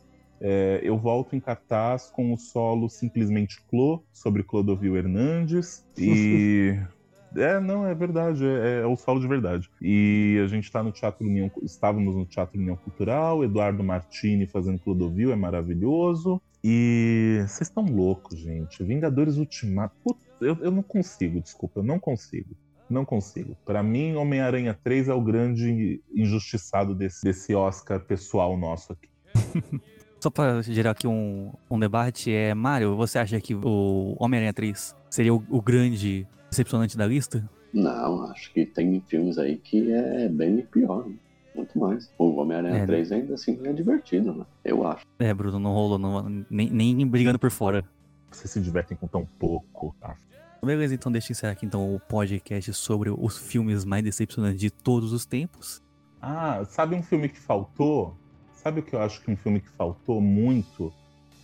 [0.40, 5.84] é, eu volto em cartaz com o solo Simplesmente Clô, sobre Clodovil Hernandes.
[5.96, 6.78] E.
[7.36, 9.70] É, não, é verdade, é, é o solo de verdade.
[9.80, 14.78] E a gente tá no Teatro União, estávamos no Teatro União Cultural, Eduardo Martini fazendo
[14.78, 16.40] Clodovil, é maravilhoso.
[16.62, 18.82] E vocês estão loucos, gente.
[18.82, 19.94] Vingadores Ultimato.
[20.02, 22.56] Puta, eu, eu não consigo, desculpa, eu não consigo.
[22.90, 23.56] Não consigo.
[23.64, 29.08] Pra mim, Homem-Aranha 3 é o grande injustiçado desse, desse Oscar pessoal nosso aqui.
[30.20, 34.96] Só pra gerar aqui um, um debate, é Mário, você acha que o Homem-Aranha 3
[35.08, 37.48] seria o, o grande decepcionante da lista?
[37.72, 41.14] Não, acho que tem filmes aí que é bem pior, né?
[41.54, 42.10] Muito mais.
[42.16, 42.86] O Homem-Aranha É, né?
[42.86, 44.46] 3 ainda assim é divertido, né?
[44.64, 45.04] Eu acho.
[45.18, 47.84] É, Bruno, não rolou, não- nem, nem brigando por fora.
[48.30, 50.16] Vocês se divertem com tão pouco, tá?
[50.64, 54.70] Beleza, então deixa eu encerrar aqui então o podcast sobre os filmes mais decepcionantes de
[54.70, 55.82] todos os tempos.
[56.20, 58.16] Ah, sabe um filme que faltou?
[58.54, 60.92] Sabe o que eu acho que um filme que faltou muito?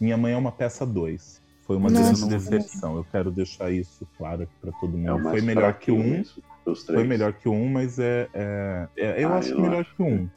[0.00, 1.40] Minha Mãe é uma peça 2.
[1.66, 2.26] Foi uma Nossa.
[2.26, 2.96] grande decepção.
[2.96, 5.22] Eu quero deixar isso claro aqui pra todo É mundo.
[5.24, 7.00] mais Foi melhor que o fraquinho 1, mesmo, dos três.
[7.00, 8.28] Foi melhor que 1, mas é.
[8.34, 9.94] é- é- eu Ah, acho eu que melhor acho.
[9.96, 10.28] que 1.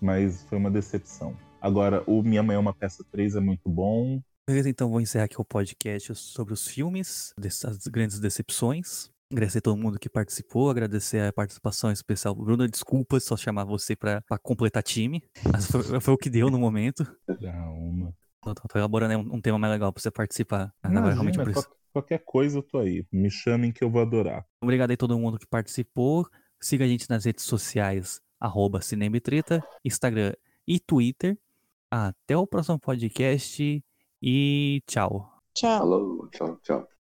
[0.00, 1.36] Mas foi uma decepção.
[1.60, 4.20] Agora, o Minha Mãe é uma peça 3 é muito bom.
[4.48, 9.10] Beleza, então vou encerrar aqui o podcast sobre os filmes, dessas grandes decepções.
[9.30, 12.66] Agradecer a todo mundo que participou, agradecer a participação especial do Bruno.
[12.66, 15.22] Desculpa só chamar você pra, pra completar time,
[15.52, 17.04] mas foi, foi o que deu no momento.
[17.40, 18.12] Calma.
[18.42, 20.72] Tô, tô elaborando um, um tema mais legal pra você participar.
[20.82, 21.66] Agora realmente Imagina, preciso.
[21.68, 23.04] qual- qualquer coisa eu tô aí.
[23.12, 24.46] Me chamem que eu vou adorar.
[24.62, 26.26] Obrigado aí a todo mundo que participou.
[26.60, 30.32] Siga a gente nas redes sociais, arroba Cinema e Treta, Instagram
[30.66, 31.38] e Twitter.
[31.90, 33.82] Até o próximo podcast
[34.22, 35.32] e tchau.
[35.54, 35.78] Tchau.
[35.78, 36.99] Falou, tchau, tchau.